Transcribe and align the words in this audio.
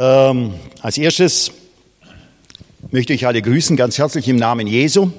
Ähm, 0.00 0.54
als 0.80 0.96
erstes 0.96 1.50
möchte 2.92 3.14
ich 3.14 3.26
alle 3.26 3.42
grüßen, 3.42 3.76
ganz 3.76 3.98
herzlich 3.98 4.28
im 4.28 4.36
Namen 4.36 4.68
Jesu. 4.68 5.10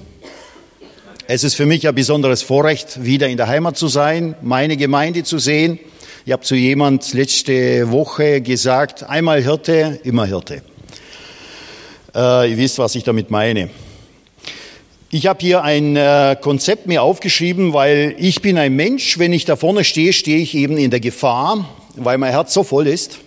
Es 1.28 1.44
ist 1.44 1.56
für 1.56 1.66
mich 1.66 1.86
ein 1.86 1.94
besonderes 1.94 2.44
Vorrecht, 2.44 3.04
wieder 3.04 3.28
in 3.28 3.36
der 3.36 3.50
Heimat 3.50 3.76
zu 3.76 3.90
sein, 3.90 4.36
meine 4.42 4.78
Gemeinde 4.78 5.26
zu 5.26 5.38
sehen. 5.38 5.80
Ich 6.26 6.32
habe 6.32 6.44
zu 6.44 6.56
jemand 6.56 7.14
letzte 7.14 7.92
Woche 7.92 8.40
gesagt, 8.40 9.04
einmal 9.04 9.44
Hirte, 9.44 10.00
immer 10.06 10.26
Hirte. 10.26 10.62
Äh, 12.16 12.52
ihr 12.52 12.58
wisst, 12.58 12.80
was 12.80 12.96
ich 12.96 13.04
damit 13.04 13.30
meine. 13.32 13.70
Ich 15.12 15.28
habe 15.28 15.42
hier 15.42 15.62
ein 15.62 15.98
äh, 15.98 16.38
Konzept 16.40 16.88
mir 16.88 17.04
aufgeschrieben, 17.04 17.74
weil 17.74 18.16
ich 18.18 18.42
bin 18.42 18.58
ein 18.58 18.78
Mensch, 18.78 19.20
wenn 19.20 19.34
ich 19.34 19.44
da 19.44 19.58
vorne 19.58 19.84
stehe, 19.84 20.14
stehe 20.14 20.38
ich 20.38 20.56
eben 20.56 20.78
in 20.78 20.90
der 20.90 21.02
Gefahr, 21.02 21.68
weil 21.98 22.18
mein 22.18 22.32
Herz 22.32 22.54
so 22.54 22.64
voll 22.64 22.88
ist, 22.88 23.20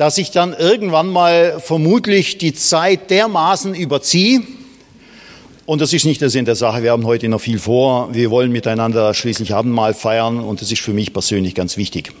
dass 0.00 0.16
ich 0.16 0.30
dann 0.30 0.54
irgendwann 0.54 1.08
mal 1.08 1.60
vermutlich 1.60 2.38
die 2.38 2.54
Zeit 2.54 3.10
dermaßen 3.10 3.74
überziehe. 3.74 4.40
Und 5.66 5.82
das 5.82 5.92
ist 5.92 6.06
nicht 6.06 6.22
der 6.22 6.30
Sinn 6.30 6.46
der 6.46 6.54
Sache. 6.54 6.82
Wir 6.82 6.92
haben 6.92 7.04
heute 7.04 7.28
noch 7.28 7.42
viel 7.42 7.58
vor. 7.58 8.08
Wir 8.14 8.30
wollen 8.30 8.50
miteinander 8.50 9.12
schließlich 9.12 9.52
Abendmahl 9.52 9.92
feiern 9.92 10.40
und 10.40 10.62
das 10.62 10.72
ist 10.72 10.80
für 10.80 10.94
mich 10.94 11.12
persönlich 11.12 11.54
ganz 11.54 11.76
wichtig. 11.76 12.14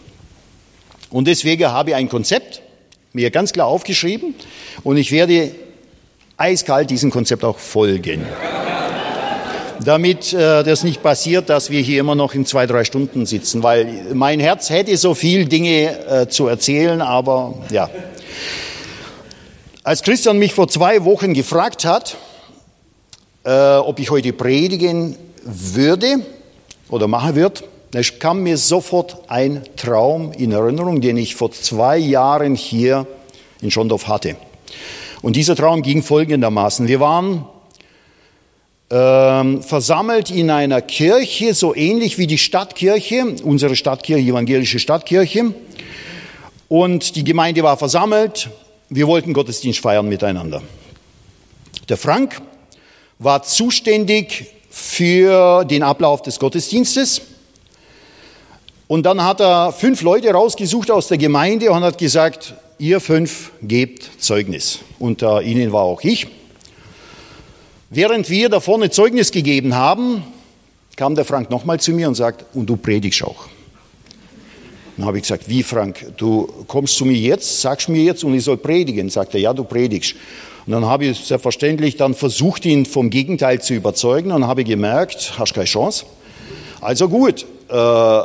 Und 1.08 1.26
deswegen 1.26 1.68
habe 1.68 1.90
ich 1.90 1.96
ein 1.96 2.10
Konzept 2.10 2.60
mir 3.14 3.30
ganz 3.30 3.50
klar 3.54 3.68
aufgeschrieben 3.68 4.34
und 4.84 4.98
ich 4.98 5.10
werde 5.10 5.54
eiskalt 6.36 6.90
diesem 6.90 7.10
Konzept 7.10 7.44
auch 7.44 7.58
folgen 7.58 8.26
damit 9.84 10.32
äh, 10.32 10.62
das 10.62 10.84
nicht 10.84 11.02
passiert, 11.02 11.48
dass 11.48 11.70
wir 11.70 11.80
hier 11.80 12.00
immer 12.00 12.14
noch 12.14 12.34
in 12.34 12.44
zwei, 12.46 12.66
drei 12.66 12.84
Stunden 12.84 13.26
sitzen, 13.26 13.62
weil 13.62 14.06
mein 14.14 14.40
Herz 14.40 14.70
hätte 14.70 14.96
so 14.96 15.14
viel 15.14 15.46
Dinge 15.46 16.06
äh, 16.06 16.28
zu 16.28 16.46
erzählen, 16.46 17.00
aber 17.00 17.54
ja. 17.70 17.88
Als 19.82 20.02
Christian 20.02 20.38
mich 20.38 20.52
vor 20.52 20.68
zwei 20.68 21.04
Wochen 21.04 21.32
gefragt 21.32 21.84
hat, 21.84 22.16
äh, 23.44 23.76
ob 23.76 23.98
ich 23.98 24.10
heute 24.10 24.32
predigen 24.32 25.16
würde 25.44 26.20
oder 26.90 27.08
machen 27.08 27.34
wird, 27.34 27.64
da 27.92 28.00
kam 28.02 28.42
mir 28.42 28.56
sofort 28.56 29.16
ein 29.28 29.62
Traum 29.76 30.32
in 30.32 30.52
Erinnerung, 30.52 31.00
den 31.00 31.16
ich 31.16 31.34
vor 31.34 31.50
zwei 31.50 31.98
Jahren 31.98 32.54
hier 32.54 33.06
in 33.62 33.70
Schondorf 33.70 34.06
hatte. 34.06 34.36
Und 35.22 35.36
dieser 35.36 35.56
Traum 35.56 35.82
ging 35.82 36.02
folgendermaßen. 36.02 36.86
Wir 36.86 37.00
waren 37.00 37.46
ähm, 38.90 39.62
versammelt 39.62 40.30
in 40.30 40.50
einer 40.50 40.82
Kirche, 40.82 41.54
so 41.54 41.74
ähnlich 41.74 42.18
wie 42.18 42.26
die 42.26 42.38
Stadtkirche, 42.38 43.36
unsere 43.44 43.76
Stadtkirche, 43.76 44.28
evangelische 44.28 44.78
Stadtkirche. 44.80 45.54
Und 46.68 47.16
die 47.16 47.24
Gemeinde 47.24 47.62
war 47.62 47.76
versammelt. 47.76 48.50
Wir 48.88 49.06
wollten 49.06 49.32
Gottesdienst 49.32 49.78
feiern 49.78 50.08
miteinander. 50.08 50.62
Der 51.88 51.96
Frank 51.96 52.42
war 53.18 53.42
zuständig 53.42 54.46
für 54.70 55.64
den 55.64 55.82
Ablauf 55.82 56.22
des 56.22 56.38
Gottesdienstes. 56.38 57.22
Und 58.88 59.04
dann 59.04 59.22
hat 59.22 59.40
er 59.40 59.72
fünf 59.72 60.02
Leute 60.02 60.32
rausgesucht 60.32 60.90
aus 60.90 61.06
der 61.08 61.18
Gemeinde 61.18 61.70
und 61.70 61.82
hat 61.82 61.98
gesagt, 61.98 62.54
ihr 62.78 62.98
fünf 62.98 63.52
gebt 63.62 64.10
Zeugnis. 64.18 64.80
Unter 64.98 65.42
ihnen 65.42 65.72
war 65.72 65.82
auch 65.82 66.02
ich. 66.02 66.26
Während 67.92 68.30
wir 68.30 68.48
da 68.48 68.60
vorne 68.60 68.90
Zeugnis 68.90 69.32
gegeben 69.32 69.74
haben, 69.74 70.22
kam 70.94 71.16
der 71.16 71.24
Frank 71.24 71.50
nochmal 71.50 71.80
zu 71.80 71.90
mir 71.90 72.06
und 72.06 72.14
sagt, 72.14 72.44
und 72.54 72.66
du 72.66 72.76
predigst 72.76 73.24
auch. 73.24 73.48
Dann 74.96 75.06
habe 75.06 75.16
ich 75.16 75.24
gesagt, 75.24 75.48
wie 75.48 75.64
Frank, 75.64 76.06
du 76.16 76.46
kommst 76.68 76.94
zu 76.94 77.04
mir 77.04 77.16
jetzt, 77.16 77.60
sagst 77.60 77.88
mir 77.88 78.04
jetzt 78.04 78.22
und 78.22 78.32
ich 78.34 78.44
soll 78.44 78.58
predigen. 78.58 79.10
Sagt 79.10 79.34
er, 79.34 79.40
ja, 79.40 79.52
du 79.52 79.64
predigst. 79.64 80.14
Und 80.66 80.72
dann 80.72 80.86
habe 80.86 81.06
ich 81.06 81.18
selbstverständlich 81.18 81.96
dann 81.96 82.14
versucht, 82.14 82.64
ihn 82.64 82.86
vom 82.86 83.10
Gegenteil 83.10 83.60
zu 83.60 83.74
überzeugen 83.74 84.30
und 84.30 84.46
habe 84.46 84.62
gemerkt, 84.62 85.34
hast 85.36 85.54
keine 85.54 85.64
Chance. 85.64 86.04
Also 86.80 87.08
gut, 87.08 87.44
äh, 87.68 88.20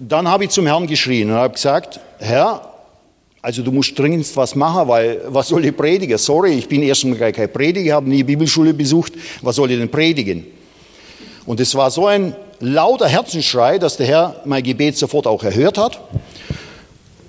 dann 0.00 0.26
habe 0.26 0.44
ich 0.44 0.50
zum 0.50 0.66
Herrn 0.66 0.88
geschrien 0.88 1.30
und 1.30 1.36
habe 1.36 1.54
gesagt, 1.54 2.00
Herr, 2.18 2.69
also 3.42 3.62
du 3.62 3.72
musst 3.72 3.98
dringend 3.98 4.26
was 4.36 4.54
machen, 4.54 4.86
weil 4.88 5.22
was 5.28 5.48
soll 5.48 5.64
ich 5.64 5.76
predigen? 5.76 6.18
Sorry, 6.18 6.52
ich 6.52 6.68
bin 6.68 6.82
erstmal 6.82 7.32
kein 7.32 7.50
Prediger, 7.50 7.94
habe 7.94 8.08
nie 8.08 8.22
Bibelschule 8.22 8.74
besucht. 8.74 9.14
Was 9.40 9.56
soll 9.56 9.70
ich 9.70 9.78
denn 9.78 9.90
predigen? 9.90 10.46
Und 11.46 11.58
es 11.58 11.74
war 11.74 11.90
so 11.90 12.06
ein 12.06 12.36
lauter 12.60 13.08
Herzensschrei, 13.08 13.78
dass 13.78 13.96
der 13.96 14.06
Herr 14.06 14.42
mein 14.44 14.62
Gebet 14.62 14.96
sofort 14.98 15.26
auch 15.26 15.42
erhört 15.42 15.78
hat. 15.78 16.00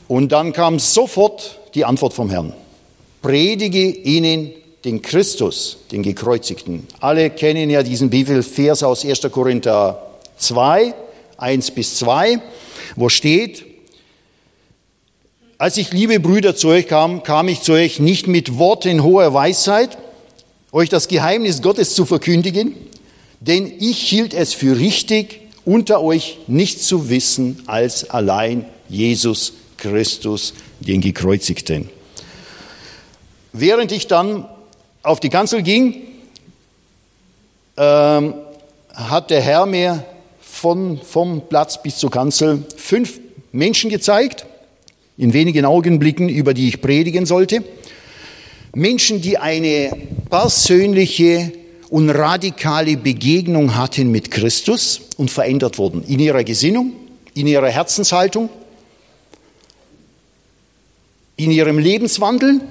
Und 0.09 0.33
dann 0.33 0.51
kam 0.51 0.79
sofort 0.79 1.59
die 1.73 1.85
Antwort 1.85 2.13
vom 2.13 2.29
Herrn. 2.29 2.51
Predige 3.21 3.87
ihnen 3.87 4.51
den 4.83 5.01
Christus, 5.01 5.77
den 5.91 6.03
Gekreuzigten. 6.03 6.87
Alle 6.99 7.29
kennen 7.29 7.69
ja 7.69 7.83
diesen 7.83 8.09
Bibelvers 8.09 8.83
aus 8.83 9.05
1. 9.05 9.21
Korinther 9.31 10.11
2, 10.37 10.93
1 11.37 11.71
bis 11.71 11.95
2, 11.99 12.41
wo 12.97 13.07
steht, 13.07 13.70
als 15.61 15.77
ich, 15.77 15.93
liebe 15.93 16.19
Brüder, 16.19 16.55
zu 16.55 16.69
euch 16.69 16.87
kam, 16.87 17.21
kam 17.21 17.47
ich 17.47 17.61
zu 17.61 17.73
euch 17.73 17.99
nicht 17.99 18.25
mit 18.25 18.57
Worten 18.57 19.03
hoher 19.03 19.31
Weisheit, 19.35 19.95
euch 20.71 20.89
das 20.89 21.07
Geheimnis 21.07 21.61
Gottes 21.61 21.93
zu 21.93 22.07
verkündigen, 22.07 22.75
denn 23.41 23.71
ich 23.79 23.99
hielt 23.99 24.33
es 24.33 24.55
für 24.55 24.79
richtig, 24.79 25.41
unter 25.63 26.01
euch 26.01 26.39
nicht 26.47 26.81
zu 26.81 27.11
wissen 27.11 27.61
als 27.67 28.09
allein 28.09 28.65
Jesus 28.89 29.53
Christus, 29.77 30.55
den 30.79 30.99
Gekreuzigten. 30.99 31.91
Während 33.53 33.91
ich 33.91 34.07
dann 34.07 34.47
auf 35.03 35.19
die 35.19 35.29
Kanzel 35.29 35.61
ging, 35.61 36.01
ähm, 37.77 38.33
hat 38.95 39.29
der 39.29 39.41
Herr 39.41 39.67
mir 39.67 40.03
von, 40.39 40.99
vom 40.99 41.47
Platz 41.47 41.83
bis 41.83 41.97
zur 41.97 42.09
Kanzel 42.09 42.63
fünf 42.77 43.19
Menschen 43.51 43.91
gezeigt, 43.91 44.47
in 45.17 45.33
wenigen 45.33 45.65
Augenblicken, 45.65 46.29
über 46.29 46.53
die 46.53 46.67
ich 46.67 46.81
predigen 46.81 47.25
sollte. 47.25 47.63
Menschen, 48.73 49.21
die 49.21 49.37
eine 49.37 49.91
persönliche 50.29 51.51
und 51.89 52.09
radikale 52.09 52.95
Begegnung 52.95 53.75
hatten 53.75 54.11
mit 54.11 54.31
Christus 54.31 55.01
und 55.17 55.29
verändert 55.29 55.77
wurden 55.77 56.03
in 56.05 56.19
ihrer 56.19 56.43
Gesinnung, 56.43 56.93
in 57.33 57.47
ihrer 57.47 57.69
Herzenshaltung, 57.69 58.49
in 61.35 61.51
ihrem 61.51 61.79
Lebenswandel 61.79 62.61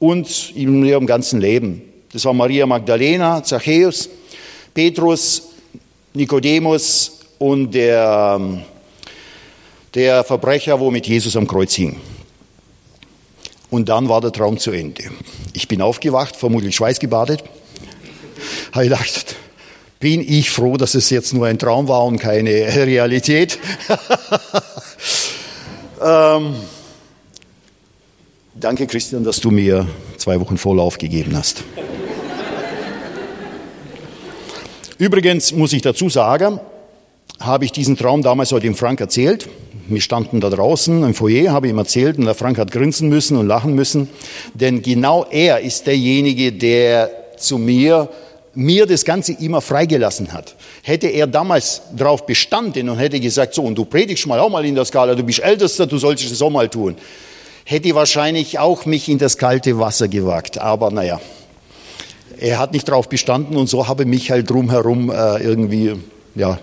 und 0.00 0.52
in 0.56 0.84
ihrem 0.84 1.06
ganzen 1.06 1.40
Leben. 1.40 1.82
Das 2.12 2.24
war 2.24 2.32
Maria 2.32 2.66
Magdalena, 2.66 3.44
Zachäus, 3.44 4.08
Petrus, 4.74 5.42
Nikodemus 6.12 7.20
und 7.38 7.72
der 7.72 8.38
ähm, 8.40 8.62
der 9.94 10.24
Verbrecher, 10.24 10.80
wo 10.80 10.90
mit 10.90 11.06
Jesus 11.06 11.36
am 11.36 11.46
Kreuz 11.46 11.74
hing. 11.74 11.96
Und 13.70 13.88
dann 13.88 14.08
war 14.08 14.20
der 14.20 14.32
Traum 14.32 14.58
zu 14.58 14.72
Ende. 14.72 15.04
Ich 15.52 15.68
bin 15.68 15.80
aufgewacht, 15.80 16.36
vermutlich 16.36 16.74
schweißgebadet. 16.76 17.44
Habe 18.72 18.84
gedacht, 18.84 19.36
bin 20.00 20.24
ich 20.26 20.50
froh, 20.50 20.76
dass 20.76 20.94
es 20.94 21.10
jetzt 21.10 21.34
nur 21.34 21.46
ein 21.46 21.58
Traum 21.58 21.86
war 21.86 22.04
und 22.04 22.18
keine 22.18 22.50
Realität. 22.50 23.58
ähm, 26.02 26.54
danke, 28.54 28.86
Christian, 28.86 29.24
dass 29.24 29.40
du 29.40 29.50
mir 29.50 29.86
zwei 30.16 30.40
Wochen 30.40 30.58
Vorlauf 30.58 30.98
gegeben 30.98 31.36
hast. 31.36 31.62
Übrigens 34.98 35.52
muss 35.52 35.72
ich 35.72 35.80
dazu 35.80 36.10
sagen, 36.10 36.60
habe 37.38 37.64
ich 37.64 37.72
diesen 37.72 37.96
Traum 37.96 38.22
damals 38.22 38.52
heute 38.52 38.64
dem 38.64 38.74
Frank 38.74 39.00
erzählt. 39.00 39.48
Wir 39.90 40.00
standen 40.00 40.40
da 40.40 40.50
draußen 40.50 41.02
im 41.02 41.14
Foyer, 41.14 41.50
habe 41.50 41.68
ihm 41.68 41.78
erzählt 41.78 42.16
und 42.16 42.24
der 42.24 42.36
Frank 42.36 42.58
hat 42.58 42.70
grinsen 42.70 43.08
müssen 43.08 43.36
und 43.36 43.48
lachen 43.48 43.74
müssen, 43.74 44.08
denn 44.54 44.82
genau 44.82 45.26
er 45.28 45.60
ist 45.60 45.88
derjenige, 45.88 46.52
der 46.52 47.10
zu 47.36 47.58
mir 47.58 48.08
mir 48.54 48.86
das 48.86 49.04
Ganze 49.04 49.32
immer 49.32 49.60
freigelassen 49.60 50.32
hat. 50.32 50.54
Hätte 50.82 51.08
er 51.08 51.26
damals 51.26 51.82
darauf 51.96 52.24
bestanden 52.24 52.88
und 52.88 52.98
hätte 52.98 53.18
gesagt, 53.18 53.54
so, 53.54 53.62
und 53.62 53.76
du 53.76 53.84
predigst 53.84 54.28
mal 54.28 54.38
auch 54.38 54.48
mal 54.48 54.64
in 54.64 54.76
der 54.76 54.84
Skala, 54.84 55.16
du 55.16 55.24
bist 55.24 55.40
Ältester, 55.40 55.88
du 55.88 55.98
solltest 55.98 56.30
es 56.30 56.40
auch 56.40 56.50
mal 56.50 56.68
tun, 56.68 56.94
hätte 57.64 57.92
wahrscheinlich 57.92 58.60
auch 58.60 58.86
mich 58.86 59.08
in 59.08 59.18
das 59.18 59.38
kalte 59.38 59.76
Wasser 59.80 60.06
gewagt. 60.06 60.58
Aber 60.58 60.92
naja, 60.92 61.20
er 62.38 62.60
hat 62.60 62.72
nicht 62.72 62.86
darauf 62.86 63.08
bestanden 63.08 63.56
und 63.56 63.68
so 63.68 63.88
habe 63.88 64.04
mich 64.04 64.30
halt 64.30 64.48
drumherum 64.50 65.10
äh, 65.10 65.42
irgendwie, 65.42 65.94
ja, 66.36 66.60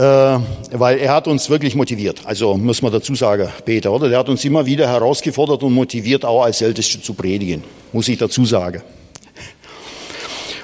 äh, 0.00 0.38
weil 0.72 0.98
er 0.98 1.12
hat 1.12 1.28
uns 1.28 1.50
wirklich 1.50 1.74
motiviert. 1.74 2.22
Also 2.24 2.56
muss 2.56 2.80
man 2.80 2.90
dazu 2.90 3.14
sagen, 3.14 3.48
Peter, 3.66 3.92
oder? 3.92 4.08
Der 4.08 4.18
hat 4.18 4.30
uns 4.30 4.42
immer 4.46 4.64
wieder 4.64 4.88
herausgefordert 4.88 5.62
und 5.62 5.74
motiviert, 5.74 6.24
auch 6.24 6.42
als 6.42 6.62
Älteste 6.62 7.02
zu 7.02 7.12
predigen, 7.12 7.62
muss 7.92 8.08
ich 8.08 8.16
dazu 8.16 8.46
sagen. 8.46 8.82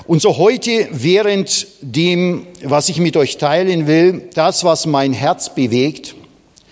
Und 0.06 0.22
so 0.22 0.38
heute, 0.38 0.88
während 0.90 1.66
dem, 1.82 2.46
was 2.62 2.88
ich 2.88 2.98
mit 2.98 3.16
euch 3.18 3.36
teilen 3.36 3.86
will, 3.86 4.22
das, 4.32 4.64
was 4.64 4.86
mein 4.86 5.12
Herz 5.12 5.54
bewegt, 5.54 6.14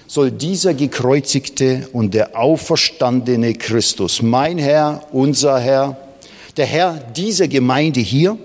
soll 0.06 0.30
dieser 0.30 0.72
gekreuzigte 0.72 1.88
und 1.92 2.14
der 2.14 2.38
auferstandene 2.38 3.54
Christus, 3.54 4.22
mein 4.22 4.56
Herr, 4.56 5.02
unser 5.12 5.58
Herr, 5.60 5.98
der 6.56 6.66
Herr 6.66 6.94
dieser 7.14 7.48
Gemeinde 7.48 8.00
hier, 8.00 8.38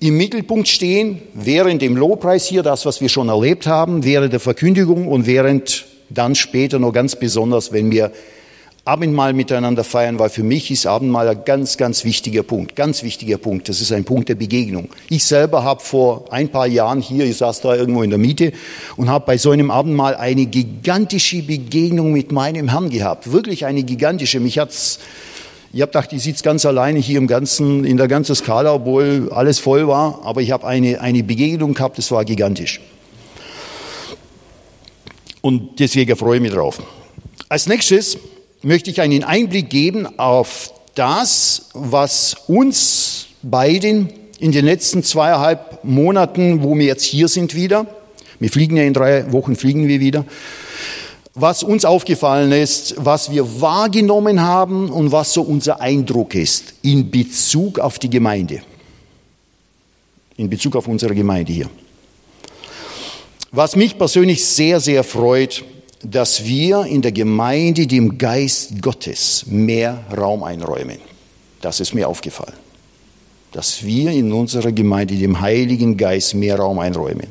im 0.00 0.16
Mittelpunkt 0.16 0.66
stehen, 0.66 1.20
während 1.34 1.82
dem 1.82 1.96
Lobpreis 1.96 2.46
hier, 2.46 2.62
das, 2.62 2.86
was 2.86 3.02
wir 3.02 3.10
schon 3.10 3.28
erlebt 3.28 3.66
haben, 3.66 4.02
während 4.02 4.32
der 4.32 4.40
Verkündigung 4.40 5.06
und 5.06 5.26
während 5.26 5.84
dann 6.08 6.34
später 6.34 6.78
noch 6.78 6.92
ganz 6.92 7.16
besonders, 7.16 7.70
wenn 7.72 7.90
wir 7.90 8.10
Abendmahl 8.86 9.34
miteinander 9.34 9.84
feiern, 9.84 10.18
weil 10.18 10.30
für 10.30 10.42
mich 10.42 10.70
ist 10.70 10.86
Abendmahl 10.86 11.28
ein 11.28 11.44
ganz, 11.44 11.76
ganz 11.76 12.04
wichtiger 12.04 12.42
Punkt, 12.42 12.74
ganz 12.76 13.02
wichtiger 13.02 13.36
Punkt. 13.36 13.68
Das 13.68 13.82
ist 13.82 13.92
ein 13.92 14.04
Punkt 14.04 14.30
der 14.30 14.36
Begegnung. 14.36 14.88
Ich 15.10 15.24
selber 15.24 15.64
habe 15.64 15.82
vor 15.82 16.32
ein 16.32 16.48
paar 16.48 16.66
Jahren 16.66 17.02
hier, 17.02 17.26
ich 17.26 17.36
saß 17.36 17.60
da 17.60 17.76
irgendwo 17.76 18.02
in 18.02 18.08
der 18.08 18.18
Miete 18.18 18.52
und 18.96 19.10
habe 19.10 19.26
bei 19.26 19.36
so 19.36 19.50
einem 19.50 19.70
Abendmahl 19.70 20.16
eine 20.16 20.46
gigantische 20.46 21.42
Begegnung 21.42 22.12
mit 22.12 22.32
meinem 22.32 22.70
Herrn 22.70 22.88
gehabt. 22.88 23.30
Wirklich 23.30 23.66
eine 23.66 23.82
gigantische. 23.82 24.40
Mich 24.40 24.58
hat's 24.58 24.98
ich 25.72 25.82
habe 25.82 25.92
gedacht, 25.92 26.12
ich 26.12 26.22
sitze 26.22 26.42
ganz 26.42 26.66
alleine 26.66 26.98
hier 26.98 27.18
im 27.18 27.28
ganzen, 27.28 27.84
in 27.84 27.96
der 27.96 28.08
ganzen 28.08 28.34
Skala, 28.34 28.74
obwohl 28.74 29.28
alles 29.32 29.60
voll 29.60 29.86
war. 29.86 30.20
Aber 30.24 30.42
ich 30.42 30.50
habe 30.50 30.66
eine, 30.66 31.00
eine 31.00 31.22
Begegnung 31.22 31.74
gehabt, 31.74 31.96
das 31.98 32.10
war 32.10 32.24
gigantisch. 32.24 32.80
Und 35.42 35.78
deswegen 35.78 36.16
freue 36.16 36.36
ich 36.36 36.42
mich 36.42 36.52
drauf. 36.52 36.82
Als 37.48 37.66
nächstes 37.66 38.18
möchte 38.62 38.90
ich 38.90 39.00
einen 39.00 39.22
Einblick 39.22 39.70
geben 39.70 40.18
auf 40.18 40.72
das, 40.96 41.66
was 41.72 42.36
uns 42.48 43.26
beiden 43.42 44.12
in 44.40 44.52
den 44.52 44.64
letzten 44.64 45.04
zweieinhalb 45.04 45.84
Monaten, 45.84 46.62
wo 46.62 46.76
wir 46.76 46.86
jetzt 46.86 47.04
hier 47.04 47.28
sind 47.28 47.54
wieder, 47.54 47.86
wir 48.40 48.50
fliegen 48.50 48.76
ja 48.76 48.82
in 48.82 48.94
drei 48.94 49.30
Wochen, 49.32 49.54
fliegen 49.54 49.86
wir 49.86 50.00
wieder, 50.00 50.24
was 51.34 51.62
uns 51.62 51.84
aufgefallen 51.84 52.52
ist, 52.52 52.94
was 52.98 53.30
wir 53.30 53.60
wahrgenommen 53.60 54.40
haben 54.40 54.90
und 54.90 55.12
was 55.12 55.32
so 55.32 55.42
unser 55.42 55.80
Eindruck 55.80 56.34
ist 56.34 56.74
in 56.82 57.10
Bezug 57.10 57.78
auf 57.78 57.98
die 57.98 58.10
Gemeinde, 58.10 58.62
in 60.36 60.50
Bezug 60.50 60.76
auf 60.76 60.88
unsere 60.88 61.14
Gemeinde 61.14 61.52
hier. 61.52 61.70
Was 63.52 63.74
mich 63.74 63.98
persönlich 63.98 64.44
sehr, 64.44 64.80
sehr 64.80 65.02
freut, 65.02 65.64
dass 66.02 66.44
wir 66.44 66.84
in 66.84 67.02
der 67.02 67.12
Gemeinde 67.12 67.86
dem 67.86 68.16
Geist 68.16 68.80
Gottes 68.80 69.44
mehr 69.46 70.04
Raum 70.16 70.42
einräumen. 70.42 70.98
Das 71.60 71.80
ist 71.80 71.92
mir 71.92 72.08
aufgefallen. 72.08 72.54
Dass 73.52 73.84
wir 73.84 74.12
in 74.12 74.32
unserer 74.32 74.72
Gemeinde 74.72 75.16
dem 75.16 75.40
Heiligen 75.40 75.96
Geist 75.96 76.34
mehr 76.34 76.56
Raum 76.56 76.78
einräumen. 76.78 77.26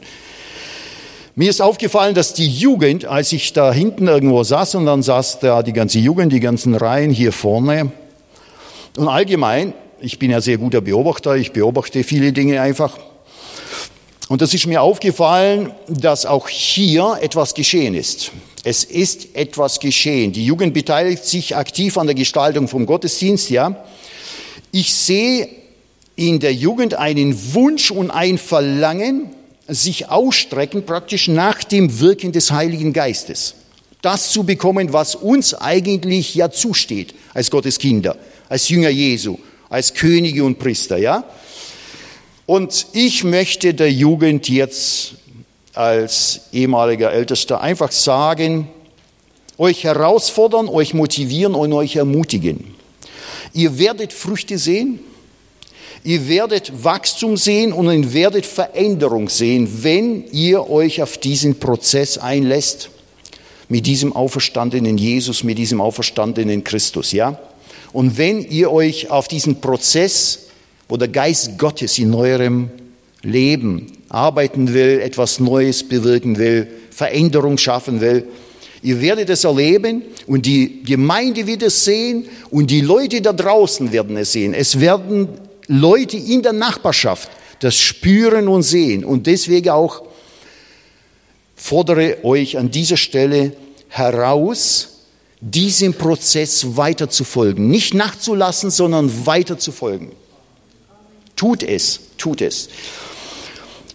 Mir 1.40 1.52
ist 1.52 1.62
aufgefallen, 1.62 2.16
dass 2.16 2.34
die 2.34 2.50
Jugend, 2.50 3.06
als 3.06 3.32
ich 3.32 3.54
da 3.54 3.72
hinten 3.72 4.10
irgendwo 4.10 4.44
saß 4.44 4.76
und 4.76 4.86
dann 4.86 5.02
saß 5.02 5.40
da 5.40 5.64
die 5.64 5.72
ganze 5.72 5.98
Jugend, 5.98 6.34
die 6.34 6.42
ganzen 6.42 6.76
Reihen 6.76 7.12
hier 7.12 7.32
vorne 7.32 7.94
und 8.98 9.08
allgemein, 9.08 9.74
ich 10.02 10.20
bin 10.20 10.32
ja 10.32 10.42
sehr 10.42 10.58
guter 10.58 10.82
Beobachter, 10.82 11.38
ich 11.38 11.54
beobachte 11.54 12.04
viele 12.04 12.34
Dinge 12.34 12.60
einfach. 12.60 12.98
Und 14.28 14.42
das 14.42 14.54
ist 14.54 14.68
mir 14.68 14.82
aufgefallen, 14.82 15.72
dass 15.88 16.26
auch 16.26 16.50
hier 16.50 17.20
etwas 17.22 17.54
geschehen 17.54 17.96
ist. 17.96 18.34
Es 18.66 18.84
ist 18.84 19.34
etwas 19.34 19.80
geschehen. 19.80 20.34
Die 20.34 20.44
Jugend 20.44 20.74
beteiligt 20.74 21.24
sich 21.24 21.56
aktiv 21.56 21.98
an 21.98 22.08
der 22.08 22.16
Gestaltung 22.16 22.68
vom 22.68 22.86
Gottesdienst, 22.86 23.50
ja. 23.50 23.82
Ich 24.74 24.94
sehe 24.94 25.48
in 26.18 26.42
der 26.42 26.54
Jugend 26.54 26.96
einen 26.96 27.54
Wunsch 27.54 27.92
und 27.92 28.12
ein 28.12 28.38
Verlangen, 28.38 29.32
sich 29.70 30.10
ausstrecken 30.10 30.86
praktisch 30.86 31.28
nach 31.28 31.64
dem 31.64 32.00
Wirken 32.00 32.32
des 32.32 32.52
Heiligen 32.52 32.94
Geistes. 32.94 33.56
Das 34.02 34.32
zu 34.32 34.44
bekommen, 34.44 34.94
was 34.94 35.16
uns 35.16 35.54
eigentlich 35.54 36.36
ja 36.36 36.52
zusteht 36.52 37.14
als 37.34 37.52
Gottes 37.52 37.80
Kinder, 37.80 38.18
als 38.48 38.70
Jünger 38.70 38.90
Jesu, 38.90 39.38
als 39.70 39.94
Könige 39.94 40.44
und 40.44 40.58
Priester, 40.58 40.98
ja? 40.98 41.24
Und 42.46 42.88
ich 42.94 43.24
möchte 43.24 43.74
der 43.74 43.92
Jugend 43.92 44.50
jetzt 44.50 45.16
als 45.74 46.42
ehemaliger 46.52 47.12
Ältester 47.12 47.62
einfach 47.62 47.92
sagen, 47.92 48.70
euch 49.58 49.84
herausfordern, 49.84 50.68
euch 50.68 50.94
motivieren 50.94 51.54
und 51.54 51.74
euch 51.74 51.98
ermutigen. 51.98 52.74
Ihr 53.54 53.78
werdet 53.78 54.14
Früchte 54.14 54.58
sehen, 54.58 55.00
Ihr 56.04 56.30
werdet 56.30 56.84
Wachstum 56.84 57.36
sehen 57.36 57.74
und 57.74 57.92
ihr 57.92 58.14
werdet 58.14 58.46
Veränderung 58.46 59.28
sehen, 59.28 59.68
wenn 59.84 60.24
ihr 60.32 60.70
euch 60.70 61.02
auf 61.02 61.18
diesen 61.18 61.60
Prozess 61.60 62.18
einlässt 62.18 62.90
mit 63.68 63.86
diesem 63.86 64.14
auferstandenen 64.14 64.98
Jesus, 64.98 65.44
mit 65.44 65.58
diesem 65.58 65.82
auferstandenen 65.82 66.64
Christus, 66.64 67.12
ja? 67.12 67.38
Und 67.92 68.18
wenn 68.18 68.42
ihr 68.44 68.72
euch 68.72 69.10
auf 69.10 69.28
diesen 69.28 69.62
Prozess, 69.62 70.48
wo 70.88 70.96
der 70.96 71.08
Geist 71.08 71.58
Gottes 71.58 71.98
in 71.98 72.14
eurem 72.14 72.70
Leben 73.24 73.88
arbeiten 74.10 74.74
will, 74.74 75.00
etwas 75.02 75.40
Neues 75.40 75.84
bewirken 75.84 76.38
will, 76.38 76.68
Veränderung 76.92 77.58
schaffen 77.58 78.00
will, 78.00 78.26
ihr 78.84 79.02
werdet 79.02 79.30
es 79.30 79.44
erleben 79.44 80.04
und 80.28 80.46
die 80.46 80.84
Gemeinde 80.84 81.46
wird 81.46 81.64
es 81.64 81.84
sehen 81.84 82.26
und 82.52 82.72
die 82.72 82.82
Leute 82.82 83.22
da 83.22 83.34
draußen 83.34 83.92
werden 83.92 84.16
es 84.18 84.32
sehen. 84.32 84.54
Es 84.54 84.80
werden 84.80 85.28
Leute 85.70 86.18
in 86.18 86.42
der 86.42 86.54
Nachbarschaft 86.54 87.30
das 87.60 87.78
spüren 87.78 88.48
und 88.48 88.64
sehen. 88.64 89.06
Und 89.06 89.28
deswegen 89.28 89.70
auch 89.70 90.04
fordere 91.56 92.24
euch 92.24 92.58
an 92.58 92.72
dieser 92.72 92.98
Stelle 92.98 93.54
heraus, 93.90 95.06
diesem 95.42 95.94
Prozess 95.94 96.76
weiter 96.76 97.10
zu 97.10 97.24
folgen. 97.24 97.70
Nicht 97.70 97.94
nachzulassen, 97.94 98.72
sondern 98.72 99.26
weiter 99.26 99.58
zu 99.58 99.72
folgen. 99.72 100.12
Tut 101.36 101.64
es, 101.64 102.00
tut 102.18 102.42
es. 102.42 102.70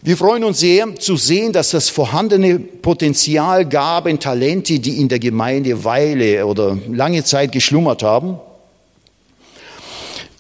Wir 0.01 0.17
freuen 0.17 0.45
uns 0.45 0.61
sehr 0.61 0.95
zu 0.97 1.17
sehen, 1.17 1.53
dass 1.53 1.71
das 1.71 1.89
vorhandene 1.89 2.59
Potenzial, 2.59 3.67
Gaben, 3.67 4.21
Talente, 4.21 4.79
die 4.79 5.01
in 5.01 5.09
der 5.09 5.19
Gemeinde 5.19 5.83
Weile 5.85 6.47
oder 6.47 6.79
lange 6.91 7.25
Zeit 7.25 7.53
geschlummert 7.53 8.03
haben, 8.03 8.39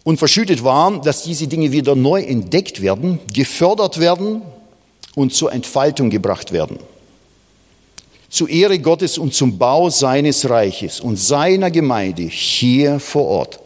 und 0.04 0.18
verschüttet 0.18 0.62
war, 0.62 1.00
dass 1.00 1.24
diese 1.24 1.48
Dinge 1.48 1.72
wieder 1.72 1.96
neu 1.96 2.22
entdeckt 2.22 2.82
werden, 2.82 3.18
gefördert 3.32 3.98
werden 3.98 4.42
und 5.14 5.34
zur 5.34 5.52
Entfaltung 5.52 6.10
gebracht 6.10 6.52
werden. 6.52 6.78
Zur 8.28 8.48
Ehre 8.48 8.78
Gottes 8.78 9.16
und 9.16 9.34
zum 9.34 9.58
Bau 9.58 9.90
seines 9.90 10.48
Reiches 10.48 11.00
und 11.00 11.16
seiner 11.16 11.70
Gemeinde 11.70 12.22
hier 12.22 13.00
vor 13.00 13.26
Ort. 13.26 13.60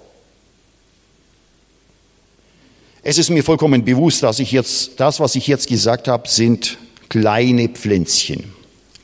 Es 3.03 3.19
ist 3.19 3.31
mir 3.31 3.43
vollkommen 3.43 3.85
bewusst, 3.85 4.23
dass 4.23 4.39
ich 4.39 4.53
jetzt, 4.53 5.01
das, 5.01 5.19
was 5.21 5.35
ich 5.35 5.47
jetzt 5.47 5.69
gesagt 5.69 6.09
habe, 6.09 6.29
sind 6.29 6.77
kleine 7.09 7.69
Pflänzchen. 7.69 8.53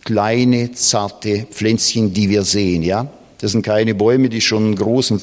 Kleine, 0.04 0.72
zarte 0.72 1.46
Pflänzchen, 1.50 2.12
die 2.12 2.28
wir 2.28 2.42
sehen, 2.44 2.82
ja. 2.82 3.08
Das 3.38 3.52
sind 3.52 3.62
keine 3.62 3.94
Bäume, 3.94 4.28
die 4.28 4.42
schon 4.42 4.64
einen 4.64 4.76
großen 4.76 5.22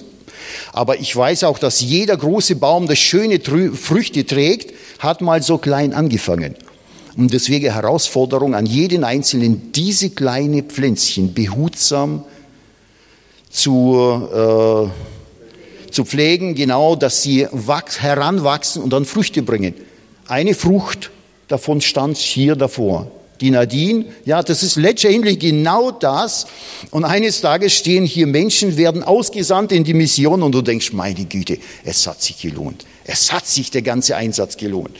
aber 0.73 0.99
ich 0.99 1.15
weiß 1.15 1.43
auch, 1.43 1.59
dass 1.59 1.81
jeder 1.81 2.17
große 2.17 2.55
Baum, 2.55 2.87
der 2.87 2.95
schöne 2.95 3.39
Früchte 3.39 4.25
trägt, 4.25 4.73
hat 4.99 5.21
mal 5.21 5.41
so 5.41 5.57
klein 5.57 5.93
angefangen. 5.93 6.55
Und 7.17 7.33
deswegen 7.33 7.73
Herausforderung 7.73 8.55
an 8.55 8.65
jeden 8.65 9.03
Einzelnen, 9.03 9.71
diese 9.73 10.11
kleinen 10.11 10.63
Pflänzchen 10.63 11.33
behutsam 11.33 12.23
zu, 13.49 14.27
äh, 14.33 15.91
zu 15.91 16.05
pflegen, 16.05 16.55
genau, 16.55 16.95
dass 16.95 17.21
sie 17.21 17.47
heranwachsen 17.47 18.81
und 18.81 18.93
dann 18.93 19.05
Früchte 19.05 19.41
bringen. 19.41 19.73
Eine 20.27 20.53
Frucht 20.53 21.11
davon 21.49 21.81
stand 21.81 22.17
hier 22.17 22.55
davor 22.55 23.11
die 23.41 23.51
Nadine. 23.51 24.05
Ja, 24.25 24.43
das 24.43 24.63
ist 24.63 24.75
letztendlich 24.75 25.39
genau 25.39 25.91
das. 25.91 26.47
Und 26.91 27.03
eines 27.03 27.41
Tages 27.41 27.73
stehen 27.73 28.05
hier 28.05 28.27
Menschen, 28.27 28.77
werden 28.77 29.03
ausgesandt 29.03 29.71
in 29.71 29.83
die 29.83 29.93
Mission 29.93 30.43
und 30.43 30.53
du 30.53 30.61
denkst, 30.61 30.93
meine 30.93 31.25
Güte, 31.25 31.57
es 31.83 32.07
hat 32.07 32.21
sich 32.21 32.39
gelohnt. 32.39 32.85
Es 33.03 33.33
hat 33.33 33.47
sich 33.47 33.71
der 33.71 33.81
ganze 33.81 34.15
Einsatz 34.15 34.55
gelohnt. 34.55 34.97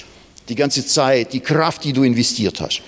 Die 0.50 0.56
ganze 0.56 0.86
Zeit, 0.86 1.34
die 1.34 1.40
Kraft, 1.40 1.84
die 1.84 1.94
du 1.94 2.04
investiert 2.04 2.60
hast. 2.60 2.82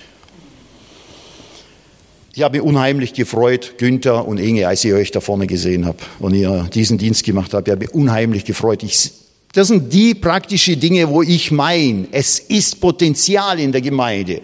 Ich 2.36 2.42
habe 2.42 2.58
mich 2.58 2.66
unheimlich 2.66 3.12
gefreut, 3.12 3.78
Günther 3.78 4.26
und 4.26 4.38
Inge, 4.38 4.66
als 4.66 4.84
ich 4.84 4.92
euch 4.92 5.12
da 5.12 5.20
vorne 5.20 5.46
gesehen 5.46 5.86
habe 5.86 5.98
und 6.18 6.34
ihr 6.34 6.68
diesen 6.74 6.98
Dienst 6.98 7.22
gemacht 7.22 7.54
habt. 7.54 7.68
Ich 7.68 7.72
habe 7.72 7.84
mich 7.84 7.94
unheimlich 7.94 8.44
gefreut. 8.44 8.82
Ich, 8.82 9.12
das 9.52 9.68
sind 9.68 9.92
die 9.92 10.14
praktischen 10.14 10.80
Dinge, 10.80 11.08
wo 11.08 11.22
ich 11.22 11.52
meine, 11.52 12.08
es 12.10 12.40
ist 12.40 12.80
Potenzial 12.80 13.60
in 13.60 13.70
der 13.70 13.80
Gemeinde. 13.80 14.40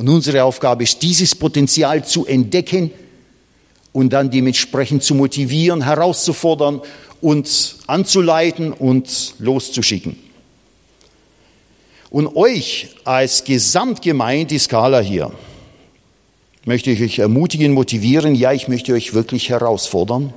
Und 0.00 0.08
unsere 0.08 0.44
Aufgabe 0.44 0.84
ist, 0.84 1.02
dieses 1.02 1.34
Potenzial 1.34 2.06
zu 2.06 2.24
entdecken 2.24 2.90
und 3.92 4.14
dann 4.14 4.30
dementsprechend 4.30 5.02
zu 5.02 5.14
motivieren, 5.14 5.82
herauszufordern, 5.82 6.80
uns 7.20 7.80
anzuleiten 7.86 8.72
und 8.72 9.34
loszuschicken. 9.40 10.16
Und 12.08 12.34
euch 12.34 12.88
als 13.04 13.44
Gesamtgemeinde, 13.44 14.46
die 14.46 14.58
Skala 14.58 15.00
hier, 15.00 15.32
möchte 16.64 16.90
ich 16.90 17.02
euch 17.02 17.18
ermutigen, 17.18 17.74
motivieren, 17.74 18.34
ja, 18.34 18.54
ich 18.54 18.68
möchte 18.68 18.94
euch 18.94 19.12
wirklich 19.12 19.50
herausfordern. 19.50 20.32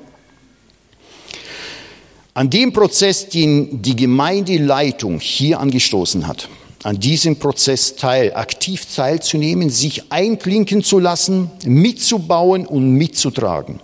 An 2.34 2.50
dem 2.50 2.74
Prozess, 2.74 3.29
den 3.29 3.82
die 3.82 3.96
Gemeindeleitung 3.96 5.22
hier 5.22 5.62
angestoßen 5.62 6.27
hat, 6.27 6.50
an 6.83 6.99
diesem 6.99 7.37
Prozess 7.37 7.95
teil, 7.95 8.33
aktiv 8.35 8.85
teilzunehmen, 8.93 9.69
sich 9.69 10.11
einklinken 10.11 10.83
zu 10.83 10.99
lassen, 10.99 11.49
mitzubauen 11.65 12.67
und 12.67 12.91
mitzutragen. 12.91 13.79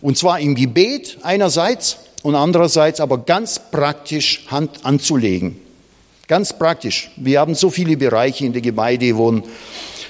Und 0.00 0.16
zwar 0.16 0.38
im 0.38 0.54
Gebet 0.54 1.18
einerseits 1.22 1.96
und 2.22 2.36
andererseits 2.36 3.00
aber 3.00 3.18
ganz 3.18 3.60
praktisch 3.70 4.46
Hand 4.48 4.84
anzulegen. 4.84 5.56
Ganz 6.28 6.56
praktisch. 6.56 7.10
Wir 7.16 7.40
haben 7.40 7.54
so 7.54 7.68
viele 7.68 7.96
Bereiche 7.96 8.46
in 8.46 8.52
der 8.52 8.62
Gemeinde, 8.62 9.16
wo, 9.16 9.42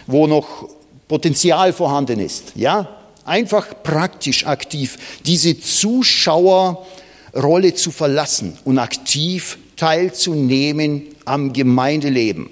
wo 0.07 0.27
noch 0.27 0.69
Potenzial 1.09 1.73
vorhanden 1.73 2.21
ist. 2.21 2.53
Ja, 2.55 2.89
einfach 3.25 3.69
praktisch 3.83 4.47
aktiv 4.47 4.99
diese 5.25 5.59
Zuschauerrolle 5.59 7.75
zu 7.75 7.91
verlassen 7.91 8.59
und 8.65 8.79
aktiv 8.79 9.59
teilzunehmen 9.77 11.14
am 11.25 11.53
Gemeindeleben. 11.53 12.49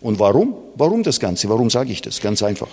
Und 0.00 0.18
warum? 0.18 0.54
Warum 0.76 1.02
das 1.02 1.20
Ganze? 1.20 1.48
Warum 1.48 1.70
sage 1.70 1.92
ich 1.92 2.02
das? 2.02 2.20
Ganz 2.20 2.42
einfach. 2.42 2.68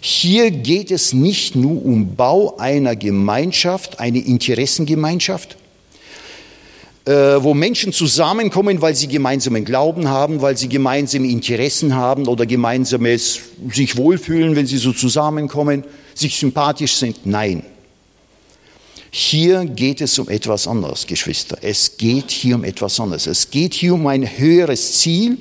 Hier 0.00 0.50
geht 0.50 0.90
es 0.90 1.12
nicht 1.12 1.56
nur 1.56 1.84
um 1.84 2.16
Bau 2.16 2.56
einer 2.56 2.96
Gemeinschaft, 2.96 4.00
eine 4.00 4.18
Interessengemeinschaft, 4.18 5.56
äh, 7.04 7.12
wo 7.12 7.52
Menschen 7.52 7.92
zusammenkommen, 7.92 8.80
weil 8.80 8.94
sie 8.94 9.08
gemeinsamen 9.08 9.64
Glauben 9.64 10.08
haben, 10.08 10.40
weil 10.40 10.56
sie 10.56 10.68
gemeinsame 10.68 11.28
Interessen 11.28 11.94
haben 11.94 12.28
oder 12.28 12.46
gemeinsames 12.46 13.40
sich 13.72 13.96
wohlfühlen, 13.96 14.56
wenn 14.56 14.66
sie 14.66 14.78
so 14.78 14.92
zusammenkommen, 14.92 15.84
sich 16.14 16.36
sympathisch 16.38 16.94
sind. 16.94 17.26
Nein. 17.26 17.62
Hier 19.10 19.64
geht 19.64 20.00
es 20.00 20.18
um 20.18 20.28
etwas 20.28 20.68
anderes, 20.68 21.06
Geschwister. 21.06 21.58
Es 21.62 21.96
geht 21.96 22.30
hier 22.30 22.54
um 22.54 22.64
etwas 22.64 23.00
anderes. 23.00 23.26
Es 23.26 23.50
geht 23.50 23.74
hier 23.74 23.94
um 23.94 24.06
ein 24.06 24.38
höheres 24.38 25.00
Ziel. 25.00 25.38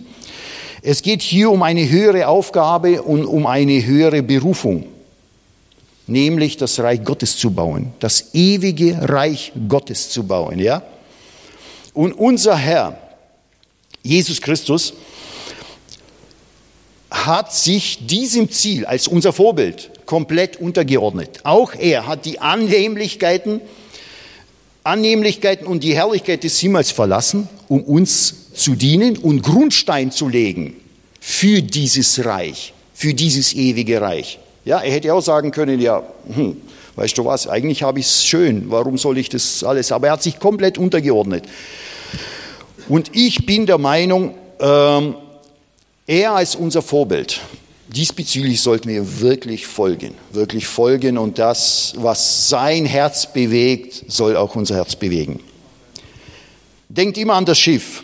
Es 0.82 1.02
geht 1.04 1.22
hier 1.22 1.52
um 1.52 1.62
eine 1.62 1.88
höhere 1.88 2.28
Aufgabe 2.28 3.04
und 3.04 3.26
um 3.26 3.46
eine 3.46 3.86
höhere 3.86 4.24
Berufung, 4.24 4.86
nämlich 6.08 6.58
das 6.58 6.80
Reich 6.80 7.04
Gottes 7.04 7.38
zu 7.38 7.52
bauen, 7.52 7.94
das 8.00 8.34
ewige 8.34 8.98
Reich 9.10 9.52
Gottes 9.68 10.10
zu 10.10 10.24
bauen, 10.24 10.58
ja? 10.58 10.82
Und 11.94 12.14
unser 12.14 12.56
Herr, 12.56 12.98
Jesus 14.04 14.42
Christus, 14.42 14.94
hat 17.12 17.54
sich 17.54 18.08
diesem 18.08 18.50
Ziel 18.50 18.86
als 18.86 19.08
unser 19.08 19.34
Vorbild 19.34 19.92
komplett 20.10 20.60
untergeordnet. 20.60 21.42
Auch 21.44 21.76
er 21.76 22.08
hat 22.08 22.26
die 22.26 22.40
Annehmlichkeiten, 22.40 23.62
Annehmlichkeiten 24.84 25.68
und 25.68 25.84
die 25.84 25.94
Herrlichkeit 25.94 26.44
des 26.44 26.60
Himmels 26.60 26.90
verlassen, 26.90 27.48
um 27.68 27.84
uns 27.84 28.52
zu 28.56 28.74
dienen 28.74 29.18
und 29.18 29.44
Grundstein 29.44 30.12
zu 30.12 30.28
legen 30.28 30.76
für 31.20 31.62
dieses 31.62 32.26
Reich, 32.26 32.74
für 32.96 33.14
dieses 33.14 33.54
ewige 33.54 34.02
Reich. 34.02 34.40
Ja, 34.66 34.80
er 34.80 34.92
hätte 34.92 35.14
auch 35.14 35.22
sagen 35.22 35.52
können, 35.52 35.80
ja, 35.80 36.02
hm, 36.34 36.58
weißt 36.96 37.16
du 37.16 37.26
was, 37.26 37.48
eigentlich 37.48 37.84
habe 37.84 38.00
ich 38.00 38.08
es 38.08 38.26
schön, 38.26 38.72
warum 38.72 38.98
soll 38.98 39.20
ich 39.20 39.30
das 39.30 39.64
alles? 39.64 39.92
Aber 39.92 40.08
er 40.08 40.14
hat 40.14 40.24
sich 40.24 40.40
komplett 40.40 40.80
untergeordnet. 40.80 41.44
Und 42.88 43.16
ich 43.16 43.46
bin 43.46 43.68
der 43.68 43.78
Meinung, 43.78 44.34
ähm, 44.60 45.14
er 46.08 46.32
als 46.34 46.56
unser 46.56 46.82
Vorbild, 46.82 47.42
diesbezüglich 47.90 48.62
sollten 48.62 48.90
wir 48.90 49.20
wirklich 49.20 49.68
folgen, 49.68 50.14
wirklich 50.32 50.68
folgen 50.68 51.18
und 51.18 51.40
das, 51.40 51.94
was 51.98 52.50
sein 52.50 52.86
Herz 52.86 53.32
bewegt, 53.32 54.06
soll 54.08 54.36
auch 54.36 54.56
unser 54.56 54.76
Herz 54.76 54.96
bewegen. 54.96 55.40
Denkt 56.88 57.18
immer 57.18 57.34
an 57.34 57.46
das 57.46 57.60
Schiff, 57.60 58.04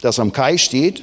das 0.00 0.18
am 0.18 0.32
Kai 0.32 0.58
steht. 0.58 1.02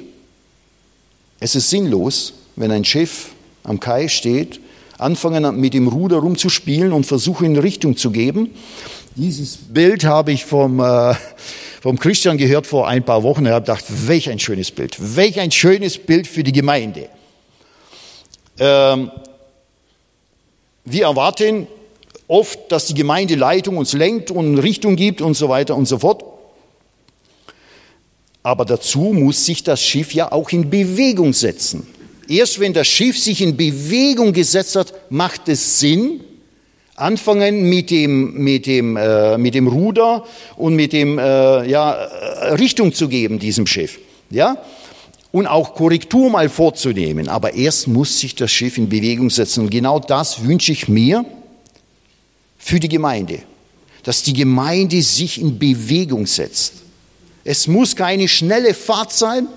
Es 1.39 1.55
ist 1.55 1.69
sinnlos, 1.69 2.33
wenn 2.55 2.71
ein 2.71 2.85
Schiff 2.85 3.29
am 3.63 3.79
Kai 3.79 4.07
steht, 4.07 4.59
anfangen 4.97 5.59
mit 5.59 5.73
dem 5.73 5.87
Ruder 5.87 6.17
rumzuspielen 6.17 6.93
und 6.93 7.05
versuchen 7.05 7.57
Richtung 7.57 7.97
zu 7.97 8.11
geben. 8.11 8.51
Dieses 9.15 9.57
Bild 9.57 10.03
habe 10.05 10.31
ich 10.31 10.45
vom, 10.45 10.79
äh, 10.79 11.15
vom 11.81 11.97
Christian 11.97 12.37
gehört 12.37 12.67
vor 12.67 12.87
ein 12.87 13.03
paar 13.03 13.23
Wochen. 13.23 13.47
Er 13.47 13.55
hat 13.55 13.65
gedacht, 13.65 13.85
welch 14.07 14.29
ein 14.29 14.37
schönes 14.37 14.69
Bild, 14.69 14.97
welch 14.99 15.39
ein 15.39 15.49
schönes 15.49 15.97
Bild 15.97 16.27
für 16.27 16.43
die 16.43 16.51
Gemeinde. 16.51 17.09
Ähm, 18.59 19.11
wir 20.85 21.05
erwarten 21.05 21.65
oft, 22.27 22.71
dass 22.71 22.85
die 22.85 22.93
Gemeindeleitung 22.93 23.77
uns 23.77 23.93
lenkt 23.93 24.29
und 24.29 24.59
Richtung 24.59 24.95
gibt 24.95 25.21
und 25.21 25.33
so 25.33 25.49
weiter 25.49 25.75
und 25.75 25.87
so 25.87 25.97
fort. 25.97 26.23
Aber 28.43 28.63
dazu 28.63 29.11
muss 29.13 29.45
sich 29.45 29.63
das 29.63 29.81
Schiff 29.81 30.13
ja 30.13 30.31
auch 30.31 30.51
in 30.51 30.69
Bewegung 30.69 31.33
setzen. 31.33 31.87
Erst 32.27 32.59
wenn 32.59 32.73
das 32.73 32.87
Schiff 32.87 33.17
sich 33.17 33.41
in 33.41 33.57
Bewegung 33.57 34.33
gesetzt 34.33 34.75
hat, 34.75 34.93
macht 35.09 35.49
es 35.49 35.79
Sinn, 35.79 36.23
anfangen 37.01 37.63
mit 37.63 37.89
dem, 37.91 38.33
mit 38.35 38.65
dem, 38.65 38.95
äh, 38.95 39.37
mit 39.37 39.55
dem 39.55 39.67
Ruder 39.67 40.23
und 40.55 40.75
mit 40.75 40.93
dem, 40.93 41.17
äh, 41.17 41.69
ja, 41.69 41.93
äh, 41.93 42.53
Richtung 42.53 42.93
zu 42.93 43.09
geben 43.09 43.39
diesem 43.39 43.67
Schiff. 43.67 43.99
Ja? 44.29 44.57
Und 45.31 45.47
auch 45.47 45.75
Korrektur 45.75 46.29
mal 46.29 46.49
vorzunehmen. 46.49 47.27
Aber 47.27 47.53
erst 47.53 47.87
muss 47.87 48.19
sich 48.19 48.35
das 48.35 48.51
Schiff 48.51 48.77
in 48.77 48.89
Bewegung 48.89 49.29
setzen. 49.29 49.61
Und 49.61 49.69
genau 49.69 49.99
das 49.99 50.43
wünsche 50.45 50.71
ich 50.71 50.87
mir 50.87 51.25
für 52.57 52.79
die 52.79 52.89
Gemeinde. 52.89 53.39
Dass 54.03 54.23
die 54.23 54.33
Gemeinde 54.33 55.01
sich 55.01 55.39
in 55.39 55.57
Bewegung 55.57 56.27
setzt. 56.27 56.73
Es 57.43 57.67
muss 57.67 57.95
keine 57.95 58.27
schnelle 58.27 58.73
Fahrt 58.73 59.11
sein, 59.11 59.47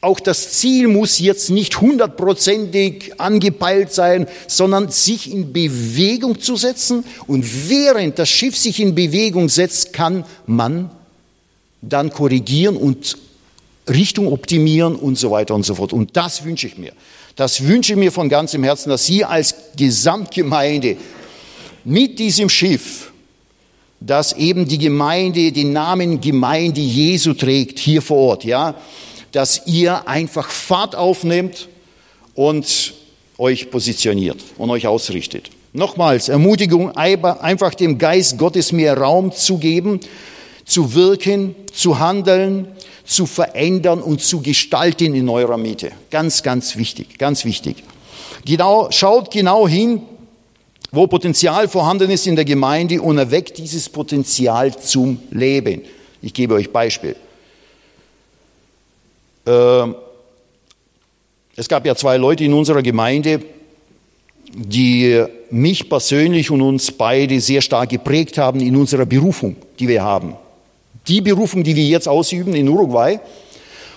auch 0.00 0.20
das 0.20 0.52
Ziel 0.52 0.86
muss 0.86 1.18
jetzt 1.18 1.50
nicht 1.50 1.80
hundertprozentig 1.80 3.20
angepeilt 3.20 3.92
sein, 3.92 4.28
sondern 4.46 4.90
sich 4.90 5.30
in 5.30 5.52
Bewegung 5.52 6.40
zu 6.40 6.56
setzen. 6.56 7.04
Und 7.26 7.68
während 7.68 8.18
das 8.18 8.28
Schiff 8.28 8.56
sich 8.56 8.78
in 8.80 8.94
Bewegung 8.94 9.48
setzt, 9.48 9.92
kann 9.92 10.24
man 10.46 10.90
dann 11.82 12.10
korrigieren 12.10 12.76
und 12.76 13.18
Richtung 13.88 14.32
optimieren 14.32 14.94
und 14.94 15.16
so 15.16 15.32
weiter 15.32 15.54
und 15.54 15.64
so 15.64 15.74
fort. 15.74 15.92
Und 15.92 16.16
das 16.16 16.44
wünsche 16.44 16.68
ich 16.68 16.78
mir. 16.78 16.92
Das 17.34 17.66
wünsche 17.66 17.92
ich 17.92 17.98
mir 17.98 18.12
von 18.12 18.28
ganzem 18.28 18.62
Herzen, 18.62 18.90
dass 18.90 19.06
Sie 19.06 19.24
als 19.24 19.54
Gesamtgemeinde 19.76 20.96
mit 21.84 22.18
diesem 22.18 22.48
Schiff, 22.48 23.10
das 24.00 24.32
eben 24.34 24.68
die 24.68 24.78
Gemeinde, 24.78 25.50
den 25.50 25.72
Namen 25.72 26.20
Gemeinde 26.20 26.80
Jesu 26.80 27.34
trägt, 27.34 27.78
hier 27.78 28.02
vor 28.02 28.18
Ort, 28.18 28.44
ja, 28.44 28.74
dass 29.32 29.66
ihr 29.66 30.08
einfach 30.08 30.50
Fahrt 30.50 30.96
aufnehmt 30.96 31.68
und 32.34 32.94
euch 33.38 33.70
positioniert 33.70 34.38
und 34.56 34.70
euch 34.70 34.86
ausrichtet. 34.86 35.50
Nochmals, 35.72 36.28
Ermutigung, 36.28 36.96
einfach 36.96 37.74
dem 37.74 37.98
Geist 37.98 38.38
Gottes 38.38 38.72
mehr 38.72 38.96
Raum 38.96 39.32
zu 39.32 39.58
geben, 39.58 40.00
zu 40.64 40.94
wirken, 40.94 41.54
zu 41.72 41.98
handeln, 41.98 42.68
zu 43.04 43.26
verändern 43.26 44.02
und 44.02 44.20
zu 44.20 44.40
gestalten 44.40 45.14
in 45.14 45.28
eurer 45.28 45.56
Mitte. 45.56 45.92
Ganz, 46.10 46.42
ganz 46.42 46.76
wichtig, 46.76 47.18
ganz 47.18 47.44
wichtig. 47.44 47.76
Genau, 48.44 48.88
schaut 48.90 49.30
genau 49.30 49.68
hin, 49.68 50.02
wo 50.90 51.06
Potenzial 51.06 51.68
vorhanden 51.68 52.10
ist 52.10 52.26
in 52.26 52.36
der 52.36 52.44
Gemeinde 52.44 53.00
und 53.00 53.18
erweckt 53.18 53.58
dieses 53.58 53.88
Potenzial 53.88 54.76
zum 54.76 55.20
Leben. 55.30 55.82
Ich 56.22 56.34
gebe 56.34 56.54
euch 56.54 56.72
Beispiel. 56.72 57.14
Ähm, 59.48 59.94
es 61.56 61.68
gab 61.68 61.86
ja 61.86 61.94
zwei 61.94 62.18
Leute 62.18 62.44
in 62.44 62.52
unserer 62.52 62.82
Gemeinde, 62.82 63.40
die 64.52 65.24
mich 65.50 65.88
persönlich 65.88 66.50
und 66.50 66.60
uns 66.60 66.92
beide 66.92 67.40
sehr 67.40 67.62
stark 67.62 67.88
geprägt 67.88 68.36
haben 68.36 68.60
in 68.60 68.76
unserer 68.76 69.06
Berufung, 69.06 69.56
die 69.78 69.88
wir 69.88 70.02
haben. 70.02 70.36
Die 71.06 71.22
Berufung, 71.22 71.64
die 71.64 71.74
wir 71.76 71.84
jetzt 71.84 72.08
ausüben 72.08 72.54
in 72.54 72.68
Uruguay. 72.68 73.20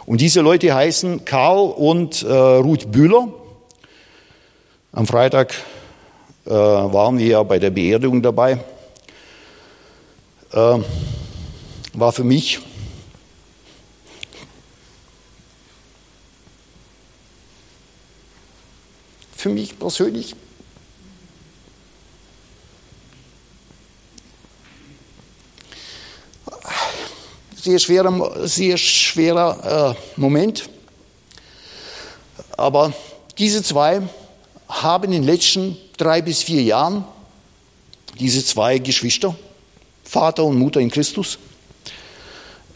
Und 0.05 0.21
diese 0.21 0.41
Leute 0.41 0.73
heißen 0.73 1.25
Karl 1.25 1.71
und 1.71 2.23
äh, 2.23 2.31
Ruth 2.31 2.89
Bühler. 2.91 3.27
Am 4.93 5.05
Freitag 5.05 5.53
äh, 6.45 6.49
waren 6.49 7.17
wir 7.17 7.27
ja 7.27 7.43
bei 7.43 7.59
der 7.59 7.71
Beerdigung 7.71 8.21
dabei. 8.21 8.57
Äh, 10.53 10.79
war 11.93 12.11
für 12.13 12.23
mich 12.23 12.59
für 19.41 19.49
mich 19.49 19.77
persönlich. 19.77 20.35
Sehr 27.55 27.79
schwerer, 27.79 28.47
sehr 28.47 28.77
schwerer 28.77 29.95
äh, 29.97 30.19
Moment. 30.19 30.69
aber 32.55 32.93
diese 33.37 33.63
zwei 33.63 34.01
haben 34.67 35.05
in 35.05 35.11
den 35.11 35.23
letzten 35.23 35.77
drei 35.97 36.21
bis 36.21 36.43
vier 36.43 36.61
Jahren, 36.61 37.03
diese 38.19 38.45
zwei 38.45 38.77
Geschwister, 38.77 39.35
Vater 40.03 40.43
und 40.43 40.59
Mutter 40.59 40.79
in 40.79 40.91
Christus, 40.91 41.39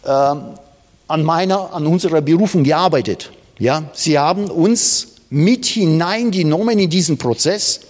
äh, 0.03 0.07
an 0.09 1.23
meiner, 1.23 1.73
an 1.73 1.85
unserer 1.85 2.21
Berufung 2.21 2.63
gearbeitet. 2.63 3.31
Ja, 3.59 3.83
sie 3.93 4.17
haben 4.17 4.49
uns 4.49 5.14
mit 5.35 5.65
hineingenommen 5.65 6.79
in 6.79 6.89
diesen 6.89 7.17
Prozess 7.17 7.81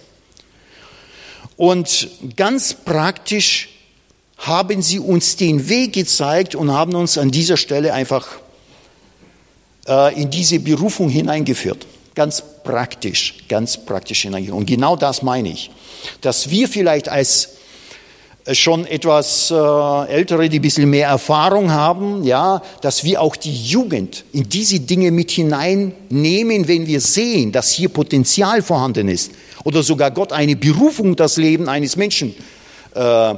und 1.57 2.09
ganz 2.35 2.73
praktisch 2.73 3.69
haben 4.39 4.81
sie 4.81 4.97
uns 4.97 5.35
den 5.35 5.69
Weg 5.69 5.93
gezeigt 5.93 6.55
und 6.55 6.71
haben 6.71 6.95
uns 6.95 7.19
an 7.19 7.29
dieser 7.29 7.55
Stelle 7.55 7.93
einfach 7.93 8.25
äh, 9.87 10.19
in 10.19 10.31
diese 10.31 10.59
Berufung 10.59 11.07
hineingeführt. 11.07 11.85
Ganz 12.15 12.41
praktisch, 12.63 13.35
ganz 13.47 13.77
praktisch 13.77 14.23
hineingeführt. 14.23 14.57
Und 14.57 14.65
genau 14.65 14.95
das 14.95 15.21
meine 15.21 15.49
ich, 15.49 15.69
dass 16.21 16.49
wir 16.49 16.67
vielleicht 16.67 17.09
als 17.09 17.54
schon 18.53 18.85
etwas 18.85 19.49
äh, 19.49 19.55
ältere, 19.55 20.49
die 20.49 20.59
ein 20.59 20.61
bisschen 20.61 20.89
mehr 20.89 21.07
Erfahrung 21.07 21.71
haben, 21.71 22.23
ja, 22.23 22.61
dass 22.81 23.03
wir 23.03 23.21
auch 23.21 23.35
die 23.35 23.55
Jugend 23.55 24.23
in 24.33 24.47
diese 24.47 24.79
Dinge 24.79 25.09
mit 25.11 25.31
hineinnehmen, 25.31 26.67
wenn 26.67 26.85
wir 26.85 27.01
sehen, 27.01 27.51
dass 27.51 27.71
hier 27.71 27.89
Potenzial 27.89 28.61
vorhanden 28.61 29.09
ist 29.09 29.31
oder 29.63 29.81
sogar 29.81 30.11
Gott 30.11 30.31
eine 30.31 30.55
Berufung 30.55 31.15
das 31.15 31.37
Leben 31.37 31.67
eines 31.67 31.95
Menschen 31.95 32.35
äh, 32.93 33.35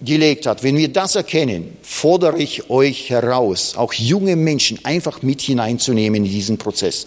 gelegt 0.00 0.46
hat, 0.46 0.64
wenn 0.64 0.76
wir 0.76 0.88
das 0.88 1.14
erkennen, 1.14 1.76
fordere 1.82 2.38
ich 2.38 2.68
euch 2.68 3.10
heraus, 3.10 3.74
auch 3.76 3.92
junge 3.92 4.34
Menschen 4.34 4.84
einfach 4.84 5.22
mit 5.22 5.40
hineinzunehmen 5.40 6.24
in 6.24 6.30
diesen 6.30 6.58
Prozess. 6.58 7.06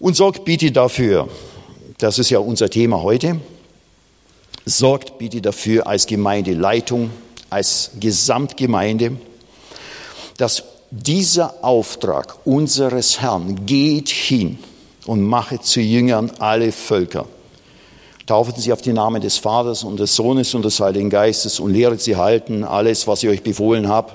Und 0.00 0.16
sorgt 0.16 0.44
bitte 0.46 0.72
dafür, 0.72 1.28
das 1.98 2.18
ist 2.18 2.30
ja 2.30 2.38
unser 2.38 2.70
Thema 2.70 3.02
heute, 3.02 3.38
sorgt 4.64 5.18
bitte 5.18 5.40
dafür 5.40 5.86
als 5.86 6.06
Gemeindeleitung, 6.06 7.10
als 7.50 7.92
Gesamtgemeinde, 7.98 9.16
dass 10.36 10.64
dieser 10.90 11.64
Auftrag 11.64 12.36
unseres 12.44 13.20
Herrn 13.20 13.66
geht 13.66 14.08
hin 14.08 14.58
und 15.06 15.22
mache 15.22 15.60
zu 15.60 15.80
Jüngern 15.80 16.30
alle 16.38 16.72
Völker 16.72 17.26
Taufen 18.26 18.54
sie 18.56 18.72
auf 18.72 18.82
den 18.82 18.94
Namen 18.94 19.20
des 19.20 19.38
Vaters 19.38 19.82
und 19.82 19.98
des 19.98 20.14
Sohnes 20.14 20.54
und 20.54 20.64
des 20.64 20.78
Heiligen 20.78 21.10
Geistes 21.10 21.58
und 21.58 21.72
lehret 21.72 22.00
sie 22.00 22.16
halten, 22.16 22.62
alles, 22.62 23.06
was 23.06 23.22
ich 23.22 23.28
euch 23.28 23.42
befohlen 23.42 23.88
habe. 23.88 24.12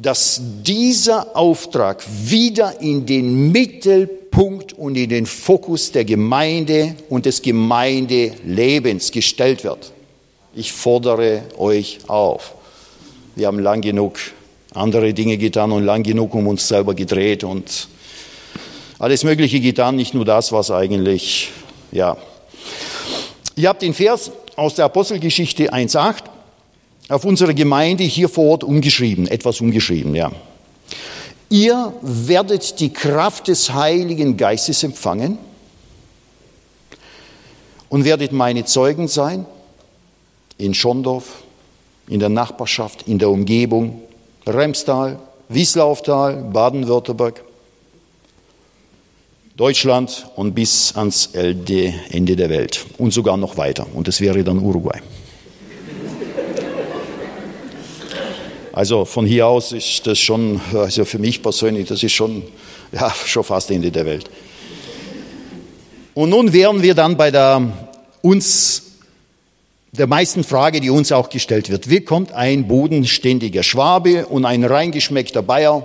Dass 0.00 0.40
dieser 0.62 1.36
Auftrag 1.36 2.04
wieder 2.24 2.80
in 2.80 3.04
den 3.04 3.50
Mittelpunkt 3.50 4.72
und 4.72 4.96
in 4.96 5.08
den 5.08 5.26
Fokus 5.26 5.90
der 5.90 6.04
Gemeinde 6.04 6.94
und 7.08 7.26
des 7.26 7.42
Gemeindelebens 7.42 9.10
gestellt 9.10 9.64
wird. 9.64 9.92
Ich 10.54 10.72
fordere 10.72 11.42
euch 11.58 11.98
auf. 12.06 12.54
Wir 13.34 13.48
haben 13.48 13.58
lang 13.58 13.80
genug 13.80 14.18
andere 14.72 15.14
Dinge 15.14 15.36
getan 15.36 15.72
und 15.72 15.84
lang 15.84 16.02
genug 16.02 16.34
um 16.34 16.46
uns 16.46 16.68
selber 16.68 16.94
gedreht 16.94 17.42
und 17.42 17.88
alles 18.98 19.24
Mögliche 19.24 19.60
getan, 19.60 19.96
nicht 19.96 20.14
nur 20.14 20.24
das, 20.24 20.52
was 20.52 20.70
eigentlich, 20.70 21.50
ja, 21.92 22.16
Ihr 23.58 23.68
habt 23.68 23.82
den 23.82 23.92
Vers 23.92 24.30
aus 24.54 24.76
der 24.76 24.84
Apostelgeschichte 24.84 25.72
1.8 25.72 26.22
auf 27.08 27.24
unsere 27.24 27.54
Gemeinde 27.54 28.04
hier 28.04 28.28
vor 28.28 28.44
Ort 28.44 28.64
umgeschrieben, 28.64 29.26
etwas 29.26 29.60
umgeschrieben, 29.60 30.14
ja. 30.14 30.30
Ihr 31.50 31.94
werdet 32.02 32.78
die 32.80 32.92
Kraft 32.92 33.48
des 33.48 33.72
Heiligen 33.72 34.36
Geistes 34.36 34.82
empfangen 34.82 35.38
und 37.88 38.04
werdet 38.04 38.32
meine 38.32 38.66
Zeugen 38.66 39.08
sein 39.08 39.46
in 40.58 40.74
Schondorf, 40.74 41.42
in 42.06 42.20
der 42.20 42.28
Nachbarschaft, 42.28 43.08
in 43.08 43.18
der 43.18 43.30
Umgebung, 43.30 44.02
Remstal, 44.46 45.18
Wieslauftal, 45.48 46.36
Baden-Württemberg, 46.52 47.42
Deutschland 49.56 50.26
und 50.36 50.54
bis 50.54 50.94
ans 50.96 51.30
Ende 51.32 52.36
der 52.36 52.50
Welt 52.50 52.84
und 52.98 53.12
sogar 53.12 53.38
noch 53.38 53.56
weiter. 53.56 53.86
Und 53.94 54.06
das 54.06 54.20
wäre 54.20 54.44
dann 54.44 54.58
Uruguay. 54.58 55.00
Also 58.78 59.04
von 59.04 59.26
hier 59.26 59.48
aus 59.48 59.72
ist 59.72 60.06
das 60.06 60.20
schon, 60.20 60.60
also 60.72 61.04
für 61.04 61.18
mich 61.18 61.42
persönlich, 61.42 61.88
das 61.88 62.00
ist 62.00 62.12
schon, 62.12 62.44
ja, 62.92 63.12
schon 63.26 63.42
fast 63.42 63.72
Ende 63.72 63.90
der 63.90 64.06
Welt. 64.06 64.30
Und 66.14 66.30
nun 66.30 66.52
wären 66.52 66.80
wir 66.80 66.94
dann 66.94 67.16
bei 67.16 67.32
der 67.32 67.60
uns 68.22 68.82
der 69.90 70.06
meisten 70.06 70.44
Frage, 70.44 70.80
die 70.80 70.90
uns 70.90 71.10
auch 71.10 71.28
gestellt 71.28 71.70
wird. 71.70 71.90
Wie 71.90 72.02
kommt 72.02 72.30
ein 72.30 72.68
bodenständiger 72.68 73.64
Schwabe 73.64 74.26
und 74.26 74.44
ein 74.44 74.62
reingeschmeckter 74.62 75.42
Bayer 75.42 75.84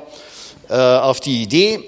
äh, 0.69 0.75
auf 0.75 1.19
die 1.19 1.41
Idee, 1.41 1.79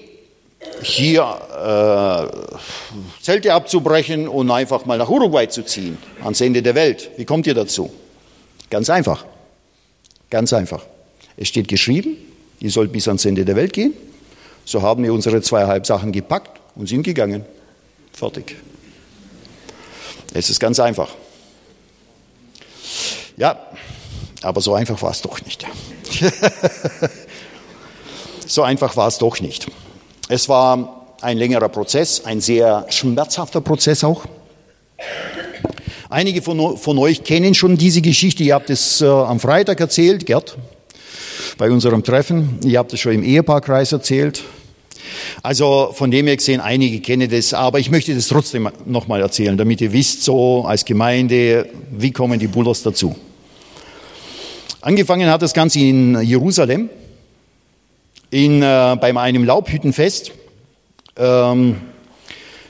hier 0.81 1.21
äh, 1.53 3.21
Zelte 3.21 3.53
abzubrechen 3.53 4.27
und 4.27 4.49
einfach 4.49 4.87
mal 4.87 4.97
nach 4.97 5.09
Uruguay 5.09 5.47
zu 5.47 5.63
ziehen, 5.63 5.99
ans 6.23 6.41
Ende 6.41 6.63
der 6.63 6.73
Welt. 6.73 7.11
Wie 7.17 7.25
kommt 7.25 7.45
ihr 7.45 7.53
dazu? 7.53 7.93
Ganz 8.71 8.89
einfach. 8.89 9.23
Ganz 10.31 10.51
einfach. 10.51 10.81
Es 11.37 11.47
steht 11.47 11.67
geschrieben, 11.67 12.17
ihr 12.59 12.71
sollt 12.71 12.91
bis 12.91 13.07
ans 13.07 13.25
Ende 13.25 13.45
der 13.45 13.55
Welt 13.55 13.73
gehen. 13.73 13.93
So 14.63 14.81
haben 14.81 15.03
wir 15.03 15.13
unsere 15.13 15.41
zweieinhalb 15.41 15.85
Sachen 15.85 16.11
gepackt 16.11 16.59
und 16.75 16.87
sind 16.87 17.03
gegangen. 17.03 17.45
Fertig. 18.13 18.55
Es 20.33 20.49
ist 20.49 20.59
ganz 20.59 20.79
einfach. 20.79 21.09
Ja, 23.37 23.59
aber 24.41 24.61
so 24.61 24.73
einfach 24.73 25.01
war 25.01 25.11
es 25.11 25.21
doch 25.21 25.41
nicht. 25.43 25.65
so 28.47 28.63
einfach 28.63 28.95
war 28.95 29.07
es 29.07 29.17
doch 29.17 29.39
nicht. 29.41 29.67
Es 30.29 30.47
war 30.49 31.05
ein 31.21 31.37
längerer 31.37 31.69
Prozess, 31.69 32.23
ein 32.25 32.41
sehr 32.41 32.85
schmerzhafter 32.89 33.61
Prozess 33.61 34.03
auch. 34.03 34.25
Einige 36.09 36.41
von, 36.41 36.77
von 36.77 36.97
euch 36.97 37.23
kennen 37.23 37.53
schon 37.53 37.77
diese 37.77 38.01
Geschichte. 38.01 38.43
Ihr 38.43 38.55
habt 38.55 38.69
es 38.69 39.01
äh, 39.01 39.05
am 39.05 39.39
Freitag 39.39 39.79
erzählt, 39.79 40.25
Gerd, 40.25 40.57
bei 41.57 41.69
unserem 41.71 42.03
Treffen. 42.03 42.59
Ihr 42.63 42.79
habt 42.79 42.93
es 42.93 42.99
schon 42.99 43.13
im 43.13 43.23
Ehepaarkreis 43.23 43.91
erzählt. 43.91 44.43
Also 45.43 45.91
von 45.93 46.11
dem 46.11 46.27
her 46.27 46.35
gesehen, 46.35 46.61
einige 46.61 46.99
kennen 46.99 47.29
das, 47.29 47.53
aber 47.53 47.79
ich 47.79 47.91
möchte 47.91 48.15
das 48.15 48.27
trotzdem 48.27 48.69
nochmal 48.85 49.21
erzählen, 49.21 49.57
damit 49.57 49.81
ihr 49.81 49.93
wisst, 49.93 50.23
so 50.23 50.65
als 50.65 50.85
Gemeinde, 50.85 51.69
wie 51.91 52.11
kommen 52.11 52.39
die 52.39 52.47
Bullers 52.47 52.83
dazu. 52.83 53.15
Angefangen 54.81 55.29
hat 55.29 55.41
das 55.41 55.53
Ganze 55.53 55.79
in 55.79 56.21
Jerusalem 56.21 56.89
in, 58.29 58.61
äh, 58.61 58.97
bei 58.99 59.15
einem 59.15 59.43
Laubhüttenfest 59.43 60.31
ähm, 61.17 61.77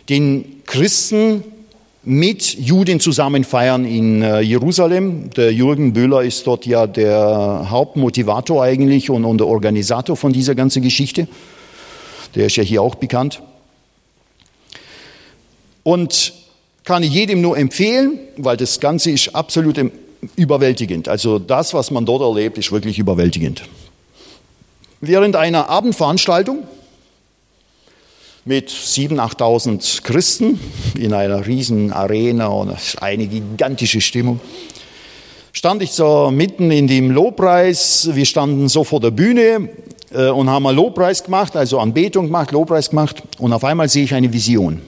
den 0.07 0.63
Christen 0.65 1.43
mit 2.05 2.53
Juden 2.53 2.99
zusammen 2.99 3.43
feiern 3.43 3.83
in 3.83 4.21
äh, 4.21 4.39
Jerusalem. 4.39 5.31
Der 5.31 5.51
Jürgen 5.51 5.93
Böhler 5.93 6.23
ist 6.23 6.45
dort 6.45 6.65
ja 6.65 6.85
der 6.85 7.67
Hauptmotivator 7.69 8.63
eigentlich 8.63 9.09
und, 9.09 9.25
und 9.25 9.39
der 9.39 9.47
Organisator 9.47 10.15
von 10.15 10.31
dieser 10.31 10.53
ganzen 10.53 10.83
Geschichte. 10.83 11.27
Der 12.35 12.45
ist 12.45 12.55
ja 12.55 12.63
hier 12.63 12.81
auch 12.81 12.95
bekannt. 12.95 13.41
Und 15.83 16.33
kann 16.83 17.01
ich 17.01 17.11
jedem 17.11 17.41
nur 17.41 17.57
empfehlen, 17.57 18.19
weil 18.37 18.57
das 18.57 18.79
Ganze 18.79 19.09
ist 19.09 19.35
absolut 19.35 19.79
überwältigend. 20.35 21.07
Also 21.07 21.39
das, 21.39 21.73
was 21.73 21.89
man 21.89 22.05
dort 22.05 22.21
erlebt, 22.21 22.57
ist 22.59 22.71
wirklich 22.71 22.99
überwältigend. 22.99 23.63
Während 25.01 25.35
einer 25.35 25.69
Abendveranstaltung 25.69 26.63
mit 28.47 28.69
7.000, 28.69 29.17
8.000 29.37 30.03
Christen 30.03 30.59
in 30.95 31.13
einer 31.13 31.47
riesen 31.47 31.91
Arena 31.91 32.45
und 32.45 32.75
eine 33.01 33.25
gigantische 33.25 34.01
Stimmung, 34.01 34.39
stand 35.51 35.81
ich 35.81 35.93
so 35.93 36.29
mitten 36.29 36.69
in 36.69 36.85
dem 36.85 37.09
Lobpreis. 37.09 38.11
Wir 38.13 38.25
standen 38.25 38.69
so 38.69 38.83
vor 38.83 38.99
der 38.99 39.09
Bühne 39.09 39.69
äh, 40.11 40.29
und 40.29 40.47
haben 40.47 40.61
mal 40.61 40.75
Lobpreis 40.75 41.23
gemacht, 41.23 41.55
also 41.55 41.79
Anbetung 41.79 42.25
gemacht, 42.27 42.51
Lobpreis 42.51 42.91
gemacht. 42.91 43.23
Und 43.39 43.51
auf 43.51 43.63
einmal 43.63 43.89
sehe 43.89 44.03
ich 44.03 44.13
eine 44.13 44.31
Vision. 44.31 44.79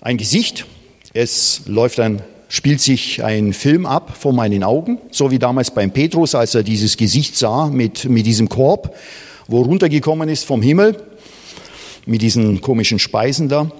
Ein 0.00 0.16
Gesicht, 0.16 0.64
es 1.12 1.62
läuft 1.66 2.00
ein 2.00 2.22
spielt 2.50 2.80
sich 2.80 3.22
ein 3.22 3.52
Film 3.52 3.84
ab 3.84 4.16
vor 4.18 4.32
meinen 4.32 4.64
Augen, 4.64 4.96
so 5.10 5.30
wie 5.30 5.38
damals 5.38 5.70
beim 5.70 5.90
Petrus, 5.90 6.34
als 6.34 6.54
er 6.54 6.62
dieses 6.62 6.96
Gesicht 6.96 7.36
sah 7.36 7.66
mit, 7.66 8.06
mit 8.06 8.24
diesem 8.24 8.48
Korb, 8.48 8.96
wo 9.48 9.60
runtergekommen 9.60 10.30
ist 10.30 10.46
vom 10.46 10.62
Himmel, 10.62 10.96
mit 12.08 12.22
diesen 12.22 12.60
komischen 12.60 12.98
Speisen 12.98 13.48
da. 13.48 13.70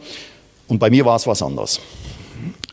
Und 0.68 0.78
bei 0.78 0.90
mir 0.90 1.04
war 1.04 1.16
es 1.16 1.26
was 1.26 1.42
anderes. 1.42 1.80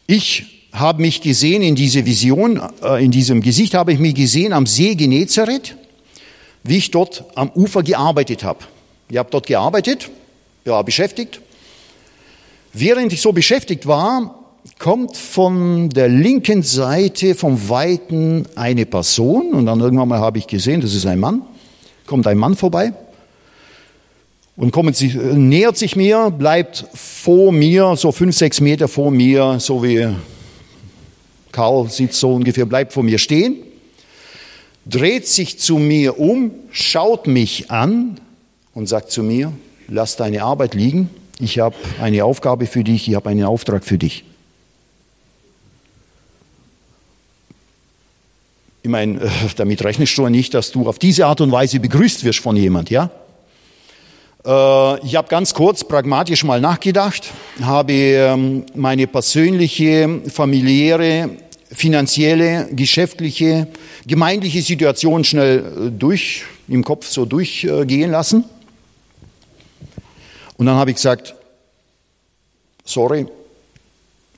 Ich 0.05 0.67
habe 0.73 1.01
mich 1.01 1.21
gesehen 1.21 1.61
in 1.61 1.75
diese 1.75 2.05
Vision, 2.05 2.61
äh, 2.83 3.03
in 3.03 3.11
diesem 3.11 3.41
Gesicht 3.41 3.73
habe 3.73 3.93
ich 3.93 3.99
mich 3.99 4.13
gesehen 4.13 4.51
am 4.51 4.65
See 4.65 4.95
Genezareth, 4.95 5.77
wie 6.63 6.77
ich 6.77 6.91
dort 6.91 7.23
am 7.35 7.49
Ufer 7.51 7.81
gearbeitet 7.81 8.43
habe. 8.43 8.59
Ich 9.09 9.17
habe 9.17 9.29
dort 9.31 9.47
gearbeitet, 9.47 10.09
war 10.65 10.83
beschäftigt. 10.83 11.39
Während 12.73 13.13
ich 13.13 13.21
so 13.21 13.31
beschäftigt 13.31 13.87
war, 13.87 14.39
kommt 14.77 15.15
von 15.15 15.89
der 15.89 16.09
linken 16.09 16.63
Seite 16.63 17.35
vom 17.35 17.69
Weiten 17.69 18.45
eine 18.55 18.85
Person 18.85 19.53
und 19.53 19.67
dann 19.67 19.79
irgendwann 19.79 20.09
mal 20.09 20.19
habe 20.19 20.39
ich 20.39 20.47
gesehen, 20.47 20.81
das 20.81 20.93
ist 20.93 21.05
ein 21.05 21.19
Mann, 21.19 21.43
kommt 22.05 22.27
ein 22.27 22.37
Mann 22.37 22.55
vorbei 22.55 22.91
und 24.57 24.71
kommt, 24.71 24.99
nähert 25.01 25.77
sich 25.77 25.95
mir, 25.95 26.31
bleibt 26.31 26.85
vor 26.93 27.51
mir, 27.51 27.95
so 27.95 28.11
fünf, 28.11 28.35
sechs 28.35 28.61
Meter 28.61 28.87
vor 28.87 29.11
mir, 29.11 29.59
so 29.59 29.83
wie 29.83 30.07
Karl 31.51 31.89
sieht 31.89 32.13
so 32.13 32.35
ungefähr, 32.35 32.65
bleibt 32.65 32.93
vor 32.93 33.03
mir 33.03 33.17
stehen, 33.17 33.57
dreht 34.85 35.27
sich 35.27 35.59
zu 35.59 35.77
mir 35.77 36.19
um, 36.19 36.51
schaut 36.71 37.27
mich 37.27 37.69
an 37.71 38.19
und 38.73 38.87
sagt 38.87 39.11
zu 39.11 39.23
mir, 39.23 39.51
lass 39.87 40.15
deine 40.15 40.43
Arbeit 40.43 40.73
liegen, 40.73 41.09
ich 41.39 41.59
habe 41.59 41.75
eine 42.01 42.23
Aufgabe 42.23 42.65
für 42.65 42.83
dich, 42.83 43.09
ich 43.09 43.15
habe 43.15 43.29
einen 43.29 43.43
Auftrag 43.43 43.83
für 43.83 43.97
dich. 43.97 44.23
Ich 48.83 48.89
meine, 48.89 49.19
äh, 49.19 49.29
damit 49.55 49.83
rechnest 49.83 50.15
du 50.17 50.29
nicht, 50.29 50.53
dass 50.53 50.71
du 50.71 50.87
auf 50.87 50.99
diese 50.99 51.25
Art 51.25 51.41
und 51.41 51.51
Weise 51.51 51.79
begrüßt 51.79 52.23
wirst 52.23 52.39
von 52.39 52.55
jemand, 52.55 52.89
ja? 52.89 53.09
Äh, 54.45 55.05
ich 55.05 55.15
habe 55.15 55.27
ganz 55.27 55.53
kurz 55.53 55.83
pragmatisch 55.83 56.43
mal 56.43 56.61
nachgedacht, 56.61 57.31
habe 57.61 57.93
ähm, 57.93 58.65
meine 58.75 59.07
persönliche, 59.07 60.21
familiäre, 60.29 61.31
finanzielle, 61.71 62.69
geschäftliche, 62.71 63.67
gemeindliche 64.05 64.61
Situation 64.61 65.23
schnell 65.23 65.59
äh, 65.59 65.91
durch, 65.91 66.43
im 66.67 66.83
Kopf 66.83 67.07
so 67.07 67.25
durchgehen 67.25 68.11
lassen. 68.11 68.43
Und 70.57 70.67
dann 70.67 70.75
habe 70.75 70.91
ich 70.91 70.97
gesagt, 70.97 71.35
sorry, 72.83 73.25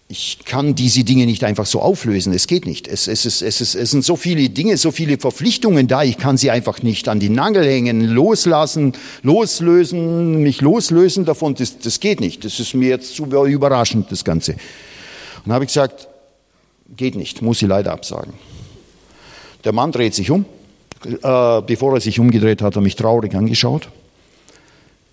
ich 0.10 0.40
kann 0.46 0.74
diese 0.74 1.04
Dinge 1.04 1.26
nicht 1.26 1.44
einfach 1.44 1.66
so 1.66 1.82
auflösen. 1.82 2.32
Es 2.32 2.48
geht 2.48 2.66
nicht. 2.66 2.88
Es, 2.88 3.10
es, 3.10 3.26
es, 3.26 3.42
es, 3.42 3.76
es 3.76 3.92
sind 3.92 4.06
so 4.06 4.16
viele 4.16 4.48
Dinge, 4.50 4.78
so 4.78 4.92
viele 4.92 5.18
Verpflichtungen 5.18 5.88
da. 5.88 6.04
Ich 6.04 6.18
kann 6.18 6.38
sie 6.38 6.50
einfach 6.50 6.82
nicht 6.82 7.10
an 7.10 7.20
die 7.20 7.28
Nagel 7.28 7.66
hängen, 7.66 8.02
loslassen, 8.02 8.94
loslösen, 9.24 10.42
mich 10.42 10.62
loslösen 10.62 11.26
davon. 11.26 11.56
Das, 11.56 11.80
das 11.80 12.00
geht 12.00 12.22
nicht. 12.22 12.46
Das 12.46 12.62
ist 12.62 12.74
mir 12.74 12.88
jetzt 12.88 13.16
zu 13.16 13.26
überraschend, 13.26 14.10
das 14.10 14.24
Ganze. 14.24 14.56
Und 15.46 15.52
habe 15.52 15.66
ich 15.66 15.70
gesagt, 15.70 16.08
geht 16.96 17.16
nicht, 17.16 17.42
muss 17.42 17.60
sie 17.60 17.66
leider 17.66 17.92
absagen. 17.92 18.34
Der 19.66 19.74
Mann 19.74 19.92
dreht 19.92 20.16
sich 20.16 20.32
um. 20.32 20.46
Äh, 21.04 21.62
bevor 21.62 21.96
er 21.96 22.00
sich 22.00 22.18
umgedreht 22.18 22.62
hat, 22.62 22.68
hat 22.68 22.76
er 22.78 22.82
mich 22.82 22.96
traurig 22.96 23.36
angeschaut. 23.36 23.90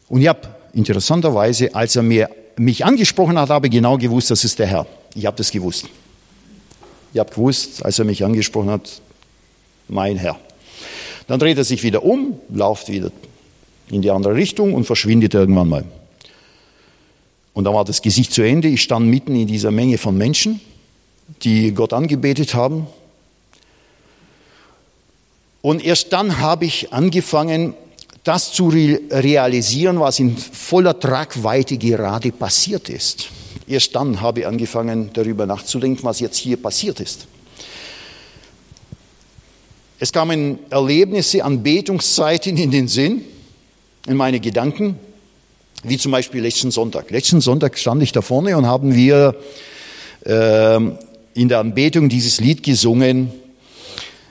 Und 0.09 0.27
habe 0.29 0.55
interessanterweise, 0.73 1.75
als 1.75 1.97
er 1.97 2.05
mir 2.05 2.31
mich 2.57 2.85
angesprochen 2.85 3.39
hat, 3.39 3.51
habe 3.51 3.67
ich 3.67 3.73
genau 3.73 3.97
gewusst, 3.99 4.31
das 4.31 4.45
ist 4.45 4.59
der 4.59 4.67
Herr. 4.67 4.87
Ich 5.15 5.27
habe 5.27 5.37
das 5.37 5.51
gewusst. 5.51 5.89
Ich 7.13 7.21
habe 7.21 7.31
gewusst, 7.31 7.85
als 7.85 7.99
er 7.99 8.05
mich 8.05 8.25
angesprochen 8.25 8.71
hat, 8.71 9.01
mein 9.89 10.17
Herr. 10.17 10.39
Dann 11.27 11.39
dreht 11.39 11.57
er 11.59 11.65
sich 11.65 11.83
wieder 11.83 12.03
um, 12.03 12.39
läuft 12.51 12.89
wieder 12.89 13.11
in 13.91 14.03
die 14.03 14.11
andere 14.11 14.35
Richtung 14.35 14.75
und 14.75 14.85
verschwindet 14.85 15.35
irgendwann 15.35 15.69
mal. 15.69 15.85
Und 17.53 17.65
dann 17.65 17.75
war 17.75 17.85
das 17.85 18.03
Gesicht 18.03 18.33
zu 18.33 18.43
Ende. 18.43 18.69
Ich 18.69 18.83
stand 18.83 19.07
mitten 19.07 19.37
in 19.37 19.47
dieser 19.47 19.71
Menge 19.71 19.97
von 19.97 20.17
Menschen, 20.17 20.61
die 21.43 21.73
Gott 21.73 21.93
angebetet 21.93 22.55
haben. 22.55 22.87
Und 25.63 25.83
erst 25.83 26.13
dann 26.13 26.41
habe 26.41 26.67
ich 26.67 26.93
angefangen, 26.93 27.75
das 28.25 28.53
zu 28.53 28.69
realisieren, 28.69 30.01
was 30.01 30.19
in 30.19 30.37
voller 30.37 30.99
Tragweite 30.99 31.77
gerade 31.77 32.33
passiert 32.33 32.89
ist. 32.89 33.29
Erst 33.69 33.95
dann 33.95 34.21
habe 34.21 34.41
ich 34.41 34.47
angefangen, 34.47 35.11
darüber 35.13 35.47
nachzudenken, 35.47 36.03
was 36.05 36.21
jetzt 36.21 36.39
hier 36.39 36.57
passiert 36.57 37.01
ist. 37.01 37.27
Es 40.01 40.13
kamen 40.13 40.59
Erlebnisse 40.71 41.45
an 41.45 41.63
Betungszeiten 41.63 42.57
in 42.57 42.71
den 42.71 42.89
Sinn, 42.89 43.23
in 44.07 44.17
meine 44.17 44.41
Gedanken, 44.41 44.99
wie 45.83 45.99
zum 45.99 46.13
Beispiel 46.13 46.43
letzten 46.43 46.71
Sonntag. 46.71 47.11
Letzten 47.11 47.41
Sonntag 47.41 47.79
stand 47.79 48.03
ich 48.03 48.13
da 48.13 48.23
vorne 48.23 48.57
und 48.57 48.67
haben 48.67 48.95
wir 48.95 49.37
äh, 50.25 50.77
in 51.35 51.49
der 51.49 51.59
Anbetung 51.59 52.09
dieses 52.09 52.41
Lied 52.41 52.63
gesungen, 52.63 53.33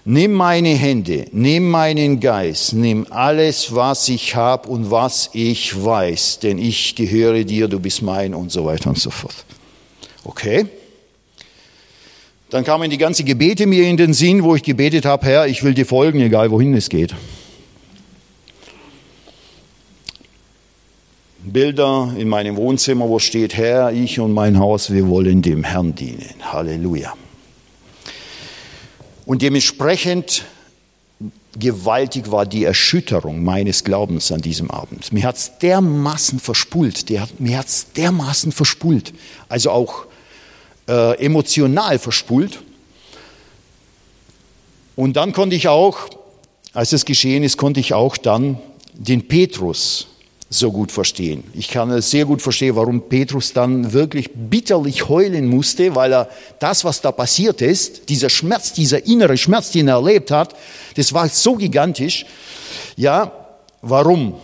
Nimm 0.05 0.33
meine 0.33 0.75
Hände, 0.75 1.27
nimm 1.31 1.69
meinen 1.71 2.19
Geist, 2.19 2.73
nimm 2.73 3.07
alles, 3.09 3.73
was 3.73 4.09
ich 4.09 4.35
habe 4.35 4.67
und 4.67 4.91
was 4.91 5.29
ich 5.31 5.81
weiß, 5.81 6.39
denn 6.39 6.57
ich 6.57 6.95
gehöre 6.95 7.45
dir, 7.45 7.69
du 7.69 7.79
bist 7.79 8.01
mein 8.01 8.33
und 8.33 8.51
so 8.51 8.65
weiter 8.65 8.89
und 8.89 8.99
so 8.99 9.09
fort. 9.09 9.45
Okay? 10.25 10.65
Dann 12.49 12.65
kamen 12.65 12.89
die 12.89 12.97
ganzen 12.97 13.25
Gebete 13.25 13.65
mir 13.65 13.87
in 13.87 13.95
den 13.95 14.13
Sinn, 14.13 14.43
wo 14.43 14.55
ich 14.55 14.63
gebetet 14.63 15.05
habe, 15.05 15.25
Herr, 15.25 15.47
ich 15.47 15.63
will 15.63 15.73
dir 15.73 15.85
folgen, 15.85 16.19
egal 16.19 16.51
wohin 16.51 16.73
es 16.73 16.89
geht. 16.89 17.15
Bilder 21.45 22.13
in 22.17 22.27
meinem 22.27 22.57
Wohnzimmer, 22.57 23.07
wo 23.07 23.19
steht, 23.19 23.55
Herr, 23.55 23.93
ich 23.93 24.19
und 24.19 24.33
mein 24.33 24.59
Haus, 24.59 24.91
wir 24.91 25.07
wollen 25.07 25.41
dem 25.41 25.63
Herrn 25.63 25.95
dienen. 25.95 26.29
Halleluja. 26.41 27.13
Und 29.25 29.41
dementsprechend 29.41 30.43
gewaltig 31.57 32.31
war 32.31 32.45
die 32.45 32.63
Erschütterung 32.63 33.43
meines 33.43 33.83
Glaubens 33.83 34.31
an 34.31 34.41
diesem 34.41 34.71
Abend. 34.71 35.13
Mir 35.13 35.23
hat's 35.23 35.57
dermaßen 35.59 36.39
verspult, 36.39 37.05
mir 37.39 37.57
hat's 37.57 37.91
dermaßen 37.93 38.51
verspult, 38.51 39.13
also 39.49 39.71
auch 39.71 40.05
äh, 40.87 41.17
emotional 41.23 41.99
verspult. 41.99 42.59
Und 44.95 45.13
dann 45.13 45.33
konnte 45.33 45.55
ich 45.55 45.67
auch, 45.67 45.97
als 46.73 46.93
es 46.93 47.05
geschehen 47.05 47.43
ist, 47.43 47.57
konnte 47.57 47.79
ich 47.79 47.93
auch 47.93 48.17
dann 48.17 48.59
den 48.93 49.27
Petrus 49.27 50.07
so 50.53 50.71
gut 50.71 50.91
verstehen. 50.91 51.43
Ich 51.53 51.69
kann 51.69 51.91
es 51.91 52.09
sehr 52.09 52.25
gut 52.25 52.41
verstehen, 52.41 52.75
warum 52.75 53.09
Petrus 53.09 53.53
dann 53.53 53.93
wirklich 53.93 54.29
bitterlich 54.33 55.09
heulen 55.09 55.47
musste, 55.47 55.95
weil 55.95 56.13
er 56.13 56.29
das, 56.59 56.83
was 56.85 57.01
da 57.01 57.11
passiert 57.11 57.61
ist, 57.61 58.09
dieser 58.09 58.29
Schmerz, 58.29 58.73
dieser 58.73 59.05
innere 59.05 59.37
Schmerz, 59.37 59.71
den 59.71 59.87
er 59.87 59.95
erlebt 59.95 60.31
hat, 60.31 60.55
das 60.95 61.13
war 61.13 61.27
so 61.29 61.55
gigantisch. 61.55 62.25
Ja, 62.95 63.31
warum? 63.81 64.35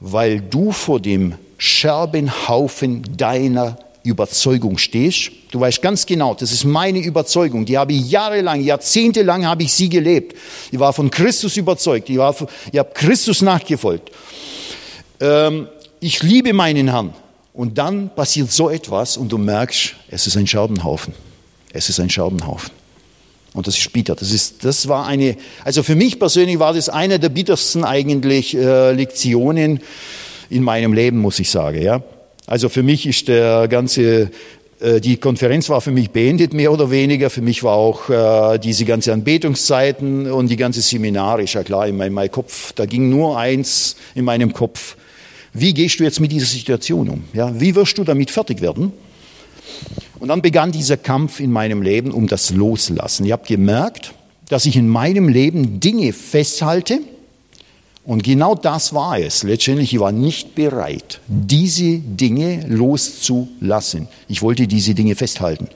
Weil 0.00 0.40
du 0.40 0.72
vor 0.72 1.00
dem 1.00 1.34
Scherbenhaufen 1.58 3.04
deiner 3.16 3.78
Überzeugung 4.04 4.78
stehst. 4.78 5.30
Du 5.50 5.60
weißt 5.60 5.80
ganz 5.82 6.06
genau, 6.06 6.34
das 6.34 6.52
ist 6.52 6.64
meine 6.64 6.98
Überzeugung. 6.98 7.64
Die 7.64 7.78
habe 7.78 7.92
ich 7.92 8.10
jahrelang, 8.10 8.60
jahrzehntelang 8.60 9.46
habe 9.46 9.62
ich 9.62 9.72
sie 9.72 9.88
gelebt. 9.88 10.36
Ich 10.70 10.78
war 10.78 10.92
von 10.92 11.10
Christus 11.10 11.56
überzeugt. 11.56 12.10
Ich, 12.10 12.18
war, 12.18 12.34
ich 12.72 12.78
habe 12.78 12.90
Christus 12.94 13.42
nachgefolgt. 13.42 14.10
Ähm, 15.20 15.68
ich 16.00 16.22
liebe 16.22 16.52
meinen 16.52 16.88
Herrn. 16.88 17.14
Und 17.54 17.78
dann 17.78 18.14
passiert 18.14 18.50
so 18.50 18.70
etwas 18.70 19.16
und 19.16 19.30
du 19.30 19.38
merkst, 19.38 19.94
es 20.08 20.26
ist 20.26 20.36
ein 20.36 20.46
Scherbenhaufen. 20.46 21.14
Es 21.72 21.88
ist 21.88 22.00
ein 22.00 22.08
Scherbenhaufen. 22.08 22.70
Und 23.54 23.66
das 23.66 23.76
ist 23.76 23.92
bitter. 23.92 24.14
Das 24.14 24.32
ist, 24.32 24.64
das 24.64 24.88
war 24.88 25.06
eine, 25.06 25.36
also 25.64 25.82
für 25.82 25.94
mich 25.94 26.18
persönlich 26.18 26.58
war 26.58 26.72
das 26.72 26.88
eine 26.88 27.18
der 27.18 27.28
bittersten 27.28 27.84
eigentlich 27.84 28.56
äh, 28.56 28.92
Lektionen 28.92 29.80
in 30.48 30.62
meinem 30.62 30.92
Leben, 30.92 31.18
muss 31.18 31.38
ich 31.38 31.50
sagen, 31.50 31.82
ja. 31.82 32.02
Also 32.46 32.68
für 32.68 32.82
mich 32.82 33.06
ist 33.06 33.28
der 33.28 33.68
ganze 33.68 34.30
äh, 34.82 35.00
die 35.00 35.16
Konferenz 35.16 35.68
war 35.68 35.80
für 35.80 35.92
mich 35.92 36.10
beendet, 36.10 36.52
mehr 36.52 36.72
oder 36.72 36.90
weniger. 36.90 37.30
Für 37.30 37.42
mich 37.42 37.62
war 37.62 37.74
auch 37.74 38.10
äh, 38.10 38.58
diese 38.58 38.84
ganze 38.84 39.12
Anbetungszeiten 39.12 40.30
und 40.30 40.48
die 40.48 40.56
ganze 40.56 40.82
Seminare, 40.82 41.42
ist 41.42 41.54
ja 41.54 41.62
klar, 41.62 41.86
in 41.86 41.96
meinem, 41.96 42.14
meinem 42.14 42.30
Kopf, 42.30 42.72
da 42.72 42.84
ging 42.84 43.08
nur 43.08 43.38
eins 43.38 43.96
in 44.14 44.24
meinem 44.24 44.52
Kopf. 44.52 44.96
Wie 45.54 45.72
gehst 45.72 46.00
du 46.00 46.04
jetzt 46.04 46.18
mit 46.18 46.32
dieser 46.32 46.46
Situation 46.46 47.08
um? 47.08 47.24
Ja, 47.32 47.58
wie 47.60 47.74
wirst 47.74 47.98
du 47.98 48.04
damit 48.04 48.30
fertig 48.30 48.60
werden? 48.60 48.92
Und 50.18 50.28
dann 50.28 50.42
begann 50.42 50.72
dieser 50.72 50.96
Kampf 50.96 51.40
in 51.40 51.52
meinem 51.52 51.82
Leben 51.82 52.10
um 52.10 52.26
das 52.26 52.50
Loslassen. 52.50 53.26
Ich 53.26 53.32
habe 53.32 53.46
gemerkt, 53.46 54.14
dass 54.48 54.66
ich 54.66 54.76
in 54.76 54.88
meinem 54.88 55.28
Leben 55.28 55.80
Dinge 55.80 56.12
festhalte, 56.12 57.00
und 58.04 58.24
genau 58.24 58.54
das 58.54 58.92
war 58.92 59.18
es. 59.18 59.44
Letztendlich, 59.44 59.94
ich 59.94 60.00
war 60.00 60.12
nicht 60.12 60.54
bereit, 60.54 61.20
diese 61.28 61.98
Dinge 61.98 62.66
loszulassen. 62.66 64.08
Ich 64.28 64.42
wollte 64.42 64.66
diese 64.66 64.94
Dinge 64.94 65.14
festhalten. 65.14 65.68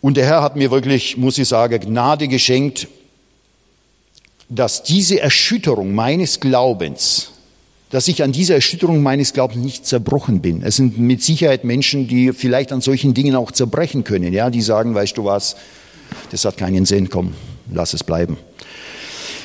Und 0.00 0.16
der 0.16 0.26
Herr 0.26 0.42
hat 0.42 0.54
mir 0.54 0.70
wirklich, 0.70 1.16
muss 1.16 1.38
ich 1.38 1.48
sagen, 1.48 1.80
Gnade 1.80 2.28
geschenkt, 2.28 2.86
dass 4.48 4.84
diese 4.84 5.18
Erschütterung 5.18 5.92
meines 5.92 6.38
Glaubens, 6.38 7.32
dass 7.90 8.06
ich 8.06 8.22
an 8.22 8.30
dieser 8.30 8.54
Erschütterung 8.54 9.02
meines 9.02 9.32
Glaubens 9.32 9.64
nicht 9.64 9.86
zerbrochen 9.86 10.40
bin. 10.40 10.62
Es 10.62 10.76
sind 10.76 10.98
mit 10.98 11.20
Sicherheit 11.20 11.64
Menschen, 11.64 12.06
die 12.06 12.32
vielleicht 12.32 12.70
an 12.70 12.80
solchen 12.80 13.14
Dingen 13.14 13.34
auch 13.34 13.50
zerbrechen 13.50 14.04
können, 14.04 14.32
ja, 14.32 14.50
die 14.50 14.62
sagen, 14.62 14.94
weißt 14.94 15.16
du 15.16 15.24
was, 15.24 15.56
das 16.30 16.44
hat 16.44 16.56
keinen 16.56 16.86
Sinn, 16.86 17.08
komm, 17.08 17.34
lass 17.72 17.94
es 17.94 18.04
bleiben. 18.04 18.36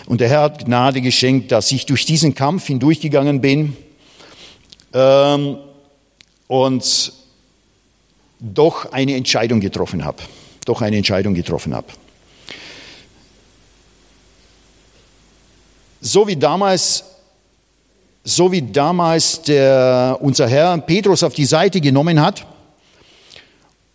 Und 0.06 0.22
der 0.22 0.30
Herr 0.30 0.42
hat 0.42 0.66
Gnade 0.66 1.02
geschenkt, 1.02 1.52
dass 1.52 1.72
ich 1.72 1.86
durch 1.86 2.06
diesen 2.06 2.36
Kampf 2.36 2.68
hindurchgegangen 2.68 3.42
bin 3.42 3.78
ähm, 4.94 5.58
und 6.48 7.14
doch 8.40 8.92
eine 8.92 9.16
Entscheidung 9.16 9.60
getroffen 9.60 10.04
habe. 10.04 10.24
Doch 10.66 10.82
eine 10.82 10.98
Entscheidung 10.98 11.34
getroffen 11.34 11.74
habe. 11.74 11.88
So 16.02 16.28
wie 16.28 16.36
damals, 16.36 17.04
so 18.24 18.52
wie 18.52 18.64
damals 18.64 19.44
der, 19.44 20.18
unser 20.20 20.48
Herr 20.48 20.78
Petrus 20.80 21.24
auf 21.24 21.34
die 21.34 21.46
Seite 21.46 21.80
genommen 21.80 22.20
hat 22.20 22.46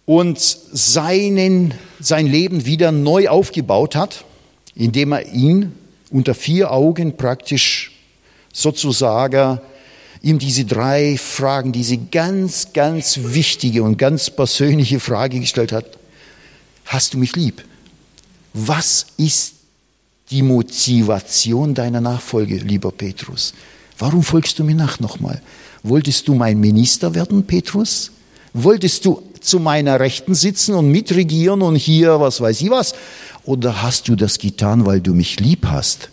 und 0.07 0.39
seinen, 0.39 1.75
sein 2.01 2.27
Leben 2.27 2.65
wieder 2.65 2.93
neu 2.93 3.29
aufgebaut 3.29 3.97
hat, 3.97 4.25
indem 4.75 5.13
er 5.13 5.27
ihn 5.33 5.73
unter 6.11 6.35
vier 6.35 6.71
Augen 6.71 7.17
praktisch 7.17 7.93
sozusagen 8.53 9.61
ihm 10.23 10.39
diese 10.39 10.65
drei 10.65 11.17
Fragen, 11.19 11.73
diese 11.73 11.99
ganz, 11.99 12.73
ganz 12.73 13.19
wichtige 13.23 13.83
und 13.83 13.99
ganz 13.99 14.31
persönliche 14.31 14.99
Frage 14.99 15.41
gestellt 15.41 15.73
hat. 15.73 15.85
Hast 16.87 17.15
du 17.15 17.19
mich 17.19 17.37
lieb? 17.37 17.65
Was 18.55 19.07
ist 19.19 19.55
die 20.31 20.43
Motivation 20.43 21.75
deiner 21.75 22.01
Nachfolge, 22.01 22.57
lieber 22.57 22.91
Petrus? 22.91 23.55
Warum 23.99 24.23
folgst 24.23 24.59
du 24.59 24.65
mir 24.65 24.75
nach 24.75 25.01
nochmal? 25.01 25.43
Wolltest 25.83 26.27
du 26.27 26.35
mein 26.35 26.59
Minister 26.59 27.15
werden, 27.15 27.47
Petrus? 27.47 28.11
Wolltest 28.53 29.05
du 29.05 29.23
zu 29.41 29.59
meiner 29.61 30.01
Rechten 30.01 30.35
sitzen 30.35 30.75
und 30.75 30.91
mitregieren 30.91 31.63
und 31.63 31.77
hier 31.77 32.21
was 32.21 32.41
weiß 32.41 32.61
ich 32.61 32.71
was? 32.71 32.95
Oder 33.45 33.83
hast 33.83 34.09
du 34.09 34.17
das 34.17 34.39
getan, 34.39 34.87
weil 34.87 35.01
du 35.01 35.15
mich 35.15 35.39
lieb 35.41 35.67
hast? 35.67 36.11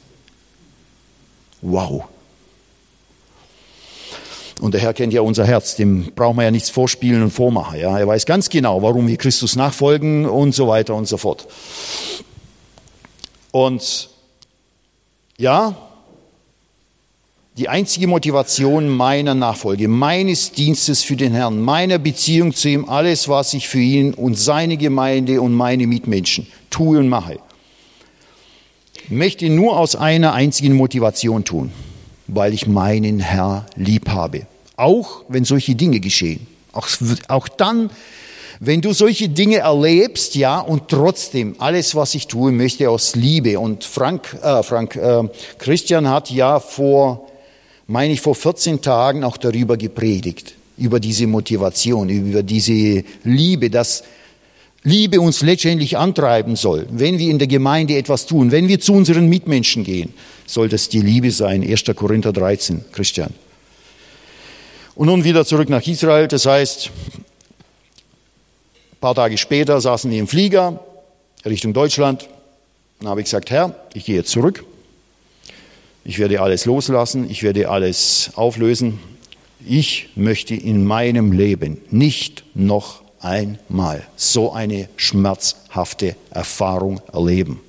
Wow. 1.61 2.05
Und 4.61 4.73
der 4.73 4.81
Herr 4.81 4.93
kennt 4.93 5.13
ja 5.13 5.21
unser 5.21 5.45
Herz, 5.45 5.75
dem 5.75 6.11
brauchen 6.15 6.37
wir 6.37 6.43
ja 6.43 6.51
nichts 6.51 6.69
vorspielen 6.69 7.23
und 7.23 7.31
vormachen. 7.31 7.79
Ja? 7.79 7.97
Er 7.97 8.07
weiß 8.07 8.25
ganz 8.25 8.49
genau, 8.49 8.81
warum 8.81 9.07
wir 9.07 9.17
Christus 9.17 9.55
nachfolgen 9.55 10.25
und 10.25 10.53
so 10.53 10.67
weiter 10.67 10.95
und 10.95 11.07
so 11.07 11.17
fort. 11.17 11.47
Und 13.51 14.09
ja, 15.37 15.75
die 17.57 17.69
einzige 17.69 18.07
Motivation 18.07 18.89
meiner 18.89 19.35
Nachfolge, 19.35 19.87
meines 19.87 20.51
Dienstes 20.53 21.03
für 21.03 21.15
den 21.15 21.33
Herrn, 21.33 21.61
meiner 21.61 21.99
Beziehung 21.99 22.53
zu 22.53 22.69
ihm, 22.69 22.89
alles, 22.89 23.27
was 23.29 23.53
ich 23.53 23.67
für 23.67 23.79
ihn 23.79 24.13
und 24.15 24.35
seine 24.35 24.75
Gemeinde 24.75 25.39
und 25.39 25.53
meine 25.53 25.85
Mitmenschen 25.85 26.47
tue 26.71 26.97
und 26.97 27.09
mache, 27.09 27.37
möchte 29.09 29.49
nur 29.49 29.77
aus 29.77 29.95
einer 29.95 30.33
einzigen 30.33 30.73
Motivation 30.73 31.43
tun, 31.43 31.71
weil 32.27 32.53
ich 32.53 32.65
meinen 32.65 33.19
Herr 33.19 33.67
lieb 33.75 34.09
habe. 34.09 34.47
Auch 34.75 35.23
wenn 35.27 35.45
solche 35.45 35.75
Dinge 35.75 35.99
geschehen. 35.99 36.47
Auch, 36.71 36.87
auch 37.27 37.47
dann, 37.47 37.91
wenn 38.59 38.81
du 38.81 38.93
solche 38.93 39.29
Dinge 39.29 39.57
erlebst, 39.57 40.33
ja, 40.33 40.59
und 40.59 40.87
trotzdem 40.87 41.55
alles, 41.59 41.93
was 41.93 42.15
ich 42.15 42.25
tue, 42.25 42.51
möchte 42.51 42.89
aus 42.89 43.15
Liebe. 43.15 43.59
Und 43.59 43.83
Frank, 43.83 44.35
äh, 44.41 44.63
Frank 44.63 44.95
äh, 44.95 45.23
Christian 45.59 46.09
hat 46.09 46.31
ja 46.31 46.59
vor, 46.59 47.27
meine 47.87 48.13
ich, 48.13 48.21
vor 48.21 48.35
14 48.35 48.81
Tagen 48.81 49.23
auch 49.23 49.37
darüber 49.37 49.77
gepredigt, 49.77 50.55
über 50.77 50.99
diese 50.99 51.27
Motivation, 51.27 52.09
über 52.09 52.43
diese 52.43 53.03
Liebe, 53.23 53.69
dass 53.69 54.03
Liebe 54.83 55.21
uns 55.21 55.41
letztendlich 55.41 55.97
antreiben 55.97 56.55
soll. 56.55 56.87
Wenn 56.89 57.17
wir 57.17 57.29
in 57.29 57.39
der 57.39 57.47
Gemeinde 57.47 57.97
etwas 57.97 58.25
tun, 58.25 58.51
wenn 58.51 58.67
wir 58.67 58.79
zu 58.79 58.93
unseren 58.93 59.29
Mitmenschen 59.29 59.83
gehen, 59.83 60.13
soll 60.45 60.67
das 60.67 60.89
die 60.89 60.99
Liebe 60.99 61.31
sein. 61.31 61.63
1. 61.63 61.85
Korinther 61.95 62.33
13, 62.33 62.83
Christian. 62.91 63.33
Und 64.95 65.07
nun 65.07 65.23
wieder 65.23 65.45
zurück 65.45 65.69
nach 65.69 65.85
Israel. 65.87 66.27
Das 66.27 66.45
heißt, 66.45 66.91
paar 69.03 69.15
Tage 69.15 69.37
später 69.37 69.81
saßen 69.81 70.09
wir 70.09 70.17
im 70.17 70.29
Flieger 70.29 70.79
Richtung 71.45 71.73
Deutschland. 71.73 72.29
Dann 72.99 73.09
habe 73.09 73.19
ich 73.19 73.25
gesagt, 73.25 73.51
Herr, 73.51 73.75
ich 73.93 74.05
gehe 74.05 74.15
jetzt 74.15 74.31
zurück. 74.31 74.63
Ich 76.05 76.19
werde 76.19 76.41
alles 76.41 76.65
loslassen. 76.65 77.29
Ich 77.29 77.43
werde 77.43 77.69
alles 77.69 78.31
auflösen. 78.35 78.99
Ich 79.65 80.09
möchte 80.15 80.53
in 80.53 80.85
meinem 80.85 81.31
Leben 81.31 81.79
nicht 81.89 82.43
noch 82.53 83.01
einmal 83.21 84.03
so 84.17 84.51
eine 84.51 84.89
schmerzhafte 84.97 86.17
Erfahrung 86.29 87.01
erleben. 87.13 87.61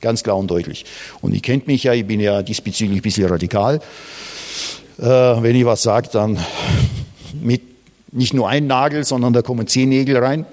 Ganz 0.00 0.22
klar 0.22 0.38
und 0.38 0.50
deutlich. 0.50 0.86
Und 1.20 1.34
ihr 1.34 1.40
kennt 1.40 1.66
mich 1.66 1.84
ja, 1.84 1.92
ich 1.92 2.06
bin 2.06 2.20
ja 2.20 2.42
diesbezüglich 2.42 3.00
ein 3.00 3.02
bisschen 3.02 3.28
radikal. 3.28 3.80
Äh, 4.98 5.02
wenn 5.02 5.54
ich 5.54 5.66
was 5.66 5.82
sage, 5.82 6.08
dann 6.10 6.38
mit 7.42 7.62
nicht 8.12 8.32
nur 8.32 8.48
ein 8.48 8.66
Nagel, 8.66 9.04
sondern 9.04 9.32
da 9.32 9.42
kommen 9.42 9.66
zehn 9.66 9.90
Nägel 9.90 10.16
rein. 10.16 10.46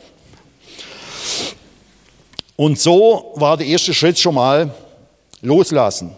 Und 2.57 2.79
so 2.79 3.33
war 3.35 3.55
der 3.55 3.67
erste 3.67 3.93
Schritt 3.93 4.19
schon 4.19 4.35
mal 4.35 4.73
loslassen. 5.41 6.11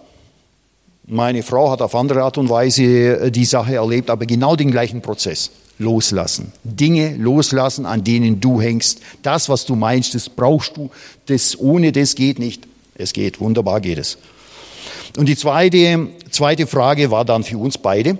Meine 1.06 1.44
Frau 1.44 1.70
hat 1.70 1.82
auf 1.82 1.96
andere 1.96 2.24
Art 2.24 2.38
und 2.38 2.50
Weise 2.50 2.84
äh, 2.84 3.32
die 3.32 3.46
Sache 3.46 3.76
erlebt, 3.76 4.10
aber 4.10 4.26
genau 4.26 4.56
den 4.56 4.72
gleichen 4.72 5.02
Prozess. 5.02 5.52
Loslassen. 5.80 6.54
Dinge 6.64 7.16
loslassen, 7.18 7.86
an 7.86 8.04
denen 8.04 8.40
du 8.40 8.62
hängst. 8.62 9.02
Das, 9.22 9.50
was 9.50 9.66
du 9.66 9.76
meinst, 9.76 10.16
das 10.16 10.30
brauchst 10.30 10.78
du. 10.78 10.92
Das 11.26 11.60
ohne 11.60 11.92
das 11.92 12.16
geht 12.16 12.40
nicht. 12.40 12.68
Es 12.96 13.12
geht. 13.12 13.40
Wunderbar 13.42 13.82
geht 13.82 13.98
es. 13.98 14.18
Und 15.18 15.28
die 15.28 15.36
zweite, 15.36 16.08
zweite 16.30 16.68
Frage 16.68 17.12
war 17.12 17.26
dann 17.26 17.44
für 17.44 17.58
uns 17.58 17.78
beide. 17.78 18.18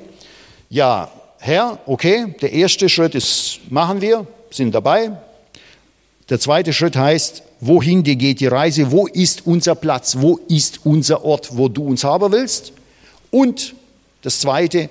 Ja, 0.70 1.10
Herr, 1.40 1.80
okay, 1.86 2.36
der 2.42 2.52
erste 2.52 2.90
Schritt 2.90 3.16
ist, 3.16 3.60
machen 3.70 4.02
wir, 4.02 4.26
sind 4.50 4.74
dabei. 4.74 5.12
Der 6.30 6.40
zweite 6.40 6.72
Schritt 6.74 6.96
heißt, 6.96 7.44
wohin 7.60 8.04
geht 8.04 8.40
die 8.40 8.48
Reise, 8.48 8.92
wo 8.92 9.08
ist 9.08 9.46
unser 9.46 9.76
Platz, 9.76 10.18
wo 10.20 10.40
ist 10.48 10.86
unser 10.86 11.26
Ort, 11.26 11.58
wo 11.58 11.68
du 11.68 11.86
uns 11.86 12.04
haben 12.04 12.32
willst. 12.32 12.74
Und 13.32 13.76
das 14.22 14.40
Zweite, 14.40 14.90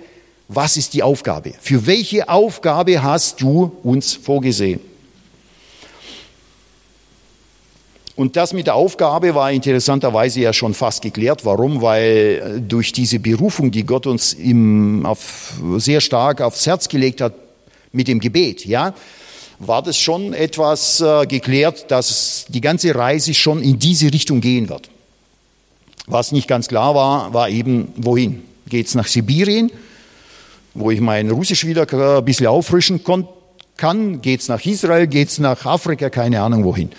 was 0.48 0.76
ist 0.76 0.92
die 0.94 1.02
Aufgabe? 1.02 1.54
Für 1.60 1.86
welche 1.86 2.28
Aufgabe 2.28 3.02
hast 3.02 3.40
du 3.40 3.72
uns 3.82 4.12
vorgesehen? 4.12 4.80
Und 8.14 8.36
das 8.36 8.52
mit 8.52 8.66
der 8.66 8.74
Aufgabe 8.74 9.34
war 9.34 9.50
interessanterweise 9.50 10.40
ja 10.40 10.52
schon 10.52 10.74
fast 10.74 11.02
geklärt. 11.02 11.46
Warum? 11.46 11.80
Weil 11.80 12.60
durch 12.60 12.92
diese 12.92 13.18
Berufung, 13.18 13.70
die 13.70 13.84
Gott 13.84 14.06
uns 14.06 14.34
im, 14.34 15.06
auf, 15.06 15.54
sehr 15.78 16.02
stark 16.02 16.42
aufs 16.42 16.66
Herz 16.66 16.88
gelegt 16.88 17.22
hat, 17.22 17.34
mit 17.90 18.08
dem 18.08 18.20
Gebet, 18.20 18.64
ja, 18.64 18.94
war 19.66 19.82
das 19.82 19.96
schon 19.96 20.34
etwas 20.34 21.00
äh, 21.00 21.26
geklärt, 21.26 21.90
dass 21.90 22.46
die 22.48 22.60
ganze 22.60 22.94
Reise 22.94 23.32
schon 23.32 23.62
in 23.62 23.78
diese 23.78 24.12
Richtung 24.12 24.40
gehen 24.40 24.68
wird. 24.68 24.90
Was 26.06 26.32
nicht 26.32 26.48
ganz 26.48 26.68
klar 26.68 26.94
war, 26.94 27.32
war 27.32 27.48
eben, 27.48 27.92
wohin? 27.96 28.42
Geht 28.68 28.88
es 28.88 28.94
nach 28.94 29.06
Sibirien, 29.06 29.70
wo 30.74 30.90
ich 30.90 31.00
mein 31.00 31.30
Russisch 31.30 31.64
wieder 31.64 31.86
ein 31.92 32.24
bisschen 32.24 32.48
auffrischen 32.48 33.02
kann? 33.76 34.20
Geht 34.20 34.40
es 34.40 34.48
nach 34.48 34.64
Israel? 34.64 35.06
Geht 35.06 35.28
es 35.28 35.38
nach 35.38 35.64
Afrika? 35.64 36.10
Keine 36.10 36.40
Ahnung 36.40 36.64
wohin. 36.64 36.90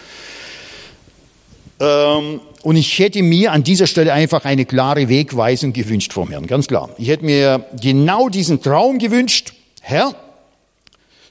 Ähm, 1.80 2.40
und 2.62 2.76
ich 2.78 2.98
hätte 2.98 3.22
mir 3.24 3.52
an 3.52 3.64
dieser 3.64 3.88
Stelle 3.88 4.14
einfach 4.14 4.46
eine 4.46 4.66
klare 4.66 5.10
Wegweisung 5.10 5.74
gewünscht 5.74 6.14
vom 6.14 6.30
Herrn, 6.30 6.48
ganz 6.48 6.68
klar. 6.68 6.90
Ich 6.98 7.10
hätte 7.10 7.26
mir 7.26 7.66
genau 7.82 8.30
diesen 8.30 8.62
Traum 8.62 9.00
gewünscht. 9.00 9.54
Herr, 9.82 10.16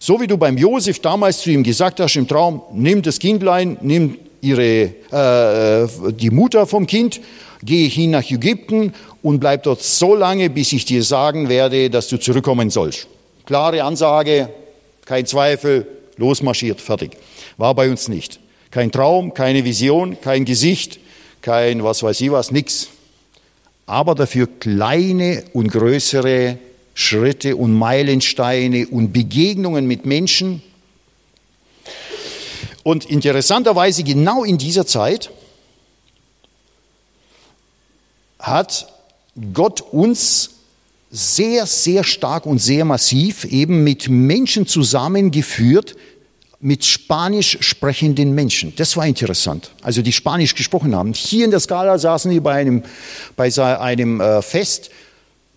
so 0.02 0.20
wie 0.20 0.26
du 0.26 0.36
beim 0.36 0.58
Josef 0.58 0.98
damals 0.98 1.42
zu 1.42 1.52
ihm 1.52 1.62
gesagt 1.62 2.00
hast 2.00 2.16
im 2.16 2.26
Traum, 2.26 2.60
nimm 2.72 3.02
das 3.02 3.20
Kindlein, 3.20 3.78
nimm 3.82 4.18
ihre, 4.40 4.94
äh, 5.12 6.12
die 6.14 6.30
Mutter 6.30 6.66
vom 6.66 6.88
Kind, 6.88 7.20
gehe 7.62 7.88
hin 7.88 8.10
nach 8.10 8.28
Ägypten 8.28 8.94
und 9.22 9.38
bleib 9.38 9.62
dort 9.62 9.80
so 9.80 10.16
lange, 10.16 10.50
bis 10.50 10.72
ich 10.72 10.84
dir 10.84 11.04
sagen 11.04 11.48
werde, 11.48 11.88
dass 11.88 12.08
du 12.08 12.18
zurückkommen 12.18 12.68
sollst. 12.68 13.06
Klare 13.46 13.84
Ansage, 13.84 14.48
kein 15.04 15.24
Zweifel, 15.24 15.86
losmarschiert, 16.16 16.80
fertig. 16.80 17.12
War 17.56 17.72
bei 17.72 17.88
uns 17.88 18.08
nicht. 18.08 18.40
Kein 18.72 18.90
Traum, 18.90 19.34
keine 19.34 19.64
Vision, 19.64 20.20
kein 20.20 20.44
Gesicht, 20.44 20.98
kein 21.42 21.84
was 21.84 22.02
weiß 22.02 22.20
ich 22.22 22.32
was, 22.32 22.50
nix. 22.50 22.88
Aber 23.86 24.16
dafür 24.16 24.48
kleine 24.58 25.44
und 25.52 25.68
größere 25.70 26.58
Schritte 26.94 27.56
und 27.56 27.72
Meilensteine 27.72 28.86
und 28.88 29.12
Begegnungen 29.12 29.86
mit 29.86 30.06
Menschen. 30.06 30.62
Und 32.82 33.04
interessanterweise 33.04 34.02
genau 34.02 34.44
in 34.44 34.58
dieser 34.58 34.86
Zeit 34.86 35.30
hat 38.38 38.88
Gott 39.52 39.80
uns 39.80 40.50
sehr, 41.10 41.66
sehr 41.66 42.04
stark 42.04 42.46
und 42.46 42.58
sehr 42.58 42.84
massiv 42.84 43.44
eben 43.44 43.84
mit 43.84 44.08
Menschen 44.08 44.66
zusammengeführt, 44.66 45.94
mit 46.58 46.84
spanisch 46.84 47.58
sprechenden 47.60 48.34
Menschen. 48.34 48.74
Das 48.76 48.96
war 48.96 49.06
interessant. 49.06 49.72
Also 49.82 50.00
die 50.00 50.12
Spanisch 50.12 50.54
gesprochen 50.54 50.94
haben. 50.94 51.12
Hier 51.12 51.44
in 51.44 51.50
der 51.50 51.60
Skala 51.60 51.98
saßen 51.98 52.30
die 52.30 52.40
bei 52.40 52.54
einem, 52.54 52.82
bei 53.36 53.50
einem 53.78 54.20
äh, 54.20 54.42
Fest, 54.42 54.90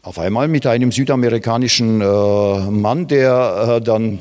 auf 0.05 0.19
einmal 0.19 0.47
mit 0.47 0.67
einem 0.67 0.91
südamerikanischen 0.91 1.99
äh, 1.99 2.05
Mann, 2.05 3.07
der 3.07 3.77
äh, 3.77 3.81
dann, 3.81 4.19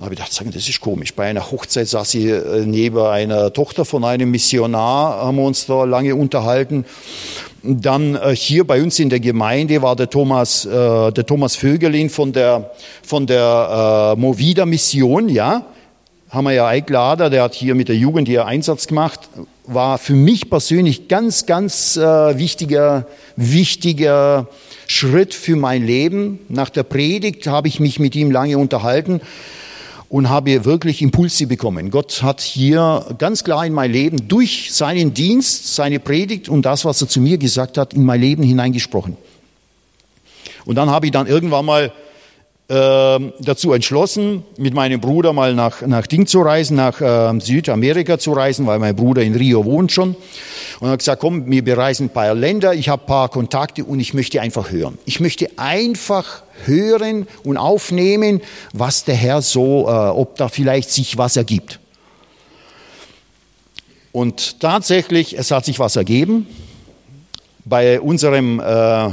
habe 0.00 0.12
ich 0.12 0.18
gedacht, 0.18 0.56
das 0.56 0.68
ist 0.68 0.80
komisch. 0.80 1.14
Bei 1.14 1.26
einer 1.26 1.52
Hochzeit 1.52 1.86
saß 1.86 2.10
sie 2.10 2.30
äh, 2.30 2.66
neben 2.66 2.98
einer 2.98 3.52
Tochter 3.52 3.84
von 3.84 4.02
einem 4.02 4.32
Missionar, 4.32 5.24
haben 5.24 5.36
wir 5.36 5.44
uns 5.44 5.66
da 5.66 5.84
lange 5.84 6.16
unterhalten. 6.16 6.84
Dann 7.62 8.16
äh, 8.16 8.34
hier 8.34 8.66
bei 8.66 8.82
uns 8.82 8.98
in 8.98 9.08
der 9.08 9.20
Gemeinde 9.20 9.82
war 9.82 9.94
der 9.94 10.10
Thomas, 10.10 10.64
äh, 10.64 10.70
der 11.12 11.24
Thomas 11.24 11.54
Vögelin 11.54 12.10
von 12.10 12.32
der, 12.32 12.72
von 13.04 13.28
der 13.28 14.14
äh, 14.16 14.20
Movida 14.20 14.66
Mission, 14.66 15.28
ja 15.28 15.64
haben 16.28 16.46
wir 16.46 16.52
ja 16.52 16.66
eingeladen, 16.66 17.30
der 17.30 17.44
hat 17.44 17.54
hier 17.54 17.76
mit 17.76 17.86
der 17.86 17.94
Jugend 17.94 18.26
hier 18.26 18.44
Einsatz 18.44 18.88
gemacht, 18.88 19.20
war 19.68 19.98
für 19.98 20.14
mich 20.14 20.50
persönlich 20.50 21.06
ganz, 21.06 21.46
ganz 21.46 21.96
äh, 21.96 22.02
wichtiger, 22.36 23.06
wichtiger 23.36 24.48
Schritt 24.86 25.34
für 25.34 25.56
mein 25.56 25.84
Leben. 25.84 26.38
Nach 26.48 26.70
der 26.70 26.82
Predigt 26.82 27.46
habe 27.46 27.68
ich 27.68 27.80
mich 27.80 27.98
mit 27.98 28.14
ihm 28.16 28.30
lange 28.30 28.58
unterhalten 28.58 29.20
und 30.08 30.28
habe 30.28 30.64
wirklich 30.64 31.02
Impulse 31.02 31.46
bekommen. 31.46 31.90
Gott 31.90 32.22
hat 32.22 32.40
hier 32.40 33.04
ganz 33.18 33.42
klar 33.42 33.66
in 33.66 33.72
mein 33.72 33.90
Leben 33.90 34.28
durch 34.28 34.72
seinen 34.72 35.14
Dienst, 35.14 35.74
seine 35.74 35.98
Predigt 35.98 36.48
und 36.48 36.62
das, 36.62 36.84
was 36.84 37.00
er 37.00 37.08
zu 37.08 37.20
mir 37.20 37.38
gesagt 37.38 37.78
hat, 37.78 37.94
in 37.94 38.04
mein 38.04 38.20
Leben 38.20 38.42
hineingesprochen. 38.42 39.16
Und 40.64 40.76
dann 40.76 40.90
habe 40.90 41.06
ich 41.06 41.12
dann 41.12 41.26
irgendwann 41.26 41.64
mal 41.64 41.92
dazu 42.66 43.74
entschlossen, 43.74 44.42
mit 44.56 44.72
meinem 44.72 44.98
Bruder 44.98 45.34
mal 45.34 45.54
nach, 45.54 45.82
nach 45.82 46.06
Ding 46.06 46.26
zu 46.26 46.40
reisen, 46.40 46.76
nach 46.76 46.98
äh, 46.98 47.38
Südamerika 47.38 48.18
zu 48.18 48.32
reisen, 48.32 48.66
weil 48.66 48.78
mein 48.78 48.96
Bruder 48.96 49.22
in 49.22 49.34
Rio 49.34 49.66
wohnt 49.66 49.92
schon. 49.92 50.16
Und 50.80 50.88
hat 50.88 50.98
gesagt, 50.98 51.20
komm, 51.20 51.50
wir 51.50 51.62
bereisen 51.62 52.06
ein 52.06 52.10
paar 52.10 52.34
Länder, 52.34 52.72
ich 52.72 52.88
habe 52.88 53.02
ein 53.02 53.06
paar 53.06 53.28
Kontakte 53.28 53.84
und 53.84 54.00
ich 54.00 54.14
möchte 54.14 54.40
einfach 54.40 54.70
hören. 54.70 54.96
Ich 55.04 55.20
möchte 55.20 55.50
einfach 55.56 56.42
hören 56.64 57.26
und 57.44 57.58
aufnehmen, 57.58 58.40
was 58.72 59.04
der 59.04 59.14
Herr 59.14 59.42
so, 59.42 59.86
äh, 59.86 59.90
ob 59.90 60.36
da 60.36 60.48
vielleicht 60.48 60.90
sich 60.90 61.18
was 61.18 61.36
ergibt. 61.36 61.80
Und 64.10 64.60
tatsächlich, 64.60 65.36
es 65.36 65.50
hat 65.50 65.66
sich 65.66 65.78
was 65.78 65.96
ergeben. 65.96 66.46
Bei 67.66 68.00
unserem, 68.00 68.58
äh, 68.58 69.10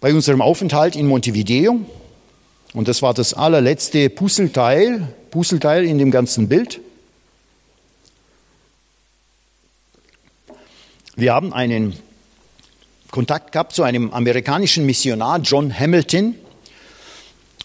bei 0.00 0.12
unserem 0.12 0.42
Aufenthalt 0.42 0.96
in 0.96 1.06
Montevideo 1.06 1.80
und 2.72 2.88
das 2.88 3.02
war 3.02 3.14
das 3.14 3.34
allerletzte 3.34 4.10
Puzzleteil, 4.10 5.08
Puzzleteil 5.30 5.84
in 5.84 5.98
dem 5.98 6.10
ganzen 6.10 6.48
Bild. 6.48 6.80
Wir 11.16 11.34
haben 11.34 11.52
einen 11.52 11.94
Kontakt 13.10 13.52
gehabt 13.52 13.74
zu 13.74 13.82
einem 13.82 14.12
amerikanischen 14.12 14.86
Missionar, 14.86 15.40
John 15.40 15.76
Hamilton. 15.76 16.36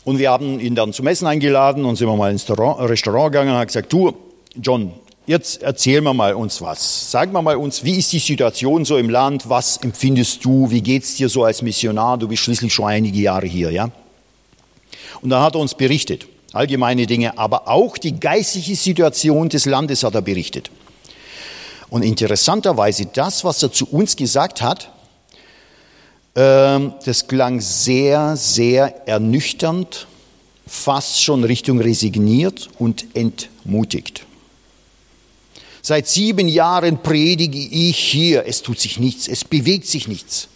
Und 0.04 0.20
wir 0.20 0.30
haben 0.30 0.60
ihn 0.60 0.76
dann 0.76 0.94
zum 0.94 1.08
Essen 1.08 1.28
eingeladen 1.28 1.86
und 1.86 1.96
sind 1.96 2.08
wir 2.08 2.15
mal 2.15 2.32
ins 2.32 2.50
Restaurant 2.50 3.32
gegangen 3.32 3.52
und 3.52 3.56
haben 3.56 3.68
gesagt, 3.68 3.94
du, 3.94 4.13
John, 4.56 4.91
jetzt 5.26 5.63
erzähl 5.63 6.02
wir 6.02 6.13
mal 6.13 6.34
uns 6.34 6.62
was. 6.62 7.12
Sag 7.12 7.32
mal 7.32 7.41
mal 7.41 7.56
uns, 7.56 7.84
wie 7.84 7.98
ist 7.98 8.12
die 8.12 8.20
Situation 8.20 8.86
so 8.86 8.98
im 8.98 9.10
Land? 9.10 9.50
Was 9.50 9.78
empfindest 9.78 10.44
du? 10.44 10.70
Wie 10.70 10.82
geht's 10.82 11.15
dir 11.15 11.30
so 11.30 11.44
als 11.44 11.62
Missionar? 11.62 12.18
Du 12.18 12.28
bist 12.28 12.44
schließlich 12.44 12.74
schon 12.74 12.86
einige 12.86 13.20
Jahre 13.20 13.48
hier, 13.48 13.72
ja? 13.72 13.89
Und 15.21 15.30
dann 15.30 15.41
hat 15.41 15.56
er 15.56 15.62
uns 15.62 15.75
berichtet, 15.75 16.28
allgemeine 16.54 17.08
Dinge, 17.08 17.38
aber 17.38 17.67
auch 17.67 17.97
die 17.97 18.19
geistliche 18.19 18.75
Situation 18.75 19.49
des 19.49 19.65
Landes 19.65 20.04
hat 20.04 20.15
er 20.15 20.21
berichtet. 20.21 20.69
Und 21.89 22.04
interessanterweise, 22.04 23.06
das, 23.06 23.43
was 23.43 23.62
er 23.63 23.71
zu 23.71 23.88
uns 23.88 24.15
gesagt 24.15 24.62
hat, 24.62 24.89
ähm, 26.36 26.93
das 27.06 27.28
klang 27.28 27.62
sehr, 27.62 28.36
sehr 28.36 29.08
ernüchternd, 29.08 30.08
fast 30.67 31.21
schon 31.21 31.43
Richtung 31.43 31.80
resigniert 31.80 32.69
und 32.80 33.06
entmutigt. 33.13 34.25
Seit 35.82 36.08
sieben 36.08 36.47
Jahren 36.47 37.04
predige 37.04 37.60
ich 37.60 37.97
hier, 37.99 38.45
es 38.47 38.63
tut 38.63 38.80
sich 38.80 38.99
nichts, 38.99 39.28
es 39.28 39.43
bewegt 39.43 39.86
sich 39.86 40.08
nichts. 40.08 40.47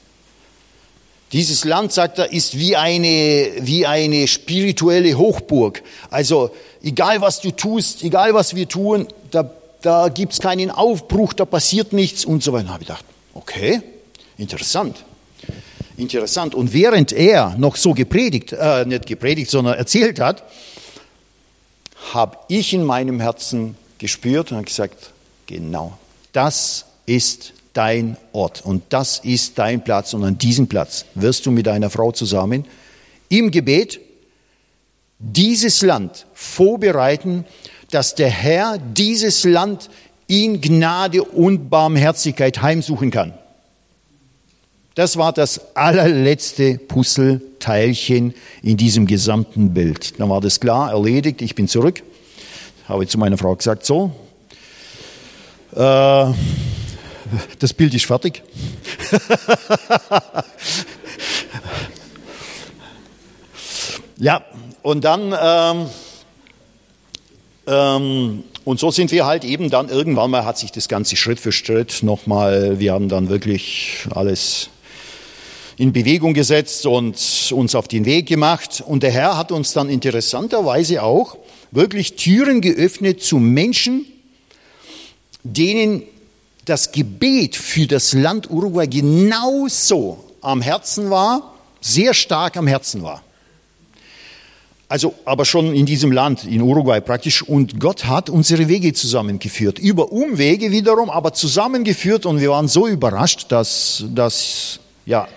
Dieses 1.32 1.64
Land, 1.64 1.94
sagt 1.94 2.18
er, 2.18 2.32
ist 2.32 2.58
wie 2.58 2.76
eine, 2.76 3.52
wie 3.60 3.86
eine 3.86 4.28
spirituelle 4.28 5.16
Hochburg. 5.16 5.84
Also 6.10 6.52
egal 6.84 7.22
was 7.22 7.40
du 7.42 7.52
tust, 7.52 8.04
egal 8.04 8.34
was 8.34 8.56
wir 8.56 8.68
tun, 8.68 9.08
da, 9.30 9.50
da 9.82 10.10
gibt's 10.10 10.40
keinen 10.40 10.72
Aufbruch, 10.72 11.34
da 11.34 11.46
passiert 11.46 11.94
nichts 11.94 12.26
und 12.26 12.42
so 12.42 12.52
weiter. 12.54 12.66
Da 12.66 12.74
habe 12.74 12.84
ich 12.84 12.88
gedacht, 12.88 13.06
okay, 13.36 13.82
interessant. 14.38 15.06
Interessant. 15.98 16.56
Und 16.56 16.74
während 16.74 17.12
er 17.12 17.56
noch 17.58 17.76
so 17.76 17.94
gepredigt, 17.94 18.54
äh, 18.54 18.86
nicht 18.86 19.06
gepredigt, 19.06 19.52
sondern 19.52 19.76
erzählt 19.76 20.20
hat, 20.20 20.44
habe 22.14 22.38
ich 22.48 22.74
in 22.74 22.86
meinem 22.86 23.20
Herzen 23.20 23.76
gespürt 23.98 24.52
und 24.52 24.66
gesagt, 24.66 25.12
genau, 25.46 25.98
das 26.32 26.86
ist 27.06 27.54
dein 27.80 28.18
Ort 28.34 28.66
und 28.66 28.84
das 28.90 29.20
ist 29.20 29.58
dein 29.58 29.82
Platz 29.82 30.14
und 30.14 30.26
an 30.26 30.38
diesem 30.38 30.68
Platz 30.68 31.06
wirst 31.16 31.46
du 31.46 31.52
mit 31.52 31.66
deiner 31.66 31.90
Frau 31.90 32.12
zusammen 32.12 32.66
im 33.30 33.52
Gebet 33.52 34.02
dieses 35.18 35.82
Land 35.82 36.26
vorbereiten, 36.34 37.46
dass 37.90 38.16
der 38.16 38.28
Herr 38.28 38.78
dieses 38.80 39.46
Land 39.46 39.90
in 40.28 40.60
Gnade 40.60 41.24
und 41.24 41.70
Barmherzigkeit 41.70 42.62
heimsuchen 42.62 43.12
kann. 43.12 43.34
Das 44.96 45.16
war 45.16 45.32
das 45.32 45.74
allerletzte 45.74 46.80
Puzzleteilchen 46.80 48.34
in 48.62 48.76
diesem 48.76 49.08
gesamten 49.08 49.74
Bild. 49.74 50.20
Dann 50.20 50.30
war 50.30 50.42
das 50.42 50.60
klar, 50.60 50.92
erledigt, 50.92 51.42
ich 51.42 51.56
bin 51.56 51.70
zurück. 51.70 52.04
Habe 52.90 53.08
zu 53.08 53.18
meiner 53.18 53.38
Frau 53.38 53.56
gesagt, 53.56 53.86
so, 53.86 54.12
äh, 55.78 56.34
das 57.60 57.74
Bild 57.74 57.94
ist 57.94 58.06
fertig. 58.06 58.44
ja, 64.18 64.44
und 64.82 65.04
dann, 65.04 65.36
ähm, 65.42 65.86
ähm, 67.68 68.44
und 68.64 68.80
so 68.80 68.92
sind 68.92 69.12
wir 69.12 69.26
halt 69.26 69.44
eben 69.44 69.70
dann 69.70 69.90
irgendwann 69.90 70.32
mal, 70.32 70.46
hat 70.46 70.58
sich 70.58 70.72
das 70.72 70.88
Ganze 70.88 71.16
Schritt 71.16 71.40
für 71.40 71.52
Schritt 71.52 72.04
nochmal, 72.04 72.80
wir 72.80 72.94
haben 72.94 73.10
dann 73.10 73.30
wirklich 73.30 74.08
alles 74.12 74.70
in 75.78 75.94
Bewegung 75.94 76.34
gesetzt 76.34 76.86
und 76.86 77.16
uns 77.54 77.74
auf 77.74 77.88
den 77.88 78.04
Weg 78.04 78.28
gemacht. 78.28 78.84
Und 78.86 79.02
der 79.02 79.12
Herr 79.12 79.38
hat 79.38 79.54
uns 79.54 79.72
dann 79.72 79.90
interessanterweise 79.90 81.04
auch 81.04 81.38
wirklich 81.72 82.16
Türen 82.18 82.60
geöffnet 82.60 83.24
zu 83.24 83.38
Menschen, 83.38 84.06
denen 85.44 86.04
das 86.70 86.92
Gebet 86.92 87.56
für 87.56 87.88
das 87.88 88.14
Land 88.14 88.50
Uruguay 88.50 88.88
genauso 88.88 90.24
am 90.42 90.62
Herzen 90.62 91.10
war, 91.10 91.54
sehr 91.82 92.14
stark 92.14 92.58
am 92.58 92.68
Herzen 92.68 93.02
war. 93.04 93.24
Also, 94.88 95.14
aber 95.24 95.46
schon 95.46 95.76
in 95.76 95.86
diesem 95.86 96.12
Land, 96.12 96.46
in 96.46 96.62
Uruguay 96.62 97.00
praktisch. 97.00 97.44
Und 97.44 97.80
Gott 97.80 98.06
hat 98.06 98.30
unsere 98.30 98.68
Wege 98.68 98.92
zusammengeführt. 98.94 99.78
Über 99.78 100.12
Umwege 100.12 100.72
wiederum, 100.72 101.12
aber 101.12 101.32
zusammengeführt. 101.34 102.26
Und 102.26 102.40
wir 102.42 102.50
waren 102.50 102.68
so 102.68 102.88
überrascht, 102.88 103.52
dass, 103.52 104.04
dass 104.10 104.80
ja. 105.06 105.28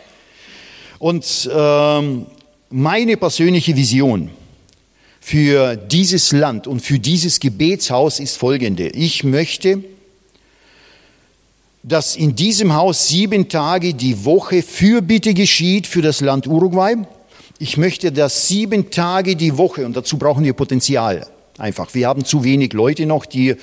Und 0.99 1.51
ähm, 1.53 2.27
meine 2.71 3.17
persönliche 3.19 3.77
Vision 3.77 4.31
für 5.21 5.77
dieses 5.77 6.33
Land 6.33 6.67
und 6.67 6.81
für 6.81 6.99
dieses 6.99 7.39
Gebetshaus 7.39 8.21
ist 8.21 8.39
folgende. 8.39 8.89
Ich 8.89 9.23
möchte, 9.23 9.85
dass 11.83 12.15
in 12.15 12.37
diesem 12.37 12.75
Haus 12.75 13.09
sieben 13.09 13.49
Tage 13.49 13.95
die 13.95 14.25
Woche 14.25 14.63
Fürbitte 14.63 15.35
geschieht 15.35 15.87
für 15.87 16.03
das 16.03 16.21
Land 16.21 16.47
Uruguay. 16.47 16.95
Ich 17.59 17.77
möchte, 17.77 18.13
dass 18.13 18.49
sieben 18.49 18.91
Tage 18.91 19.37
die 19.37 19.57
Woche, 19.59 19.85
und 19.85 19.97
dazu 19.97 20.17
brauchen 20.17 20.45
wir 20.45 20.53
Potenzial 20.53 21.27
einfach. 21.59 21.93
Wir 21.95 22.09
haben 22.09 22.25
zu 22.25 22.45
wenig 22.45 22.73
Leute 22.73 23.07
noch, 23.07 23.27
die, 23.27 23.57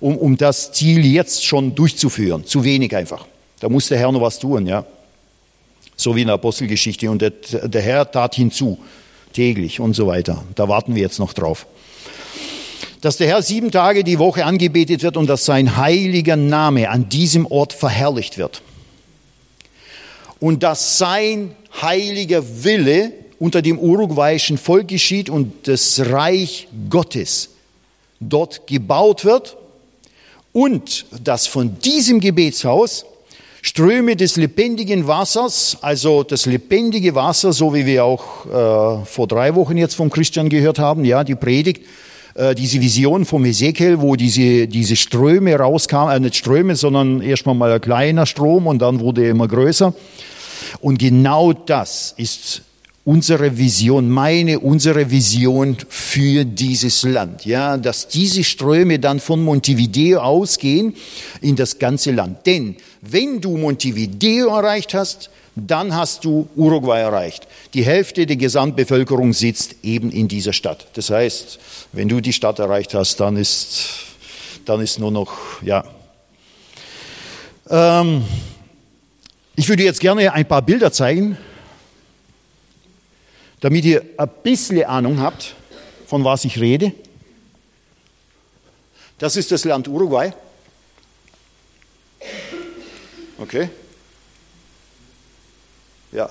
um, 0.00 0.16
um 0.16 0.36
das 0.36 0.72
Ziel 0.72 1.04
jetzt 1.04 1.44
schon 1.44 1.74
durchzuführen. 1.74 2.44
Zu 2.44 2.64
wenig 2.64 2.94
einfach. 2.96 3.26
Da 3.60 3.68
muss 3.68 3.88
der 3.88 3.98
Herr 3.98 4.12
noch 4.12 4.22
was 4.22 4.38
tun, 4.38 4.66
ja. 4.66 4.84
So 5.96 6.14
wie 6.14 6.22
in 6.22 6.28
der 6.28 6.34
Apostelgeschichte. 6.34 7.10
Und 7.10 7.22
der, 7.22 7.30
der 7.30 7.82
Herr 7.82 8.10
tat 8.10 8.34
hinzu, 8.34 8.78
täglich 9.32 9.80
und 9.80 9.94
so 9.94 10.06
weiter. 10.06 10.44
Da 10.54 10.68
warten 10.68 10.94
wir 10.94 11.02
jetzt 11.02 11.18
noch 11.18 11.32
drauf 11.32 11.66
dass 13.00 13.16
der 13.16 13.28
Herr 13.28 13.42
sieben 13.42 13.70
Tage 13.70 14.04
die 14.04 14.18
Woche 14.18 14.44
angebetet 14.44 15.02
wird 15.02 15.16
und 15.16 15.28
dass 15.28 15.44
sein 15.44 15.76
heiliger 15.76 16.36
Name 16.36 16.90
an 16.90 17.08
diesem 17.08 17.46
Ort 17.46 17.72
verherrlicht 17.72 18.38
wird. 18.38 18.62
Und 20.40 20.62
dass 20.62 20.98
sein 20.98 21.54
heiliger 21.80 22.42
Wille 22.64 23.12
unter 23.38 23.62
dem 23.62 23.78
uruguayischen 23.78 24.58
Volk 24.58 24.88
geschieht 24.88 25.30
und 25.30 25.68
das 25.68 26.00
Reich 26.10 26.68
Gottes 26.90 27.50
dort 28.20 28.66
gebaut 28.66 29.24
wird 29.24 29.56
und 30.52 31.06
dass 31.22 31.46
von 31.46 31.78
diesem 31.80 32.20
Gebetshaus 32.20 33.04
Ströme 33.60 34.16
des 34.16 34.36
lebendigen 34.36 35.06
Wassers, 35.06 35.78
also 35.82 36.22
das 36.22 36.46
lebendige 36.46 37.14
Wasser, 37.14 37.52
so 37.52 37.74
wie 37.74 37.86
wir 37.86 38.04
auch 38.04 38.46
äh, 38.46 39.04
vor 39.04 39.26
drei 39.26 39.54
Wochen 39.56 39.76
jetzt 39.76 39.94
vom 39.94 40.10
Christian 40.10 40.48
gehört 40.48 40.78
haben, 40.78 41.04
ja, 41.04 41.24
die 41.24 41.34
Predigt, 41.34 41.84
äh, 42.38 42.54
diese 42.54 42.80
Vision 42.80 43.24
vom 43.24 43.44
Ezekiel, 43.44 44.00
wo 44.00 44.14
diese, 44.14 44.68
diese 44.68 44.94
Ströme 44.94 45.56
rauskamen, 45.56 46.14
äh, 46.14 46.20
nicht 46.20 46.36
Ströme, 46.36 46.76
sondern 46.76 47.20
erstmal 47.20 47.56
mal 47.56 47.72
ein 47.72 47.80
kleiner 47.80 48.26
Strom 48.26 48.68
und 48.68 48.78
dann 48.78 49.00
wurde 49.00 49.24
er 49.24 49.30
immer 49.30 49.48
größer. 49.48 49.92
Und 50.80 50.98
genau 50.98 51.52
das 51.52 52.14
ist 52.16 52.62
unsere 53.04 53.58
Vision, 53.58 54.08
meine, 54.08 54.60
unsere 54.60 55.10
Vision 55.10 55.78
für 55.88 56.44
dieses 56.44 57.02
Land, 57.02 57.44
ja, 57.44 57.76
dass 57.76 58.06
diese 58.06 58.44
Ströme 58.44 59.00
dann 59.00 59.18
von 59.18 59.42
Montevideo 59.42 60.20
ausgehen 60.20 60.94
in 61.40 61.56
das 61.56 61.80
ganze 61.80 62.12
Land. 62.12 62.46
Denn 62.46 62.76
wenn 63.00 63.40
du 63.40 63.56
Montevideo 63.56 64.48
erreicht 64.48 64.94
hast, 64.94 65.30
dann 65.66 65.94
hast 65.94 66.24
du 66.24 66.48
Uruguay 66.56 67.00
erreicht. 67.00 67.46
Die 67.74 67.84
Hälfte 67.84 68.26
der 68.26 68.36
Gesamtbevölkerung 68.36 69.32
sitzt 69.32 69.76
eben 69.82 70.10
in 70.10 70.28
dieser 70.28 70.52
Stadt. 70.52 70.86
Das 70.94 71.10
heißt, 71.10 71.58
wenn 71.92 72.08
du 72.08 72.20
die 72.20 72.32
Stadt 72.32 72.58
erreicht 72.58 72.94
hast, 72.94 73.18
dann 73.20 73.36
ist, 73.36 73.88
dann 74.64 74.80
ist 74.80 74.98
nur 74.98 75.10
noch, 75.10 75.62
ja. 75.62 75.84
Ähm, 77.70 78.24
ich 79.56 79.68
würde 79.68 79.82
jetzt 79.82 80.00
gerne 80.00 80.32
ein 80.32 80.46
paar 80.46 80.62
Bilder 80.62 80.92
zeigen 80.92 81.36
damit 83.60 83.84
ihr 83.84 84.04
ein 84.16 84.28
bisschen 84.42 84.84
Ahnung 84.84 85.20
habt, 85.20 85.54
von 86.06 86.24
was 86.24 86.44
ich 86.44 86.60
rede. 86.60 86.92
Das 89.18 89.36
ist 89.36 89.50
das 89.50 89.64
Land 89.64 89.88
Uruguay. 89.88 90.32
Okay. 93.38 93.68
Ja, 96.12 96.28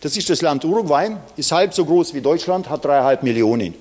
das 0.00 0.16
ist 0.16 0.28
das 0.28 0.42
Land 0.42 0.64
Uruguay, 0.64 1.16
ist 1.36 1.50
halb 1.50 1.72
so 1.72 1.84
groß 1.84 2.12
wie 2.14 2.20
Deutschland, 2.20 2.68
hat 2.68 2.84
dreieinhalb 2.84 3.22
Millionen. 3.22 3.74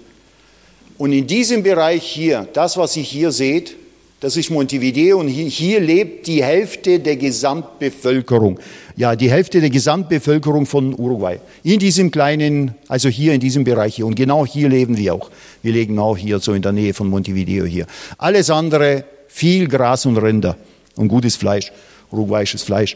Und 0.97 1.11
in 1.11 1.27
diesem 1.27 1.63
Bereich 1.63 2.03
hier, 2.03 2.47
das, 2.53 2.77
was 2.77 2.95
ihr 2.95 3.03
hier 3.03 3.31
seht, 3.31 3.75
das 4.23 4.37
ist 4.37 4.49
Montevideo 4.49 5.19
und 5.19 5.27
hier, 5.27 5.49
hier, 5.49 5.79
lebt 5.81 6.27
die 6.27 6.41
Hälfte 6.41 7.01
der 7.01 7.17
Gesamtbevölkerung. 7.17 8.57
Ja, 8.95 9.17
die 9.17 9.29
Hälfte 9.29 9.59
der 9.59 9.69
Gesamtbevölkerung 9.69 10.65
von 10.65 10.97
Uruguay. 10.97 11.41
In 11.63 11.77
diesem 11.77 12.09
kleinen, 12.09 12.73
also 12.87 13.09
hier 13.09 13.33
in 13.33 13.41
diesem 13.41 13.65
Bereich 13.65 13.95
hier. 13.95 14.05
Und 14.05 14.15
genau 14.15 14.45
hier 14.45 14.69
leben 14.69 14.95
wir 14.95 15.15
auch. 15.15 15.29
Wir 15.61 15.73
leben 15.73 15.99
auch 15.99 16.15
hier 16.15 16.39
so 16.39 16.53
in 16.53 16.61
der 16.61 16.71
Nähe 16.71 16.93
von 16.93 17.09
Montevideo 17.09 17.65
hier. 17.65 17.85
Alles 18.17 18.49
andere, 18.49 19.03
viel 19.27 19.67
Gras 19.67 20.05
und 20.05 20.15
Rinder 20.15 20.55
und 20.95 21.09
gutes 21.09 21.35
Fleisch, 21.35 21.73
uruguayisches 22.09 22.63
Fleisch. 22.63 22.95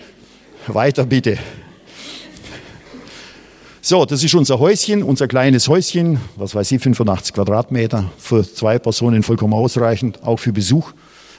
Weiter 0.67 1.05
bitte. 1.05 1.37
So, 3.89 4.03
das 4.03 4.21
ist 4.21 4.35
unser 4.35 4.59
Häuschen, 4.59 5.01
unser 5.01 5.29
kleines 5.29 5.69
Häuschen, 5.69 6.19
was 6.35 6.53
weiß 6.53 6.73
ich, 6.73 6.81
85 6.81 7.33
Quadratmeter, 7.33 8.11
für 8.17 8.43
zwei 8.43 8.79
Personen 8.79 9.23
vollkommen 9.23 9.53
ausreichend, 9.53 10.21
auch 10.23 10.39
für 10.39 10.51
Besuch 10.51 10.91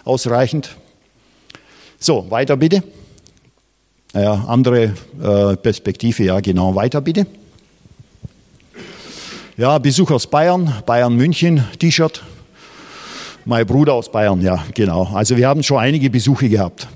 ausreichend. 0.02 0.74
So, 1.98 2.30
weiter 2.30 2.56
bitte. 2.56 2.82
Ja, 4.14 4.46
andere 4.48 4.94
äh, 5.22 5.56
Perspektive, 5.56 6.24
ja 6.24 6.40
genau, 6.40 6.74
weiter 6.74 7.02
bitte. 7.02 7.26
Ja, 9.58 9.76
Besuch 9.76 10.10
aus 10.10 10.26
Bayern, 10.26 10.72
Bayern 10.86 11.14
München, 11.16 11.62
T-Shirt. 11.78 12.22
Mein 13.44 13.66
Bruder 13.66 13.92
aus 13.92 14.10
Bayern, 14.10 14.40
ja, 14.40 14.64
genau. 14.72 15.10
Also 15.12 15.36
wir 15.36 15.46
haben 15.46 15.62
schon 15.62 15.76
einige 15.76 16.08
Besuche 16.08 16.48
gehabt. 16.48 16.88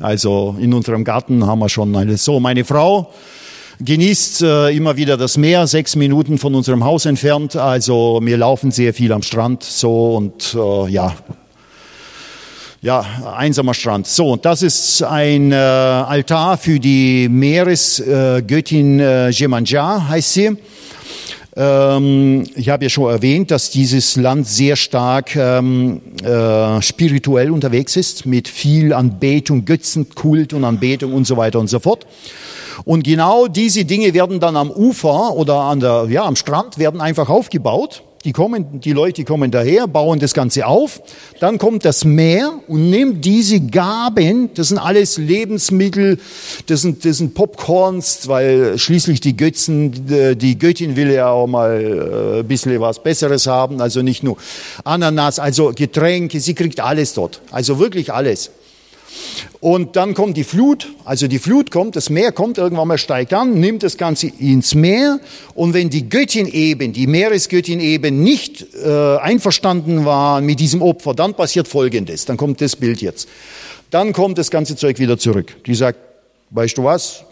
Also 0.00 0.56
in 0.58 0.72
unserem 0.72 1.04
Garten 1.04 1.46
haben 1.46 1.58
wir 1.58 1.68
schon 1.68 1.94
eine. 1.94 2.16
So, 2.16 2.40
meine 2.40 2.64
Frau 2.64 3.12
genießt 3.80 4.42
äh, 4.42 4.76
immer 4.76 4.96
wieder 4.96 5.16
das 5.16 5.36
Meer, 5.36 5.66
sechs 5.66 5.96
Minuten 5.96 6.38
von 6.38 6.54
unserem 6.54 6.84
Haus 6.84 7.04
entfernt. 7.04 7.56
Also 7.56 8.20
wir 8.22 8.36
laufen 8.36 8.70
sehr 8.70 8.94
viel 8.94 9.12
am 9.12 9.22
Strand 9.22 9.62
so 9.62 10.16
und 10.16 10.54
äh, 10.54 10.90
ja, 10.90 11.14
ja, 12.82 13.04
einsamer 13.36 13.74
Strand. 13.74 14.06
So, 14.06 14.36
das 14.36 14.62
ist 14.62 15.02
ein 15.02 15.52
äh, 15.52 15.56
Altar 15.56 16.56
für 16.56 16.78
die 16.78 17.28
Meeresgöttin 17.28 19.00
äh, 19.00 19.28
Jemanja, 19.30 20.08
heißt 20.08 20.32
sie. 20.32 20.56
Ähm, 21.56 22.44
ich 22.54 22.68
habe 22.68 22.84
ja 22.84 22.88
schon 22.90 23.10
erwähnt, 23.10 23.50
dass 23.50 23.70
dieses 23.70 24.16
Land 24.16 24.46
sehr 24.46 24.76
stark 24.76 25.34
ähm, 25.36 26.02
äh, 26.22 26.82
spirituell 26.82 27.50
unterwegs 27.50 27.96
ist, 27.96 28.26
mit 28.26 28.46
viel 28.46 28.92
Anbetung, 28.92 29.64
Götzenkult 29.64 30.52
und 30.52 30.64
Anbetung 30.64 31.14
und 31.14 31.26
so 31.26 31.36
weiter 31.36 31.58
und 31.58 31.68
so 31.68 31.78
fort. 31.78 32.06
Und 32.84 33.04
genau 33.04 33.46
diese 33.46 33.86
Dinge 33.86 34.12
werden 34.12 34.38
dann 34.38 34.56
am 34.56 34.70
Ufer 34.70 35.34
oder 35.34 35.60
an 35.60 35.80
der, 35.80 36.06
ja, 36.10 36.24
am 36.24 36.36
Strand 36.36 36.78
werden 36.78 37.00
einfach 37.00 37.30
aufgebaut 37.30 38.02
die 38.26 38.32
kommen, 38.32 38.80
die 38.80 38.92
Leute 38.92 39.24
kommen 39.24 39.52
daher, 39.52 39.86
bauen 39.86 40.18
das 40.18 40.34
Ganze 40.34 40.66
auf. 40.66 41.00
Dann 41.38 41.58
kommt 41.58 41.84
das 41.84 42.04
Meer 42.04 42.54
und 42.66 42.90
nimmt 42.90 43.24
diese 43.24 43.60
Gaben, 43.60 44.50
das 44.54 44.68
sind 44.68 44.78
alles 44.78 45.16
Lebensmittel, 45.16 46.18
das 46.66 46.82
sind, 46.82 47.04
das 47.04 47.18
sind 47.18 47.34
Popcorns, 47.34 48.26
weil 48.26 48.78
schließlich 48.78 49.20
die 49.20 49.36
Götzen, 49.36 50.36
die 50.36 50.58
Göttin 50.58 50.96
will 50.96 51.12
ja 51.12 51.28
auch 51.28 51.46
mal 51.46 51.80
äh, 51.80 52.40
ein 52.40 52.48
bisschen 52.48 52.78
was 52.80 53.00
Besseres 53.00 53.46
haben, 53.46 53.80
also 53.80 54.02
nicht 54.02 54.24
nur 54.24 54.36
Ananas, 54.82 55.38
also 55.38 55.72
Getränke, 55.72 56.40
sie 56.40 56.54
kriegt 56.54 56.80
alles 56.80 57.14
dort. 57.14 57.40
Also 57.52 57.78
wirklich 57.78 58.12
alles. 58.12 58.50
Und 59.60 59.96
dann 59.96 60.14
kommt 60.14 60.36
die 60.36 60.44
Flut, 60.44 60.88
also 61.04 61.26
die 61.28 61.38
Flut 61.38 61.70
kommt, 61.70 61.96
das 61.96 62.10
Meer 62.10 62.32
kommt, 62.32 62.58
irgendwann 62.58 62.88
mal 62.88 62.98
steigt 62.98 63.32
an, 63.34 63.58
nimmt 63.58 63.82
das 63.82 63.96
Ganze 63.96 64.28
ins 64.28 64.74
Meer. 64.74 65.18
Und 65.54 65.74
wenn 65.74 65.90
die 65.90 66.08
Göttin 66.08 66.46
eben, 66.46 66.92
die 66.92 67.06
Meeresgöttin 67.06 67.80
eben 67.80 68.22
nicht 68.22 68.66
äh, 68.74 69.16
einverstanden 69.16 70.04
war 70.04 70.40
mit 70.40 70.60
diesem 70.60 70.82
Opfer, 70.82 71.14
dann 71.14 71.34
passiert 71.34 71.68
Folgendes. 71.68 72.24
Dann 72.26 72.36
kommt 72.36 72.60
das 72.60 72.76
Bild 72.76 73.00
jetzt. 73.00 73.28
Dann 73.90 74.12
kommt 74.12 74.38
das 74.38 74.50
ganze 74.50 74.76
Zeug 74.76 74.98
wieder 74.98 75.18
zurück. 75.18 75.56
Die 75.66 75.74
sagt, 75.74 75.98
weißt 76.50 76.76
du 76.78 76.84
was? 76.84 77.24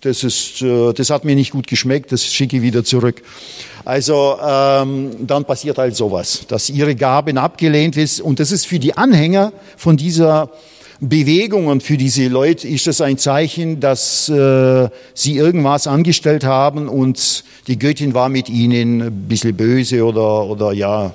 Das, 0.00 0.22
ist, 0.24 0.62
äh, 0.62 0.92
das 0.92 1.10
hat 1.10 1.24
mir 1.24 1.34
nicht 1.34 1.52
gut 1.52 1.66
geschmeckt, 1.66 2.12
das 2.12 2.24
schicke 2.24 2.56
ich 2.56 2.62
wieder 2.62 2.84
zurück. 2.84 3.22
Also 3.84 4.36
ähm, 4.44 5.26
dann 5.26 5.44
passiert 5.44 5.78
halt 5.78 5.94
sowas, 5.96 6.44
dass 6.48 6.68
ihre 6.68 6.94
Gaben 6.94 7.38
abgelehnt 7.38 7.96
ist. 7.96 8.20
Und 8.20 8.40
das 8.40 8.52
ist 8.52 8.66
für 8.66 8.78
die 8.78 8.96
Anhänger 8.96 9.52
von 9.76 9.96
dieser 9.96 10.50
Bewegung 11.00 11.66
und 11.66 11.82
für 11.82 11.98
diese 11.98 12.28
Leute 12.28 12.66
ist 12.66 12.86
das 12.86 13.00
ein 13.00 13.18
Zeichen, 13.18 13.80
dass 13.80 14.28
äh, 14.28 14.88
sie 15.12 15.36
irgendwas 15.36 15.86
angestellt 15.86 16.44
haben 16.44 16.88
und 16.88 17.44
die 17.66 17.78
Göttin 17.78 18.14
war 18.14 18.30
mit 18.30 18.48
ihnen 18.48 19.02
ein 19.02 19.28
bisschen 19.28 19.54
böse 19.54 20.04
oder, 20.04 20.44
oder 20.44 20.72
ja, 20.72 21.14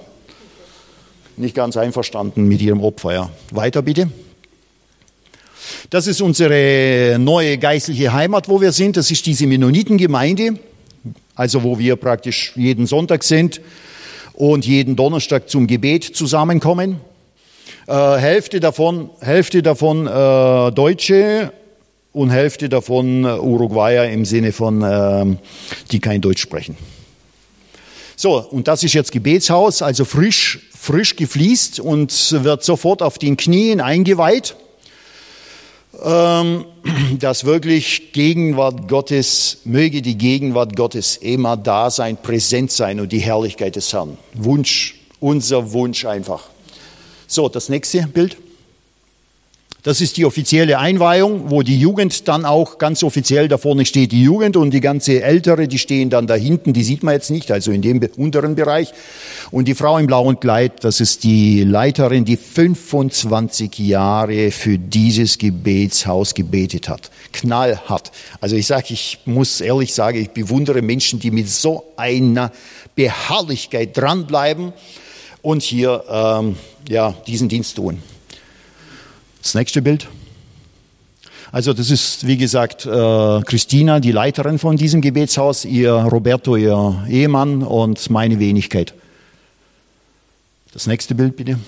nicht 1.35 1.55
ganz 1.55 1.77
einverstanden 1.77 2.47
mit 2.47 2.61
ihrem 2.61 2.81
Opfer. 2.81 3.13
Ja. 3.13 3.29
Weiter 3.49 3.81
bitte. 3.81 4.09
Das 5.89 6.05
ist 6.05 6.21
unsere 6.21 7.17
neue 7.19 7.57
geistliche 7.57 8.13
Heimat, 8.13 8.49
wo 8.49 8.61
wir 8.61 8.71
sind. 8.71 8.97
Das 8.97 9.09
ist 9.09 9.25
diese 9.25 9.47
Mennonitengemeinde, 9.47 10.59
also 11.33 11.63
wo 11.63 11.79
wir 11.79 11.95
praktisch 11.95 12.53
jeden 12.55 12.85
Sonntag 12.85 13.23
sind 13.23 13.61
und 14.33 14.65
jeden 14.65 14.95
Donnerstag 14.95 15.49
zum 15.49 15.65
Gebet 15.65 16.03
zusammenkommen. 16.03 16.97
Äh, 17.87 18.17
Hälfte 18.17 18.59
davon, 18.59 19.09
Hälfte 19.19 19.63
davon 19.63 20.07
äh, 20.07 20.71
Deutsche 20.71 21.51
und 22.13 22.29
Hälfte 22.29 22.69
davon 22.69 23.23
äh, 23.23 23.39
Uruguayer 23.39 24.09
im 24.09 24.25
Sinne 24.25 24.51
von, 24.51 24.81
äh, 24.81 25.37
die 25.91 25.99
kein 25.99 26.21
Deutsch 26.21 26.41
sprechen. 26.41 26.77
So, 28.15 28.37
und 28.37 28.67
das 28.67 28.83
ist 28.83 28.93
jetzt 28.93 29.11
Gebetshaus, 29.11 29.81
also 29.81 30.05
frisch, 30.05 30.59
frisch 30.77 31.15
gefliest 31.15 31.79
und 31.79 32.43
wird 32.43 32.63
sofort 32.63 33.01
auf 33.01 33.17
den 33.17 33.35
Knien 33.35 33.81
eingeweiht, 33.81 34.55
ähm, 36.03 36.65
dass 37.19 37.45
wirklich 37.45 38.13
Gegenwart 38.13 38.87
Gottes, 38.87 39.61
möge 39.63 40.03
die 40.03 40.19
Gegenwart 40.19 40.75
Gottes 40.75 41.17
immer 41.17 41.57
da 41.57 41.89
sein, 41.89 42.15
präsent 42.15 42.71
sein 42.71 42.99
und 42.99 43.11
die 43.11 43.19
Herrlichkeit 43.19 43.75
des 43.75 43.91
Herrn. 43.91 44.19
Wunsch, 44.35 44.99
unser 45.19 45.71
Wunsch 45.71 46.05
einfach. 46.05 46.50
So, 47.31 47.47
das 47.47 47.69
nächste 47.69 48.01
Bild. 48.07 48.35
Das 49.83 50.01
ist 50.01 50.17
die 50.17 50.25
offizielle 50.25 50.79
Einweihung, 50.79 51.49
wo 51.49 51.61
die 51.61 51.79
Jugend 51.79 52.27
dann 52.27 52.43
auch 52.43 52.77
ganz 52.77 53.03
offiziell 53.03 53.47
da 53.47 53.57
vorne 53.57 53.85
steht, 53.85 54.11
die 54.11 54.21
Jugend 54.21 54.57
und 54.57 54.71
die 54.71 54.81
ganze 54.81 55.23
Ältere, 55.23 55.69
die 55.69 55.79
stehen 55.79 56.09
dann 56.09 56.27
da 56.27 56.33
hinten, 56.33 56.73
die 56.73 56.83
sieht 56.83 57.03
man 57.03 57.13
jetzt 57.13 57.31
nicht, 57.31 57.49
also 57.49 57.71
in 57.71 57.81
dem 57.81 58.01
unteren 58.17 58.55
Bereich. 58.55 58.91
Und 59.49 59.69
die 59.69 59.75
Frau 59.75 59.97
im 59.97 60.07
blauen 60.07 60.41
Kleid, 60.41 60.83
das 60.83 60.99
ist 60.99 61.23
die 61.23 61.63
Leiterin, 61.63 62.25
die 62.25 62.35
25 62.35 63.79
Jahre 63.79 64.51
für 64.51 64.77
dieses 64.77 65.37
Gebetshaus 65.37 66.33
gebetet 66.33 66.89
hat. 66.89 67.11
Knallhart. 67.31 68.11
Also 68.41 68.57
ich 68.57 68.67
sage, 68.67 68.87
ich 68.89 69.19
muss 69.23 69.61
ehrlich 69.61 69.93
sagen, 69.93 70.19
ich 70.19 70.31
bewundere 70.31 70.81
Menschen, 70.81 71.21
die 71.21 71.31
mit 71.31 71.47
so 71.47 71.85
einer 71.95 72.51
Beharrlichkeit 72.95 73.95
dranbleiben 73.95 74.73
und 75.41 75.63
hier 75.63 76.03
ähm, 76.09 76.55
ja, 76.87 77.13
diesen 77.27 77.49
Dienst 77.49 77.75
tun. 77.75 78.01
Das 79.41 79.55
nächste 79.55 79.81
Bild. 79.81 80.07
Also 81.51 81.73
das 81.73 81.91
ist, 81.91 82.25
wie 82.25 82.37
gesagt, 82.37 82.85
äh, 82.85 83.41
Christina, 83.41 83.99
die 83.99 84.13
Leiterin 84.13 84.57
von 84.57 84.77
diesem 84.77 85.01
Gebetshaus, 85.01 85.65
ihr 85.65 85.91
Roberto, 85.91 86.55
ihr 86.55 87.05
Ehemann 87.09 87.61
und 87.63 88.09
meine 88.09 88.39
Wenigkeit. 88.39 88.93
Das 90.71 90.87
nächste 90.87 91.13
Bild 91.15 91.35
bitte. 91.35 91.59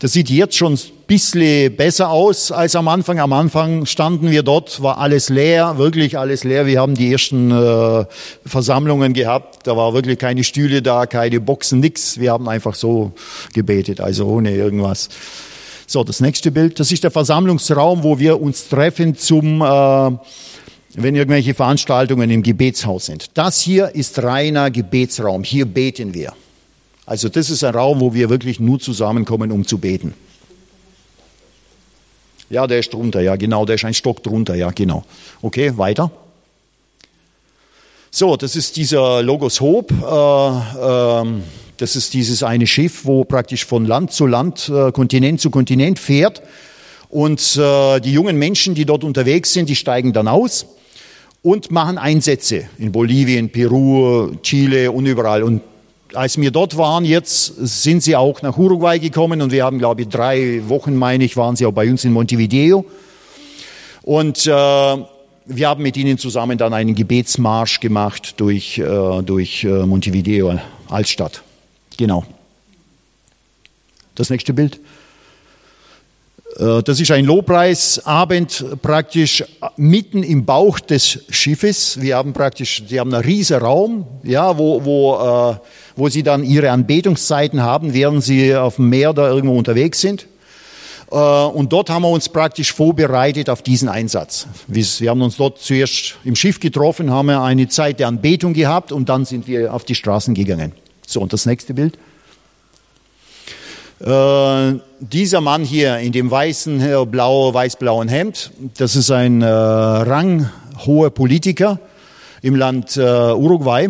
Das 0.00 0.12
sieht 0.12 0.30
jetzt 0.30 0.56
schon 0.56 0.74
ein 0.74 0.80
bisschen 1.08 1.74
besser 1.74 2.10
aus 2.10 2.52
als 2.52 2.76
am 2.76 2.86
Anfang. 2.86 3.18
Am 3.18 3.32
Anfang 3.32 3.84
standen 3.84 4.30
wir 4.30 4.44
dort, 4.44 4.80
war 4.80 4.98
alles 4.98 5.28
leer, 5.28 5.76
wirklich 5.76 6.16
alles 6.16 6.44
leer. 6.44 6.66
Wir 6.66 6.80
haben 6.80 6.94
die 6.94 7.10
ersten 7.10 7.50
äh, 7.50 8.04
Versammlungen 8.46 9.12
gehabt. 9.12 9.66
Da 9.66 9.76
war 9.76 9.94
wirklich 9.94 10.18
keine 10.20 10.44
Stühle 10.44 10.82
da, 10.82 11.06
keine 11.06 11.40
Boxen, 11.40 11.80
nix. 11.80 12.20
Wir 12.20 12.30
haben 12.30 12.48
einfach 12.48 12.76
so 12.76 13.10
gebetet, 13.54 14.00
also 14.00 14.26
ohne 14.28 14.54
irgendwas. 14.54 15.08
So, 15.88 16.04
das 16.04 16.20
nächste 16.20 16.52
Bild. 16.52 16.78
Das 16.78 16.92
ist 16.92 17.02
der 17.02 17.10
Versammlungsraum, 17.10 18.04
wo 18.04 18.20
wir 18.20 18.40
uns 18.40 18.68
treffen 18.68 19.16
zum, 19.16 19.62
äh, 19.62 19.64
wenn 20.94 21.16
irgendwelche 21.16 21.54
Veranstaltungen 21.54 22.30
im 22.30 22.44
Gebetshaus 22.44 23.06
sind. 23.06 23.36
Das 23.36 23.60
hier 23.60 23.96
ist 23.96 24.22
reiner 24.22 24.70
Gebetsraum. 24.70 25.42
Hier 25.42 25.66
beten 25.66 26.14
wir. 26.14 26.34
Also 27.08 27.30
das 27.30 27.48
ist 27.48 27.64
ein 27.64 27.74
Raum, 27.74 28.00
wo 28.00 28.12
wir 28.12 28.28
wirklich 28.28 28.60
nur 28.60 28.78
zusammenkommen, 28.78 29.50
um 29.50 29.66
zu 29.66 29.78
beten. 29.78 30.12
Ja, 32.50 32.66
der 32.66 32.80
ist 32.80 32.92
drunter, 32.92 33.22
ja, 33.22 33.36
genau, 33.36 33.64
der 33.64 33.76
ist 33.76 33.86
ein 33.86 33.94
Stock 33.94 34.22
drunter, 34.22 34.54
ja, 34.54 34.70
genau. 34.72 35.04
Okay, 35.40 35.72
weiter. 35.78 36.10
So, 38.10 38.36
das 38.36 38.56
ist 38.56 38.76
dieser 38.76 39.22
Logos 39.22 39.58
Hope. 39.62 39.94
Äh, 39.94 41.22
ähm, 41.22 41.44
das 41.78 41.96
ist 41.96 42.12
dieses 42.12 42.42
eine 42.42 42.66
Schiff, 42.66 43.06
wo 43.06 43.24
praktisch 43.24 43.64
von 43.64 43.86
Land 43.86 44.12
zu 44.12 44.26
Land, 44.26 44.68
äh, 44.68 44.92
Kontinent 44.92 45.40
zu 45.40 45.48
Kontinent 45.48 45.98
fährt. 45.98 46.42
Und 47.08 47.56
äh, 47.56 48.00
die 48.00 48.12
jungen 48.12 48.36
Menschen, 48.36 48.74
die 48.74 48.84
dort 48.84 49.02
unterwegs 49.02 49.54
sind, 49.54 49.70
die 49.70 49.76
steigen 49.76 50.12
dann 50.12 50.28
aus 50.28 50.66
und 51.40 51.70
machen 51.70 51.96
Einsätze 51.96 52.68
in 52.76 52.92
Bolivien, 52.92 53.48
Peru, 53.48 54.32
Chile 54.42 54.92
und 54.92 55.06
überall. 55.06 55.42
Und 55.42 55.62
als 56.14 56.40
wir 56.40 56.50
dort 56.50 56.76
waren, 56.76 57.04
jetzt 57.04 57.46
sind 57.56 58.02
sie 58.02 58.16
auch 58.16 58.42
nach 58.42 58.56
Uruguay 58.56 58.98
gekommen 58.98 59.42
und 59.42 59.52
wir 59.52 59.64
haben, 59.64 59.78
glaube 59.78 60.02
ich, 60.02 60.08
drei 60.08 60.62
Wochen, 60.68 60.96
meine 60.96 61.24
ich, 61.24 61.36
waren 61.36 61.56
sie 61.56 61.66
auch 61.66 61.72
bei 61.72 61.90
uns 61.90 62.04
in 62.04 62.12
Montevideo. 62.12 62.84
Und 64.02 64.46
äh, 64.46 64.50
wir 64.50 65.68
haben 65.68 65.82
mit 65.82 65.96
ihnen 65.96 66.18
zusammen 66.18 66.58
dann 66.58 66.72
einen 66.72 66.94
Gebetsmarsch 66.94 67.80
gemacht 67.80 68.34
durch, 68.38 68.78
äh, 68.78 69.22
durch 69.22 69.64
äh, 69.64 69.86
Montevideo 69.86 70.58
als 70.88 71.10
Stadt. 71.10 71.42
Genau. 71.96 72.24
Das 74.14 74.30
nächste 74.30 74.52
Bild. 74.52 74.80
Äh, 76.56 76.82
das 76.82 77.00
ist 77.00 77.10
ein 77.10 77.24
Lobpreisabend 77.24 78.64
praktisch 78.82 79.44
mitten 79.76 80.22
im 80.22 80.44
Bauch 80.44 80.80
des 80.80 81.20
Schiffes. 81.30 82.00
Wir 82.00 82.16
haben 82.16 82.32
praktisch, 82.32 82.84
die 82.88 83.00
haben 83.00 83.12
einen 83.12 83.24
riesen 83.24 83.58
Raum, 83.58 84.06
ja, 84.22 84.56
wo, 84.58 84.84
wo, 84.84 85.52
äh, 85.52 85.56
wo 85.96 86.08
sie 86.08 86.22
dann 86.22 86.44
ihre 86.44 86.70
Anbetungszeiten 86.70 87.62
haben, 87.62 87.94
während 87.94 88.24
sie 88.24 88.54
auf 88.54 88.76
dem 88.76 88.88
Meer 88.88 89.12
da 89.12 89.28
irgendwo 89.28 89.56
unterwegs 89.56 90.00
sind. 90.00 90.26
Äh, 91.10 91.16
und 91.16 91.72
dort 91.72 91.90
haben 91.90 92.02
wir 92.02 92.10
uns 92.10 92.28
praktisch 92.28 92.72
vorbereitet 92.72 93.50
auf 93.50 93.62
diesen 93.62 93.88
Einsatz. 93.88 94.46
Wir 94.66 95.10
haben 95.10 95.22
uns 95.22 95.36
dort 95.36 95.58
zuerst 95.58 96.16
im 96.24 96.36
Schiff 96.36 96.60
getroffen, 96.60 97.10
haben 97.10 97.30
eine 97.30 97.68
Zeit 97.68 98.00
der 98.00 98.08
Anbetung 98.08 98.52
gehabt 98.54 98.92
und 98.92 99.08
dann 99.08 99.24
sind 99.24 99.46
wir 99.46 99.72
auf 99.72 99.84
die 99.84 99.94
Straßen 99.94 100.34
gegangen. 100.34 100.72
So, 101.06 101.20
und 101.20 101.32
das 101.32 101.46
nächste 101.46 101.74
Bild. 101.74 101.98
Äh, 104.00 104.78
dieser 105.00 105.40
Mann 105.40 105.64
hier 105.64 105.98
in 105.98 106.12
dem 106.12 106.30
weißen, 106.30 106.80
äh, 106.80 107.04
blau, 107.04 107.52
weiß-blauen 107.52 108.08
Hemd, 108.08 108.52
das 108.76 108.94
ist 108.94 109.10
ein 109.10 109.42
äh, 109.42 109.46
ranghoher 109.46 111.10
Politiker 111.10 111.80
im 112.40 112.54
Land 112.54 112.96
äh, 112.96 113.00
Uruguay. 113.00 113.88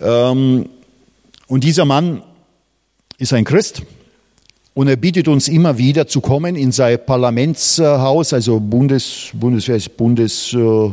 Ähm, 0.00 0.70
und 1.46 1.64
dieser 1.64 1.84
Mann 1.84 2.22
ist 3.18 3.34
ein 3.34 3.44
Christ 3.44 3.82
und 4.72 4.88
er 4.88 4.96
bietet 4.96 5.28
uns 5.28 5.48
immer 5.48 5.76
wieder 5.76 6.06
zu 6.06 6.22
kommen 6.22 6.56
in 6.56 6.72
sein 6.72 6.98
Parlamentshaus, 7.04 8.32
also 8.32 8.60
Bundes, 8.60 9.28
Bundes, 9.34 9.90
Bundes, 9.90 10.54
äh, 10.54 10.90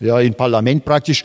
ja, 0.00 0.18
im 0.18 0.34
Parlament 0.34 0.84
praktisch. 0.84 1.24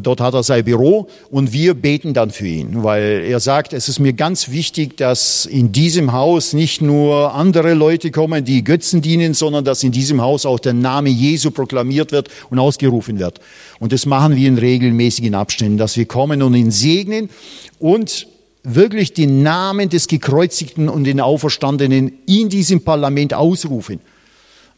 Dort 0.00 0.20
hat 0.20 0.34
er 0.34 0.42
sein 0.42 0.64
Büro 0.64 1.08
und 1.30 1.52
wir 1.52 1.74
beten 1.74 2.12
dann 2.12 2.30
für 2.30 2.46
ihn, 2.46 2.82
weil 2.82 3.24
er 3.24 3.38
sagt, 3.38 3.72
es 3.72 3.88
ist 3.88 4.00
mir 4.00 4.14
ganz 4.14 4.50
wichtig, 4.50 4.96
dass 4.96 5.46
in 5.46 5.70
diesem 5.70 6.12
Haus 6.12 6.54
nicht 6.54 6.82
nur 6.82 7.32
andere 7.32 7.74
Leute 7.74 8.10
kommen, 8.10 8.44
die 8.44 8.64
Götzen 8.64 9.00
dienen, 9.00 9.32
sondern 9.32 9.64
dass 9.64 9.84
in 9.84 9.92
diesem 9.92 10.20
Haus 10.20 10.44
auch 10.44 10.58
der 10.58 10.72
Name 10.72 11.10
Jesu 11.10 11.52
proklamiert 11.52 12.10
wird 12.10 12.28
und 12.50 12.58
ausgerufen 12.58 13.20
wird. 13.20 13.40
Und 13.78 13.92
das 13.92 14.06
machen 14.06 14.34
wir 14.34 14.48
in 14.48 14.58
regelmäßigen 14.58 15.36
Abständen, 15.36 15.78
dass 15.78 15.96
wir 15.96 16.06
kommen 16.06 16.42
und 16.42 16.54
ihn 16.54 16.72
segnen 16.72 17.30
und 17.78 18.26
wirklich 18.64 19.14
den 19.14 19.44
Namen 19.44 19.88
des 19.88 20.08
Gekreuzigten 20.08 20.88
und 20.88 21.04
den 21.04 21.20
Auferstandenen 21.20 22.12
in 22.26 22.48
diesem 22.48 22.82
Parlament 22.82 23.34
ausrufen. 23.34 24.00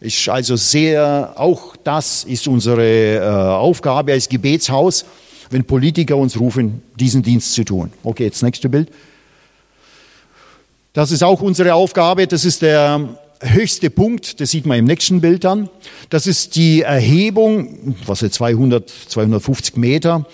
Ist 0.01 0.29
also 0.29 0.55
sehr, 0.55 1.33
auch 1.37 1.75
das 1.77 2.23
ist 2.23 2.47
unsere 2.47 3.17
äh, 3.17 3.21
Aufgabe 3.21 4.13
als 4.13 4.29
Gebetshaus, 4.29 5.05
wenn 5.51 5.65
Politiker 5.65 6.17
uns 6.17 6.39
rufen, 6.39 6.83
diesen 6.95 7.23
Dienst 7.23 7.55
zu 7.55 7.65
tun. 7.65 7.91
Okay, 8.05 8.25
jetzt 8.25 8.43
nächste 8.43 8.69
Bild. 8.69 8.91
Das 10.93 11.11
ist 11.11 11.25
auch 11.25 11.43
unsere 11.43 11.75
Aufgabe. 11.75 12.27
Das 12.29 12.45
ist 12.45 12.63
der 12.63 13.09
höchste 13.41 13.91
Punkt. 13.91 14.41
Das 14.41 14.51
sieht 14.51 14.67
man 14.67 14.79
im 14.79 14.85
nächsten 14.85 15.21
Bild 15.21 15.45
an. 15.45 15.69
Das 16.11 16.27
ist 16.27 16.55
die 16.55 16.83
Erhebung, 16.83 17.97
was 18.07 18.23
ist 18.23 18.35
200, 18.35 18.89
250 19.09 19.77
Meter, 19.77 20.27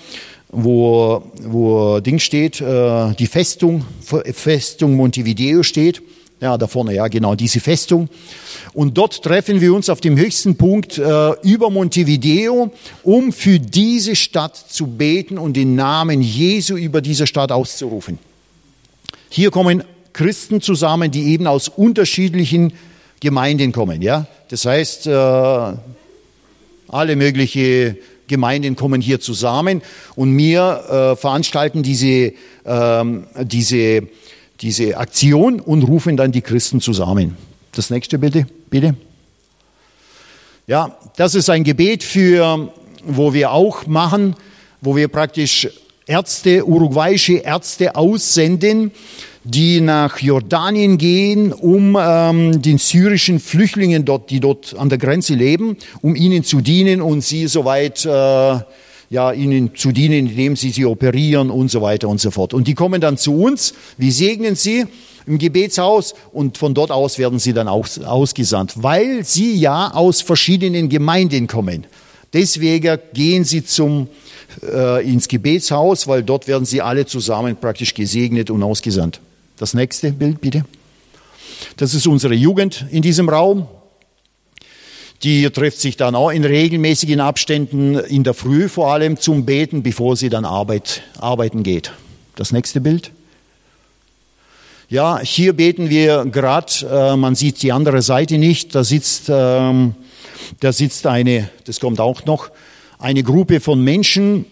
wo, 0.48 1.22
wo 1.42 2.00
Ding 2.00 2.18
steht, 2.18 2.60
äh, 2.60 3.14
die 3.14 3.26
Festung, 3.26 3.84
Festung 4.32 4.96
Montevideo 4.96 5.62
steht. 5.62 6.02
Ja, 6.44 6.58
da 6.58 6.66
vorne, 6.66 6.94
ja, 6.94 7.08
genau, 7.08 7.34
diese 7.34 7.58
Festung. 7.58 8.10
Und 8.74 8.98
dort 8.98 9.22
treffen 9.22 9.62
wir 9.62 9.72
uns 9.72 9.88
auf 9.88 10.02
dem 10.02 10.18
höchsten 10.18 10.56
Punkt 10.56 10.98
äh, 10.98 11.30
über 11.40 11.70
Montevideo, 11.70 12.70
um 13.02 13.32
für 13.32 13.58
diese 13.58 14.14
Stadt 14.14 14.54
zu 14.54 14.86
beten 14.86 15.38
und 15.38 15.54
den 15.54 15.74
Namen 15.74 16.20
Jesu 16.20 16.76
über 16.76 17.00
diese 17.00 17.26
Stadt 17.26 17.50
auszurufen. 17.50 18.18
Hier 19.30 19.50
kommen 19.50 19.84
Christen 20.12 20.60
zusammen, 20.60 21.10
die 21.10 21.32
eben 21.32 21.46
aus 21.46 21.68
unterschiedlichen 21.68 22.74
Gemeinden 23.20 23.72
kommen. 23.72 24.02
Ja, 24.02 24.26
das 24.50 24.66
heißt, 24.66 25.06
äh, 25.06 25.10
alle 26.88 27.16
möglichen 27.16 27.96
Gemeinden 28.28 28.76
kommen 28.76 29.00
hier 29.00 29.18
zusammen 29.18 29.80
und 30.14 30.36
wir 30.36 31.14
äh, 31.14 31.16
veranstalten 31.16 31.82
diese, 31.82 32.34
ähm, 32.66 33.24
diese 33.44 34.08
diese 34.60 34.96
Aktion 34.96 35.60
und 35.60 35.82
rufen 35.82 36.16
dann 36.16 36.32
die 36.32 36.40
Christen 36.40 36.80
zusammen. 36.80 37.36
Das 37.72 37.90
nächste 37.90 38.18
bitte, 38.18 38.46
bitte. 38.70 38.94
Ja, 40.66 40.96
das 41.16 41.34
ist 41.34 41.50
ein 41.50 41.64
Gebet 41.64 42.02
für, 42.02 42.72
wo 43.04 43.34
wir 43.34 43.50
auch 43.50 43.86
machen, 43.86 44.34
wo 44.80 44.96
wir 44.96 45.08
praktisch 45.08 45.68
Ärzte, 46.06 46.66
uruguayische 46.66 47.34
Ärzte 47.38 47.96
aussenden, 47.96 48.92
die 49.42 49.80
nach 49.80 50.18
Jordanien 50.18 50.96
gehen, 50.96 51.52
um 51.52 51.98
ähm, 52.00 52.62
den 52.62 52.78
syrischen 52.78 53.40
Flüchtlingen 53.40 54.04
dort, 54.04 54.30
die 54.30 54.40
dort 54.40 54.74
an 54.74 54.88
der 54.88 54.98
Grenze 54.98 55.34
leben, 55.34 55.76
um 56.00 56.16
ihnen 56.16 56.44
zu 56.44 56.60
dienen 56.60 57.02
und 57.02 57.20
sie 57.20 57.46
soweit 57.46 58.06
äh, 58.06 58.58
ja, 59.14 59.30
ihnen 59.30 59.76
zu 59.76 59.92
dienen, 59.92 60.26
indem 60.26 60.56
sie 60.56 60.70
sie 60.70 60.84
operieren 60.84 61.48
und 61.48 61.70
so 61.70 61.80
weiter 61.80 62.08
und 62.08 62.20
so 62.20 62.32
fort. 62.32 62.52
Und 62.52 62.66
die 62.66 62.74
kommen 62.74 63.00
dann 63.00 63.16
zu 63.16 63.40
uns, 63.40 63.72
wir 63.96 64.10
segnen 64.10 64.56
sie 64.56 64.86
im 65.24 65.38
Gebetshaus 65.38 66.16
und 66.32 66.58
von 66.58 66.74
dort 66.74 66.90
aus 66.90 67.16
werden 67.16 67.38
sie 67.38 67.52
dann 67.52 67.68
aus, 67.68 68.00
ausgesandt, 68.00 68.72
weil 68.74 69.24
sie 69.24 69.54
ja 69.54 69.92
aus 69.92 70.20
verschiedenen 70.20 70.88
Gemeinden 70.88 71.46
kommen. 71.46 71.86
Deswegen 72.32 72.98
gehen 73.12 73.44
sie 73.44 73.64
zum, 73.64 74.08
äh, 74.64 75.08
ins 75.08 75.28
Gebetshaus, 75.28 76.08
weil 76.08 76.24
dort 76.24 76.48
werden 76.48 76.64
sie 76.64 76.82
alle 76.82 77.06
zusammen 77.06 77.54
praktisch 77.54 77.94
gesegnet 77.94 78.50
und 78.50 78.64
ausgesandt. 78.64 79.20
Das 79.56 79.74
nächste 79.74 80.10
Bild 80.10 80.40
bitte. 80.40 80.64
Das 81.76 81.94
ist 81.94 82.08
unsere 82.08 82.34
Jugend 82.34 82.84
in 82.90 83.02
diesem 83.02 83.28
Raum. 83.28 83.68
Die 85.24 85.48
trifft 85.48 85.80
sich 85.80 85.96
dann 85.96 86.14
auch 86.14 86.28
in 86.28 86.44
regelmäßigen 86.44 87.18
Abständen 87.18 87.94
in 87.94 88.24
der 88.24 88.34
Früh 88.34 88.68
vor 88.68 88.92
allem 88.92 89.18
zum 89.18 89.46
Beten, 89.46 89.82
bevor 89.82 90.16
sie 90.16 90.28
dann 90.28 90.44
Arbeit, 90.44 91.00
arbeiten 91.18 91.62
geht. 91.62 91.92
Das 92.36 92.52
nächste 92.52 92.82
Bild. 92.82 93.10
Ja, 94.90 95.18
hier 95.20 95.54
beten 95.54 95.88
wir 95.88 96.26
gerade, 96.26 96.72
äh, 96.92 97.16
man 97.16 97.34
sieht 97.36 97.62
die 97.62 97.72
andere 97.72 98.02
Seite 98.02 98.36
nicht, 98.36 98.74
da 98.74 98.84
sitzt, 98.84 99.30
ähm, 99.30 99.94
da 100.60 100.74
sitzt 100.74 101.06
eine, 101.06 101.48
das 101.64 101.80
kommt 101.80 102.00
auch 102.00 102.26
noch, 102.26 102.50
eine 102.98 103.22
Gruppe 103.22 103.60
von 103.60 103.80
Menschen, 103.80 104.44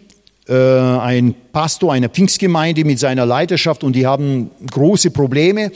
äh, 0.48 0.54
ein 0.54 1.34
Pastor 1.52 1.92
einer 1.92 2.08
Pfingstgemeinde 2.08 2.86
mit 2.86 2.98
seiner 2.98 3.26
Leiterschaft 3.26 3.84
und 3.84 3.94
die 3.94 4.06
haben 4.06 4.50
große 4.70 5.10
Probleme. 5.10 5.70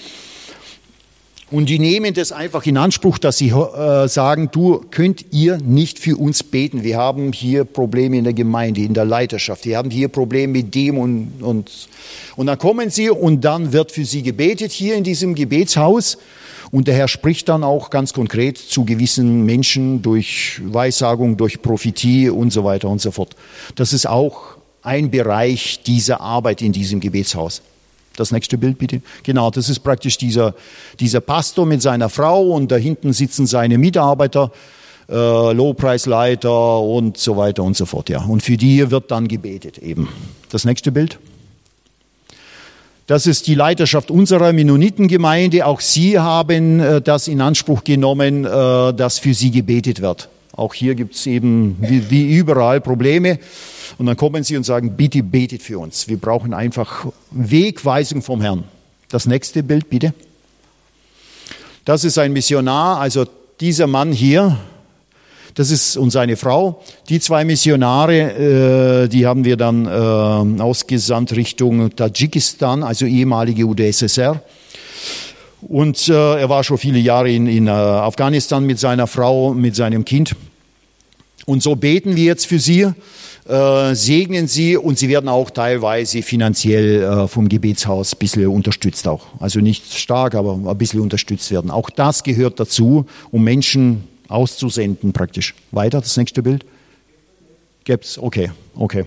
Und 1.49 1.68
die 1.68 1.78
nehmen 1.78 2.12
das 2.12 2.32
einfach 2.32 2.66
in 2.66 2.76
Anspruch, 2.76 3.18
dass 3.18 3.38
sie 3.38 3.51
äh, 3.51 4.09
sagen, 4.09 4.49
du 4.51 4.84
könnt 4.90 5.26
ihr 5.30 5.59
nicht 5.59 6.01
für 6.01 6.16
uns 6.16 6.42
beten. 6.42 6.82
Wir 6.82 6.97
haben 6.97 7.32
hier 7.32 7.64
Probleme 7.64 8.18
in 8.18 8.24
der 8.24 8.32
Gemeinde, 8.32 8.80
in 8.80 8.94
der 8.94 9.05
Leiterschaft. 9.05 9.64
Wir 9.64 9.78
haben 9.78 9.90
hier 9.90 10.09
Probleme 10.09 10.55
mit 10.55 10.74
dem 10.74 10.99
und, 10.99 11.34
und, 11.40 11.88
und 12.34 12.47
dann 12.47 12.59
kommen 12.59 12.90
sie 12.90 13.11
und 13.11 13.42
dann 13.42 13.72
wird 13.72 13.92
für 13.92 14.05
sie 14.05 14.24
gebetet 14.24 14.72
hier 14.72 14.97
in 14.97 15.05
diesem 15.05 15.36
Gebetshaus. 15.36 16.18
Und 16.72 16.88
der 16.88 16.97
Herr 16.97 17.07
spricht 17.07 17.49
dann 17.49 17.62
auch 17.62 17.90
ganz 17.90 18.12
konkret 18.12 18.59
zu 18.59 18.84
gewissen 18.84 19.44
Menschen 19.44 20.03
durch 20.03 20.61
Weissagung, 20.64 21.36
durch 21.36 21.62
Prophetie 21.62 22.28
und 22.28 22.53
so 22.53 22.64
weiter 22.64 22.88
und 22.88 23.01
so 23.01 23.12
fort. 23.12 23.36
Das 23.76 23.92
ist 23.92 24.09
auch 24.09 24.57
ein 24.82 25.12
Bereich 25.12 25.80
dieser 25.86 26.20
Arbeit 26.20 26.61
in 26.61 26.72
diesem 26.72 26.99
Gebetshaus. 26.99 27.62
Das 28.16 28.32
nächste 28.32 28.58
Bild 28.58 28.78
bitte. 28.78 29.02
Genau, 29.22 29.50
das 29.50 29.68
ist 29.68 29.80
praktisch 29.80 30.18
dieser, 30.18 30.54
dieser 30.98 31.20
Pastor 31.20 31.66
mit 31.66 31.82
seiner 31.82 32.08
Frau 32.08 32.50
und 32.50 32.72
da 32.72 32.76
hinten 32.76 33.12
sitzen 33.12 33.46
seine 33.46 33.78
Mitarbeiter, 33.78 34.50
äh, 35.08 35.52
Lobpreisleiter 35.52 36.80
und 36.80 37.16
so 37.16 37.36
weiter 37.36 37.62
und 37.62 37.76
so 37.76 37.86
fort. 37.86 38.08
Ja. 38.08 38.24
Und 38.24 38.42
für 38.42 38.56
die 38.56 38.90
wird 38.90 39.10
dann 39.10 39.28
gebetet 39.28 39.78
eben. 39.78 40.08
Das 40.50 40.64
nächste 40.64 40.92
Bild. 40.92 41.18
Das 43.06 43.28
ist 43.28 43.46
die 43.46 43.54
Leiterschaft 43.54 44.10
unserer 44.10 44.52
Mennonitengemeinde. 44.52 45.64
Auch 45.64 45.80
sie 45.80 46.18
haben 46.18 46.80
äh, 46.80 47.00
das 47.00 47.28
in 47.28 47.40
Anspruch 47.40 47.84
genommen, 47.84 48.44
äh, 48.44 48.48
dass 48.94 49.20
für 49.20 49.32
sie 49.32 49.52
gebetet 49.52 50.00
wird. 50.00 50.28
Auch 50.57 50.72
hier 50.72 50.94
gibt 50.94 51.14
es 51.14 51.26
eben 51.26 51.76
wie, 51.80 52.11
wie 52.11 52.34
überall 52.34 52.80
Probleme. 52.80 53.38
Und 53.98 54.07
dann 54.07 54.16
kommen 54.16 54.42
sie 54.42 54.57
und 54.57 54.64
sagen, 54.64 54.96
bitte 54.96 55.22
betet 55.22 55.62
für 55.62 55.78
uns. 55.78 56.09
Wir 56.09 56.16
brauchen 56.16 56.54
einfach 56.54 57.07
Wegweisung 57.30 58.22
vom 58.22 58.40
Herrn. 58.40 58.64
Das 59.09 59.26
nächste 59.26 59.62
Bild, 59.62 59.88
bitte. 59.90 60.14
Das 61.84 62.02
ist 62.02 62.18
ein 62.18 62.32
Missionar, 62.32 62.98
also 62.98 63.26
dieser 63.61 63.86
Mann 63.86 64.11
hier, 64.11 64.59
das 65.54 65.70
ist 65.70 65.96
und 65.96 66.11
seine 66.11 66.36
Frau. 66.36 66.82
Die 67.09 67.20
zwei 67.20 67.44
Missionare, 67.44 69.04
äh, 69.04 69.09
die 69.09 69.26
haben 69.26 69.44
wir 69.44 69.57
dann 69.57 69.86
äh, 69.86 70.62
ausgesandt 70.62 71.36
Richtung 71.36 71.94
Tadschikistan, 71.94 72.82
also 72.82 73.07
ehemalige 73.07 73.64
UdSSR. 73.64 74.42
Und 75.62 76.09
äh, 76.09 76.40
er 76.40 76.48
war 76.48 76.62
schon 76.64 76.78
viele 76.78 76.98
Jahre 76.98 77.30
in, 77.30 77.46
in 77.46 77.66
äh, 77.66 77.70
Afghanistan 77.70 78.64
mit 78.64 78.78
seiner 78.78 79.07
Frau, 79.07 79.54
mit 79.54 79.74
seinem 79.74 80.04
Kind. 80.04 80.36
Und 81.46 81.62
so 81.62 81.76
beten 81.76 82.16
wir 82.16 82.24
jetzt 82.24 82.46
für 82.46 82.59
sie, 82.59 82.88
äh, 83.48 83.94
segnen 83.94 84.48
sie 84.48 84.76
und 84.76 84.98
sie 84.98 85.09
werden 85.09 85.28
auch 85.28 85.50
teilweise 85.50 86.22
finanziell 86.22 87.02
äh, 87.02 87.28
vom 87.28 87.48
Gebetshaus 87.48 88.14
ein 88.14 88.18
bisschen 88.18 88.48
unterstützt 88.48 89.07
auch. 89.07 89.26
Also 89.38 89.61
nicht 89.61 89.94
stark, 89.94 90.34
aber 90.34 90.59
ein 90.68 90.78
bisschen 90.78 91.00
unterstützt 91.00 91.50
werden. 91.50 91.70
Auch 91.70 91.88
das 91.88 92.24
gehört 92.24 92.59
dazu, 92.59 93.07
um 93.30 93.44
Menschen 93.44 94.04
auszusenden 94.28 95.12
praktisch. 95.12 95.54
Weiter, 95.70 96.00
das 96.00 96.16
nächste 96.16 96.42
Bild. 96.42 96.64
Gibt's? 97.84 98.18
Okay, 98.18 98.50
okay. 98.74 99.04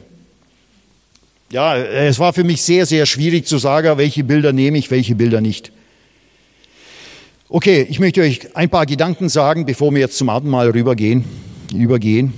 Ja, 1.52 1.76
es 1.76 2.20
war 2.20 2.32
für 2.32 2.44
mich 2.44 2.62
sehr, 2.62 2.86
sehr 2.86 3.06
schwierig 3.06 3.46
zu 3.46 3.58
sagen, 3.58 3.98
welche 3.98 4.24
Bilder 4.24 4.54
nehme 4.54 4.78
ich, 4.78 4.92
welche 4.92 5.16
Bilder 5.16 5.42
nicht. 5.42 5.72
Okay, 7.52 7.88
ich 7.90 8.00
möchte 8.00 8.22
euch 8.22 8.56
ein 8.56 8.70
paar 8.70 8.86
Gedanken 8.86 9.28
sagen, 9.28 9.66
bevor 9.66 9.92
wir 9.92 10.02
jetzt 10.02 10.20
zum 10.20 10.30
Abendmahl 10.30 10.70
rübergehen, 10.70 11.26
übergehen. 11.74 12.32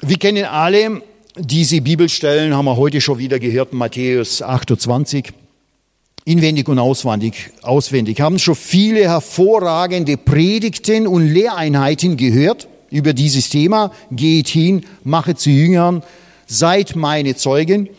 Wir 0.00 0.16
kennen 0.16 0.46
alle 0.46 1.02
diese 1.36 1.82
Bibelstellen, 1.82 2.54
haben 2.54 2.64
wir 2.64 2.78
heute 2.78 3.02
schon 3.02 3.18
wieder 3.18 3.38
gehört, 3.38 3.74
Matthäus 3.74 4.40
28, 4.40 5.26
inwendig 6.24 6.70
und 6.70 6.78
auswendig, 6.78 7.50
auswendig. 7.60 8.22
Haben 8.22 8.38
schon 8.38 8.54
viele 8.54 9.00
hervorragende 9.00 10.16
Predigten 10.16 11.06
und 11.06 11.28
Lehreinheiten 11.28 12.16
gehört 12.16 12.66
über 12.88 13.12
dieses 13.12 13.50
Thema. 13.50 13.92
Geht 14.10 14.48
hin, 14.48 14.86
mache 15.04 15.34
zu 15.34 15.50
Jüngern, 15.50 16.02
seid 16.46 16.96
meine 16.96 17.36
Zeugen 17.36 17.90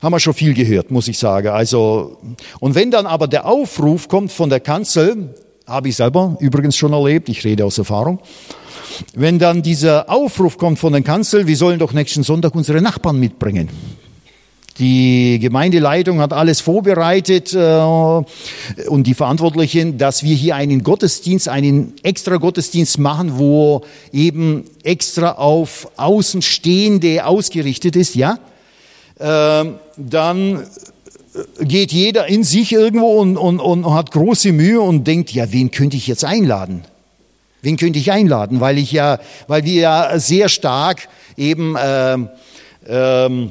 haben 0.00 0.12
wir 0.12 0.20
schon 0.20 0.34
viel 0.34 0.54
gehört, 0.54 0.90
muss 0.90 1.08
ich 1.08 1.18
sagen. 1.18 1.48
Also, 1.48 2.18
und 2.58 2.74
wenn 2.74 2.90
dann 2.90 3.06
aber 3.06 3.28
der 3.28 3.46
Aufruf 3.46 4.08
kommt 4.08 4.32
von 4.32 4.48
der 4.48 4.60
Kanzel, 4.60 5.34
habe 5.66 5.88
ich 5.88 5.96
selber 5.96 6.36
übrigens 6.40 6.76
schon 6.76 6.92
erlebt, 6.92 7.28
ich 7.28 7.44
rede 7.44 7.64
aus 7.64 7.78
Erfahrung, 7.78 8.18
wenn 9.14 9.38
dann 9.38 9.62
dieser 9.62 10.10
Aufruf 10.10 10.58
kommt 10.58 10.78
von 10.78 10.92
der 10.92 11.02
Kanzel, 11.02 11.46
wir 11.46 11.56
sollen 11.56 11.78
doch 11.78 11.92
nächsten 11.92 12.22
Sonntag 12.22 12.54
unsere 12.54 12.80
Nachbarn 12.80 13.18
mitbringen. 13.18 13.68
Die 14.78 15.38
Gemeindeleitung 15.38 16.20
hat 16.20 16.32
alles 16.32 16.62
vorbereitet 16.62 17.52
äh, 17.52 17.82
und 18.88 19.06
die 19.06 19.12
Verantwortlichen, 19.12 19.98
dass 19.98 20.22
wir 20.22 20.34
hier 20.34 20.56
einen 20.56 20.82
Gottesdienst, 20.82 21.50
einen 21.50 21.92
extra 22.02 22.36
Gottesdienst 22.36 22.98
machen, 22.98 23.38
wo 23.38 23.82
eben 24.10 24.64
extra 24.82 25.32
auf 25.32 25.90
Außenstehende 25.96 27.26
ausgerichtet 27.26 27.94
ist, 27.94 28.14
ja. 28.14 28.38
Ähm, 29.20 29.74
dann 29.96 30.66
geht 31.60 31.92
jeder 31.92 32.26
in 32.26 32.42
sich 32.42 32.72
irgendwo 32.72 33.20
und, 33.20 33.36
und, 33.36 33.60
und 33.60 33.92
hat 33.92 34.10
große 34.10 34.52
Mühe 34.52 34.80
und 34.80 35.06
denkt, 35.06 35.30
ja, 35.32 35.52
wen 35.52 35.70
könnte 35.70 35.96
ich 35.96 36.06
jetzt 36.06 36.24
einladen? 36.24 36.82
Wen 37.62 37.76
könnte 37.76 37.98
ich 37.98 38.10
einladen? 38.10 38.60
Weil 38.60 38.78
ich 38.78 38.90
ja, 38.90 39.18
weil 39.46 39.64
wir 39.64 39.80
ja 39.80 40.18
sehr 40.18 40.48
stark 40.48 41.08
eben 41.36 41.76
ähm, 41.78 42.28
ähm, 42.86 43.50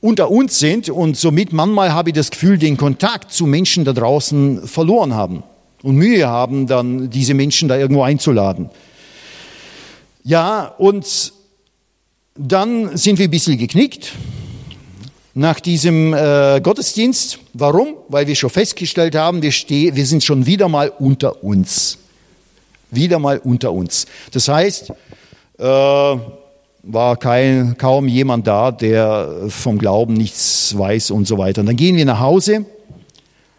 unter 0.00 0.30
uns 0.30 0.58
sind 0.58 0.88
und 0.88 1.16
somit 1.16 1.52
manchmal 1.52 1.92
habe 1.92 2.10
ich 2.10 2.14
das 2.14 2.30
Gefühl, 2.30 2.56
den 2.56 2.78
Kontakt 2.78 3.32
zu 3.32 3.46
Menschen 3.46 3.84
da 3.84 3.92
draußen 3.92 4.66
verloren 4.66 5.14
haben 5.14 5.42
und 5.82 5.96
Mühe 5.96 6.26
haben, 6.26 6.66
dann 6.66 7.10
diese 7.10 7.34
Menschen 7.34 7.68
da 7.68 7.76
irgendwo 7.76 8.02
einzuladen. 8.02 8.70
Ja, 10.24 10.74
und 10.78 11.32
dann 12.34 12.96
sind 12.96 13.18
wir 13.18 13.28
ein 13.28 13.30
bisschen 13.30 13.58
geknickt 13.58 14.12
nach 15.34 15.60
diesem 15.60 16.12
äh, 16.12 16.60
Gottesdienst. 16.62 17.38
Warum? 17.54 17.94
Weil 18.08 18.26
wir 18.26 18.34
schon 18.34 18.50
festgestellt 18.50 19.14
haben, 19.14 19.42
wir, 19.42 19.52
steh, 19.52 19.94
wir 19.94 20.06
sind 20.06 20.24
schon 20.24 20.46
wieder 20.46 20.68
mal 20.68 20.92
unter 20.98 21.42
uns. 21.44 21.98
Wieder 22.90 23.18
mal 23.18 23.38
unter 23.38 23.72
uns. 23.72 24.06
Das 24.32 24.48
heißt, 24.48 24.90
äh, 25.58 26.16
war 26.82 27.16
kein, 27.16 27.76
kaum 27.76 28.08
jemand 28.08 28.46
da, 28.46 28.70
der 28.70 29.46
vom 29.48 29.78
Glauben 29.78 30.14
nichts 30.14 30.76
weiß 30.76 31.10
und 31.10 31.26
so 31.26 31.38
weiter. 31.38 31.60
Und 31.60 31.66
dann 31.66 31.76
gehen 31.76 31.96
wir 31.96 32.04
nach 32.04 32.20
Hause, 32.20 32.64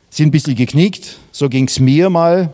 sind 0.10 0.28
ein 0.28 0.32
bisschen 0.32 0.56
geknickt, 0.56 1.18
so 1.32 1.48
ging's 1.48 1.80
mir 1.80 2.10
mal, 2.10 2.50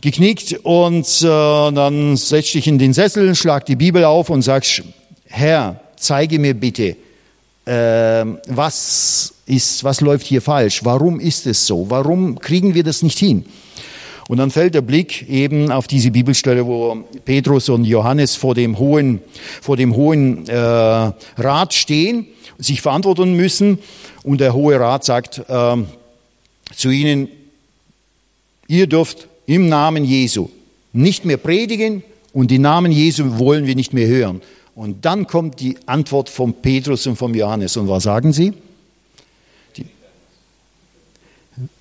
geknickt 0.00 0.58
und 0.62 1.06
äh, 1.22 1.24
dann 1.72 2.16
setz 2.16 2.52
dich 2.52 2.66
in 2.66 2.78
den 2.78 2.94
Sessel, 2.94 3.34
schlag 3.34 3.66
die 3.66 3.76
Bibel 3.76 4.04
auf 4.04 4.30
und 4.30 4.42
sagst, 4.42 4.82
Herr, 5.26 5.80
zeige 5.96 6.38
mir 6.38 6.54
bitte, 6.54 6.96
was 7.66 9.34
ist, 9.46 9.84
was 9.84 10.00
läuft 10.00 10.26
hier 10.26 10.42
falsch? 10.42 10.84
Warum 10.84 11.20
ist 11.20 11.46
es 11.46 11.66
so? 11.66 11.88
Warum 11.88 12.38
kriegen 12.38 12.74
wir 12.74 12.82
das 12.82 13.02
nicht 13.02 13.18
hin? 13.18 13.44
Und 14.30 14.36
dann 14.36 14.52
fällt 14.52 14.74
der 14.74 14.80
Blick 14.80 15.28
eben 15.28 15.72
auf 15.72 15.88
diese 15.88 16.12
Bibelstelle, 16.12 16.64
wo 16.64 17.04
Petrus 17.24 17.68
und 17.68 17.84
Johannes 17.84 18.36
vor 18.36 18.54
dem 18.54 18.78
hohen, 18.78 19.20
vor 19.60 19.76
dem 19.76 19.96
hohen 19.96 20.48
äh, 20.48 20.54
Rat 20.54 21.74
stehen, 21.74 22.26
sich 22.56 22.80
verantworten 22.80 23.34
müssen. 23.34 23.80
Und 24.22 24.40
der 24.40 24.54
hohe 24.54 24.78
Rat 24.78 25.04
sagt 25.04 25.42
äh, 25.48 25.76
zu 26.76 26.90
ihnen, 26.90 27.26
ihr 28.68 28.86
dürft 28.86 29.26
im 29.46 29.68
Namen 29.68 30.04
Jesu 30.04 30.48
nicht 30.92 31.24
mehr 31.24 31.36
predigen 31.36 32.04
und 32.32 32.52
den 32.52 32.62
Namen 32.62 32.92
Jesu 32.92 33.38
wollen 33.40 33.66
wir 33.66 33.74
nicht 33.74 33.92
mehr 33.92 34.06
hören. 34.06 34.42
Und 34.74 35.04
dann 35.04 35.26
kommt 35.26 35.60
die 35.60 35.76
Antwort 35.86 36.28
von 36.28 36.54
Petrus 36.54 37.06
und 37.06 37.16
von 37.16 37.34
Johannes. 37.34 37.76
Und 37.76 37.88
was 37.88 38.04
sagen 38.04 38.32
sie? 38.32 38.52
Die, 39.76 39.86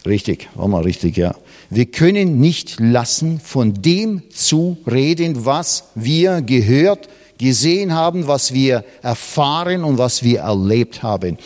richtig, 0.05 0.49
war 0.55 0.67
mal 0.67 0.83
richtig, 0.83 1.17
ja. 1.17 1.35
Wir 1.69 1.85
können 1.85 2.39
nicht 2.39 2.79
lassen, 2.79 3.39
von 3.39 3.73
dem 3.81 4.23
zu 4.31 4.77
reden, 4.89 5.45
was 5.45 5.85
wir 5.95 6.41
gehört, 6.41 7.07
gesehen 7.37 7.93
haben, 7.93 8.27
was 8.27 8.53
wir 8.53 8.83
erfahren 9.01 9.83
und 9.83 9.97
was 9.97 10.23
wir 10.23 10.41
erlebt 10.41 11.03
haben. 11.03 11.37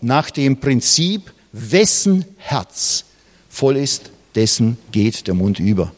Nach 0.00 0.30
dem 0.30 0.60
Prinzip, 0.60 1.32
wessen 1.52 2.24
Herz 2.36 3.04
voll 3.48 3.76
ist, 3.76 4.10
dessen 4.34 4.78
geht 4.92 5.26
der 5.26 5.34
Mund 5.34 5.58
über. 5.58 5.92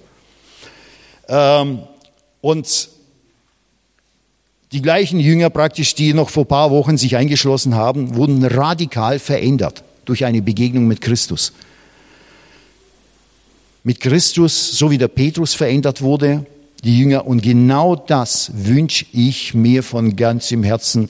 Ähm, 1.28 1.80
und 2.40 2.88
die 4.74 4.82
gleichen 4.82 5.20
Jünger 5.20 5.50
praktisch, 5.50 5.94
die 5.94 6.12
noch 6.14 6.30
vor 6.30 6.42
ein 6.42 6.48
paar 6.48 6.70
Wochen 6.72 6.98
sich 6.98 7.16
eingeschlossen 7.16 7.76
haben, 7.76 8.16
wurden 8.16 8.44
radikal 8.44 9.20
verändert 9.20 9.84
durch 10.04 10.24
eine 10.24 10.42
Begegnung 10.42 10.88
mit 10.88 11.00
Christus. 11.00 11.52
Mit 13.84 14.00
Christus, 14.00 14.76
so 14.76 14.90
wie 14.90 14.98
der 14.98 15.06
Petrus 15.06 15.54
verändert 15.54 16.02
wurde, 16.02 16.44
die 16.82 16.98
Jünger. 16.98 17.24
Und 17.24 17.40
genau 17.40 17.94
das 17.94 18.50
wünsche 18.52 19.06
ich 19.12 19.54
mir 19.54 19.84
von 19.84 20.16
ganzem 20.16 20.64
Herzen, 20.64 21.08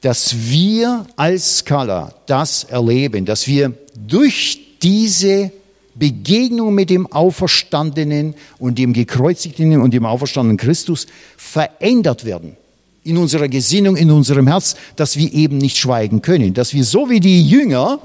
dass 0.00 0.48
wir 0.48 1.04
als 1.16 1.58
Skala 1.58 2.14
das 2.26 2.62
erleben, 2.62 3.24
dass 3.24 3.48
wir 3.48 3.72
durch 4.06 4.60
diese 4.80 5.50
Begegnung 5.96 6.74
mit 6.74 6.90
dem 6.90 7.10
Auferstandenen 7.10 8.34
und 8.60 8.78
dem 8.78 8.92
gekreuzigten 8.92 9.80
und 9.80 9.92
dem 9.92 10.06
auferstandenen 10.06 10.58
Christus 10.58 11.08
verändert 11.36 12.24
werden 12.24 12.56
in 13.04 13.18
unserer 13.18 13.48
Gesinnung, 13.48 13.96
in 13.96 14.10
unserem 14.10 14.46
Herz, 14.46 14.76
dass 14.96 15.16
wir 15.16 15.32
eben 15.32 15.58
nicht 15.58 15.76
schweigen 15.76 16.22
können, 16.22 16.54
dass 16.54 16.72
wir 16.74 16.84
so 16.84 17.10
wie 17.10 17.20
die 17.20 17.46
Jünger, 17.46 18.00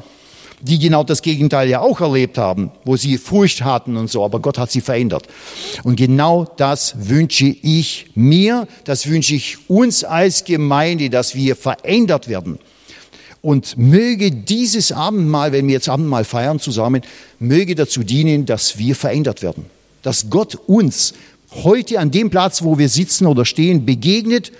die 0.61 0.77
genau 0.77 1.03
das 1.05 1.21
Gegenteil 1.21 1.69
ja 1.69 1.79
auch 1.79 2.01
erlebt 2.01 2.37
haben, 2.37 2.71
wo 2.83 2.97
sie 2.97 3.17
Furcht 3.17 3.63
hatten 3.63 3.95
und 3.95 4.09
so, 4.09 4.25
aber 4.25 4.41
Gott 4.41 4.57
hat 4.57 4.69
sie 4.71 4.81
verändert. 4.81 5.27
Und 5.83 5.95
genau 5.95 6.45
das 6.57 6.95
wünsche 7.07 7.45
ich 7.45 8.07
mir, 8.13 8.67
das 8.83 9.07
wünsche 9.07 9.35
ich 9.35 9.57
uns 9.69 10.03
als 10.03 10.43
Gemeinde, 10.43 11.09
dass 11.09 11.33
wir 11.33 11.55
verändert 11.55 12.27
werden. 12.27 12.59
Und 13.41 13.77
möge 13.77 14.31
dieses 14.31 14.91
Abendmahl, 14.91 15.53
wenn 15.53 15.67
wir 15.67 15.73
jetzt 15.75 15.87
Abendmahl 15.87 16.25
feiern 16.25 16.59
zusammen, 16.59 17.03
möge 17.39 17.73
dazu 17.73 18.03
dienen, 18.03 18.45
dass 18.45 18.77
wir 18.77 18.95
verändert 18.95 19.41
werden. 19.41 19.65
Dass 20.01 20.29
Gott 20.29 20.55
uns 20.67 21.13
heute 21.63 21.99
an 21.99 22.11
dem 22.11 22.29
Platz, 22.29 22.63
wo 22.63 22.77
wir 22.77 22.89
sitzen 22.89 23.27
oder 23.27 23.45
stehen, 23.45 23.85
begegnet, 23.85 24.51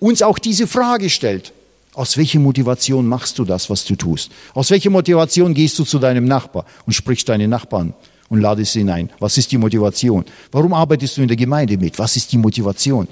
uns 0.00 0.22
auch 0.22 0.38
diese 0.38 0.66
Frage 0.66 1.08
stellt. 1.08 1.52
Aus 1.94 2.16
welcher 2.16 2.40
Motivation 2.40 3.06
machst 3.06 3.38
du 3.38 3.44
das, 3.44 3.68
was 3.68 3.84
du 3.84 3.94
tust? 3.94 4.30
Aus 4.54 4.70
welcher 4.70 4.90
Motivation 4.90 5.54
gehst 5.54 5.78
du 5.78 5.84
zu 5.84 5.98
deinem 5.98 6.24
Nachbar 6.24 6.64
und 6.86 6.92
sprichst 6.92 7.28
deine 7.28 7.46
Nachbarn 7.46 7.94
und 8.28 8.40
ladest 8.40 8.72
sie 8.72 8.80
hinein? 8.80 9.10
Was 9.18 9.36
ist 9.38 9.52
die 9.52 9.58
Motivation? 9.58 10.24
Warum 10.50 10.72
arbeitest 10.72 11.16
du 11.16 11.22
in 11.22 11.28
der 11.28 11.36
Gemeinde 11.36 11.76
mit? 11.76 11.98
Was 11.98 12.16
ist 12.16 12.32
die 12.32 12.38
Motivation? 12.38 13.06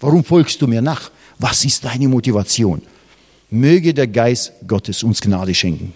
Warum 0.00 0.24
folgst 0.24 0.60
du 0.60 0.66
mir 0.66 0.82
nach? 0.82 1.10
Was 1.38 1.64
ist 1.64 1.84
deine 1.84 2.08
Motivation? 2.08 2.82
Möge 3.50 3.94
der 3.94 4.06
Geist 4.06 4.52
Gottes 4.66 5.02
uns 5.02 5.20
Gnade 5.20 5.54
schenken. 5.54 5.88